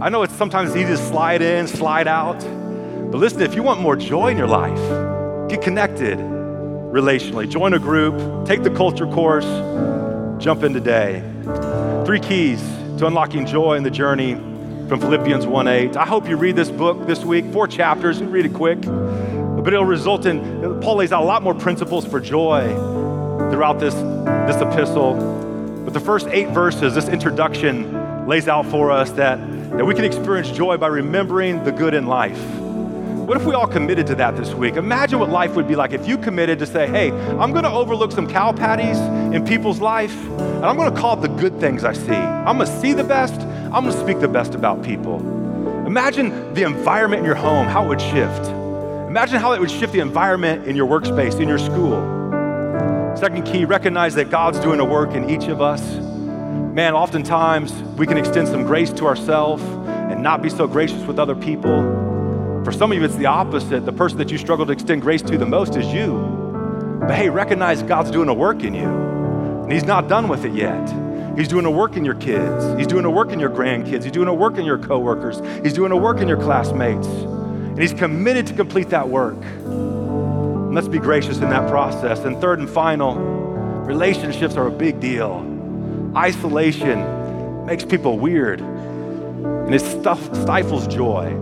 I 0.00 0.08
know 0.10 0.22
it's 0.22 0.34
sometimes 0.34 0.76
easy 0.76 0.86
to 0.86 0.96
slide 0.96 1.42
in, 1.42 1.66
slide 1.66 2.06
out. 2.06 2.38
But 3.10 3.18
listen, 3.18 3.42
if 3.42 3.56
you 3.56 3.64
want 3.64 3.80
more 3.80 3.96
joy 3.96 4.28
in 4.28 4.38
your 4.38 4.46
life, 4.46 4.78
get 5.48 5.60
connected 5.60 6.18
relationally. 6.18 7.50
Join 7.50 7.74
a 7.74 7.80
group, 7.80 8.46
take 8.46 8.62
the 8.62 8.70
culture 8.70 9.08
course, 9.08 9.44
jump 10.40 10.62
in 10.62 10.72
today. 10.72 11.24
Three 12.06 12.20
keys 12.20 12.60
to 12.98 13.08
unlocking 13.08 13.46
joy 13.46 13.74
in 13.74 13.82
the 13.82 13.90
journey 13.90 14.34
from 14.88 15.00
Philippians 15.00 15.46
1:8. 15.46 15.96
I 15.96 16.06
hope 16.06 16.28
you 16.28 16.36
read 16.36 16.54
this 16.54 16.70
book 16.70 17.08
this 17.08 17.24
week, 17.24 17.44
four 17.52 17.66
chapters, 17.66 18.22
read 18.22 18.46
it 18.46 18.54
quick. 18.54 18.80
But 18.82 19.72
it'll 19.72 19.84
result 19.84 20.26
in 20.26 20.78
Paul 20.80 20.96
lays 20.96 21.10
out 21.10 21.22
a 21.22 21.26
lot 21.26 21.42
more 21.42 21.54
principles 21.54 22.06
for 22.06 22.20
joy 22.20 22.99
throughout 23.50 23.78
this, 23.78 23.94
this 23.94 24.60
epistle. 24.62 25.14
But 25.84 25.94
the 25.94 26.00
first 26.00 26.28
eight 26.28 26.48
verses, 26.48 26.94
this 26.94 27.08
introduction 27.08 28.26
lays 28.26 28.48
out 28.48 28.66
for 28.66 28.90
us 28.90 29.10
that, 29.12 29.38
that 29.70 29.84
we 29.84 29.94
can 29.94 30.04
experience 30.04 30.50
joy 30.50 30.76
by 30.76 30.86
remembering 30.86 31.64
the 31.64 31.72
good 31.72 31.94
in 31.94 32.06
life. 32.06 32.40
What 33.30 33.36
if 33.36 33.46
we 33.46 33.54
all 33.54 33.68
committed 33.68 34.08
to 34.08 34.16
that 34.16 34.36
this 34.36 34.52
week? 34.54 34.74
Imagine 34.74 35.20
what 35.20 35.30
life 35.30 35.54
would 35.54 35.68
be 35.68 35.76
like 35.76 35.92
if 35.92 36.08
you 36.08 36.18
committed 36.18 36.58
to 36.58 36.66
say, 36.66 36.88
hey, 36.88 37.12
I'm 37.12 37.52
to 37.64 37.70
overlook 37.70 38.10
some 38.10 38.28
cow 38.28 38.52
patties 38.52 38.98
in 39.32 39.44
people's 39.44 39.80
life, 39.80 40.16
and 40.38 40.64
I'm 40.64 40.76
to 40.92 41.00
call 41.00 41.16
it 41.16 41.22
the 41.22 41.34
good 41.40 41.60
things 41.60 41.84
I 41.84 41.92
see. 41.92 42.10
I'm 42.10 42.58
to 42.58 42.66
see 42.66 42.92
the 42.92 43.04
best, 43.04 43.40
I'm 43.72 43.84
to 43.84 43.92
speak 43.92 44.18
the 44.18 44.26
best 44.26 44.56
about 44.56 44.82
people. 44.82 45.20
Imagine 45.86 46.54
the 46.54 46.64
environment 46.64 47.20
in 47.20 47.26
your 47.26 47.36
home, 47.36 47.68
how 47.68 47.84
it 47.84 47.88
would 47.88 48.00
shift. 48.00 48.48
Imagine 49.06 49.38
how 49.38 49.52
it 49.52 49.60
would 49.60 49.70
shift 49.70 49.92
the 49.92 50.00
environment 50.00 50.66
in 50.66 50.74
your 50.74 50.88
workspace, 50.88 51.40
in 51.40 51.48
your 51.48 51.58
school. 51.58 52.19
Second 53.16 53.44
key, 53.44 53.64
recognize 53.64 54.14
that 54.14 54.30
God's 54.30 54.60
doing 54.60 54.80
a 54.80 54.84
work 54.84 55.14
in 55.14 55.28
each 55.28 55.48
of 55.48 55.60
us. 55.60 55.82
Man, 56.74 56.94
oftentimes 56.94 57.72
we 57.98 58.06
can 58.06 58.16
extend 58.16 58.48
some 58.48 58.62
grace 58.64 58.92
to 58.94 59.06
ourselves 59.06 59.62
and 59.62 60.22
not 60.22 60.42
be 60.42 60.48
so 60.48 60.66
gracious 60.66 61.04
with 61.04 61.18
other 61.18 61.34
people. 61.34 62.62
For 62.64 62.72
some 62.72 62.92
of 62.92 62.98
you, 62.98 63.04
it's 63.04 63.16
the 63.16 63.26
opposite. 63.26 63.84
The 63.84 63.92
person 63.92 64.18
that 64.18 64.30
you 64.30 64.38
struggle 64.38 64.64
to 64.66 64.72
extend 64.72 65.02
grace 65.02 65.22
to 65.22 65.36
the 65.36 65.46
most 65.46 65.76
is 65.76 65.86
you. 65.86 66.18
But 67.00 67.14
hey, 67.14 67.28
recognize 67.28 67.82
God's 67.82 68.10
doing 68.10 68.28
a 68.28 68.34
work 68.34 68.62
in 68.62 68.74
you, 68.74 68.88
and 68.88 69.72
He's 69.72 69.84
not 69.84 70.08
done 70.08 70.28
with 70.28 70.44
it 70.44 70.52
yet. 70.52 70.88
He's 71.36 71.48
doing 71.48 71.64
a 71.64 71.70
work 71.70 71.96
in 71.96 72.04
your 72.04 72.16
kids. 72.16 72.78
He's 72.78 72.86
doing 72.86 73.04
a 73.04 73.10
work 73.10 73.30
in 73.30 73.40
your 73.40 73.50
grandkids. 73.50 74.02
He's 74.02 74.12
doing 74.12 74.28
a 74.28 74.34
work 74.34 74.58
in 74.58 74.64
your 74.64 74.78
coworkers. 74.78 75.40
He's 75.64 75.72
doing 75.72 75.92
a 75.92 75.96
work 75.96 76.18
in 76.18 76.28
your 76.28 76.40
classmates. 76.40 77.06
And 77.06 77.80
He's 77.80 77.94
committed 77.94 78.46
to 78.48 78.54
complete 78.54 78.90
that 78.90 79.08
work. 79.08 79.38
And 80.70 80.74
let's 80.76 80.86
be 80.86 81.00
gracious 81.00 81.38
in 81.38 81.50
that 81.50 81.68
process. 81.68 82.20
And 82.20 82.40
third 82.40 82.60
and 82.60 82.70
final, 82.70 83.16
relationships 83.16 84.54
are 84.54 84.68
a 84.68 84.70
big 84.70 85.00
deal. 85.00 85.44
Isolation 86.16 87.66
makes 87.66 87.84
people 87.84 88.20
weird, 88.20 88.60
and 88.60 89.74
it 89.74 89.80
stifles 89.80 90.86
joy 90.86 91.36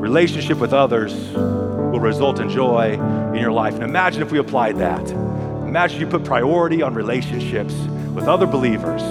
relationship 0.00 0.58
with 0.58 0.72
others 0.72 1.14
will 1.34 2.00
result 2.00 2.40
in 2.40 2.48
joy 2.48 2.92
in 3.32 3.36
your 3.36 3.52
life. 3.52 3.74
And 3.74 3.84
imagine 3.84 4.22
if 4.22 4.32
we 4.32 4.38
applied 4.38 4.78
that. 4.78 5.10
Imagine 5.10 6.00
you 6.00 6.06
put 6.06 6.24
priority 6.24 6.82
on 6.82 6.94
relationships 6.94 7.74
with 8.14 8.26
other 8.26 8.46
believers, 8.46 9.02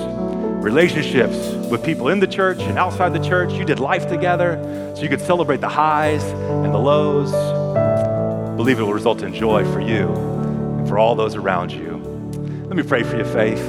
relationships 0.63 1.37
with 1.69 1.83
people 1.83 2.09
in 2.09 2.19
the 2.19 2.27
church 2.27 2.59
and 2.59 2.77
outside 2.77 3.13
the 3.13 3.27
church. 3.27 3.53
You 3.53 3.65
did 3.65 3.79
life 3.79 4.07
together 4.07 4.93
so 4.95 5.03
you 5.03 5.09
could 5.09 5.21
celebrate 5.21 5.61
the 5.61 5.69
highs 5.69 6.23
and 6.23 6.73
the 6.73 6.79
lows. 6.79 7.58
Believe 8.59 8.77
it 8.77 8.83
will 8.83 8.93
result 8.93 9.21
in 9.21 9.33
joy 9.33 9.63
for 9.71 9.79
you 9.79 10.09
and 10.09 10.85
for 10.85 10.99
all 10.99 11.15
those 11.15 11.35
around 11.35 11.71
you. 11.71 11.95
Let 12.67 12.75
me 12.75 12.83
pray 12.83 13.03
for 13.03 13.15
your 13.15 13.23
faith. 13.23 13.63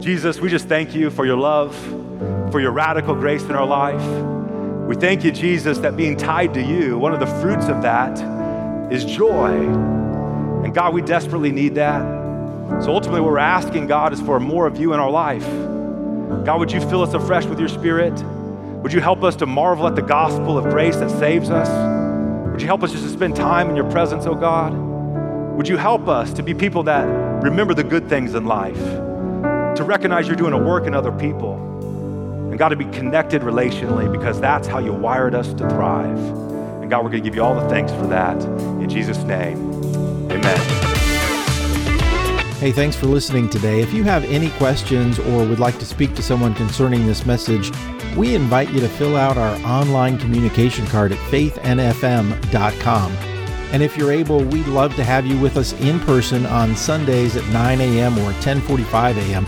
Jesus, 0.00 0.38
we 0.38 0.48
just 0.48 0.68
thank 0.68 0.94
you 0.94 1.10
for 1.10 1.26
your 1.26 1.36
love, 1.36 1.76
for 2.52 2.60
your 2.60 2.70
radical 2.70 3.16
grace 3.16 3.42
in 3.42 3.56
our 3.56 3.66
life. 3.66 4.00
We 4.86 4.94
thank 4.94 5.24
you, 5.24 5.32
Jesus, 5.32 5.78
that 5.78 5.96
being 5.96 6.16
tied 6.16 6.54
to 6.54 6.62
you, 6.62 6.96
one 6.96 7.12
of 7.12 7.18
the 7.18 7.26
fruits 7.26 7.66
of 7.66 7.82
that 7.82 8.92
is 8.92 9.04
joy. 9.04 9.50
And 9.50 10.72
God, 10.72 10.94
we 10.94 11.02
desperately 11.02 11.50
need 11.50 11.74
that. 11.74 12.00
So 12.84 12.94
ultimately, 12.94 13.22
what 13.22 13.32
we're 13.32 13.38
asking, 13.38 13.88
God, 13.88 14.12
is 14.12 14.20
for 14.20 14.38
more 14.38 14.68
of 14.68 14.78
you 14.78 14.92
in 14.92 15.00
our 15.00 15.10
life. 15.10 15.44
God, 16.44 16.60
would 16.60 16.70
you 16.70 16.80
fill 16.82 17.02
us 17.02 17.14
afresh 17.14 17.46
with 17.46 17.58
your 17.58 17.68
spirit? 17.68 18.12
Would 18.84 18.92
you 18.92 19.00
help 19.00 19.24
us 19.24 19.34
to 19.34 19.46
marvel 19.46 19.88
at 19.88 19.96
the 19.96 20.02
gospel 20.02 20.56
of 20.56 20.66
grace 20.66 20.94
that 20.98 21.10
saves 21.10 21.50
us? 21.50 21.99
Would 22.52 22.60
you 22.60 22.66
help 22.66 22.82
us 22.82 22.92
just 22.92 23.04
to 23.04 23.10
spend 23.10 23.36
time 23.36 23.70
in 23.70 23.76
your 23.76 23.90
presence, 23.90 24.26
oh 24.26 24.34
God? 24.34 24.74
Would 25.56 25.68
you 25.68 25.76
help 25.76 26.08
us 26.08 26.32
to 26.34 26.42
be 26.42 26.52
people 26.52 26.82
that 26.84 27.04
remember 27.42 27.74
the 27.74 27.84
good 27.84 28.08
things 28.08 28.34
in 28.34 28.44
life, 28.44 28.76
to 28.76 29.84
recognize 29.84 30.26
you're 30.26 30.36
doing 30.36 30.52
a 30.52 30.58
work 30.58 30.86
in 30.86 30.94
other 30.94 31.12
people, 31.12 31.54
and 32.50 32.58
God, 32.58 32.70
to 32.70 32.76
be 32.76 32.86
connected 32.86 33.42
relationally 33.42 34.10
because 34.10 34.40
that's 34.40 34.66
how 34.66 34.78
you 34.78 34.92
wired 34.92 35.34
us 35.34 35.48
to 35.54 35.68
thrive. 35.70 36.18
And 36.18 36.90
God, 36.90 37.04
we're 37.04 37.10
going 37.10 37.22
to 37.22 37.28
give 37.28 37.36
you 37.36 37.42
all 37.42 37.54
the 37.54 37.68
thanks 37.68 37.92
for 37.92 38.06
that. 38.08 38.42
In 38.42 38.88
Jesus' 38.88 39.22
name, 39.22 39.56
amen. 40.30 40.58
Hey, 42.58 42.72
thanks 42.72 42.96
for 42.96 43.06
listening 43.06 43.48
today. 43.48 43.80
If 43.80 43.94
you 43.94 44.02
have 44.02 44.24
any 44.24 44.50
questions 44.50 45.18
or 45.18 45.46
would 45.46 45.60
like 45.60 45.78
to 45.78 45.86
speak 45.86 46.14
to 46.16 46.22
someone 46.22 46.54
concerning 46.54 47.06
this 47.06 47.24
message, 47.24 47.70
we 48.16 48.34
invite 48.34 48.70
you 48.70 48.80
to 48.80 48.88
fill 48.88 49.16
out 49.16 49.38
our 49.38 49.56
online 49.66 50.18
communication 50.18 50.86
card 50.86 51.12
at 51.12 51.18
faithnfm.com. 51.30 53.12
And 53.72 53.82
if 53.82 53.96
you're 53.96 54.12
able, 54.12 54.42
we'd 54.42 54.66
love 54.66 54.96
to 54.96 55.04
have 55.04 55.26
you 55.26 55.38
with 55.38 55.56
us 55.56 55.72
in 55.80 56.00
person 56.00 56.44
on 56.46 56.74
Sundays 56.74 57.36
at 57.36 57.46
9 57.48 57.80
a.m. 57.80 58.18
or 58.18 58.32
10:45 58.32 59.16
a.m. 59.16 59.46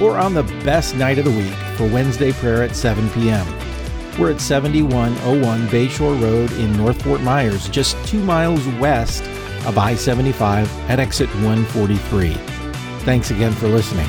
or 0.00 0.18
on 0.18 0.34
the 0.34 0.44
best 0.64 0.94
night 0.94 1.18
of 1.18 1.24
the 1.24 1.30
week 1.30 1.54
for 1.76 1.86
Wednesday 1.88 2.32
prayer 2.32 2.62
at 2.62 2.76
7 2.76 3.10
p.m. 3.10 3.46
We're 4.18 4.30
at 4.30 4.40
7101 4.40 5.68
Bayshore 5.68 6.20
Road 6.22 6.50
in 6.52 6.72
North 6.76 7.02
Fort 7.02 7.20
Myers, 7.20 7.68
just 7.68 7.96
2 8.06 8.22
miles 8.22 8.66
west 8.80 9.24
of 9.66 9.76
I 9.76 9.94
75 9.94 10.72
at 10.88 11.00
exit 11.00 11.28
143. 11.36 12.32
Thanks 13.00 13.30
again 13.30 13.52
for 13.52 13.68
listening. 13.68 14.08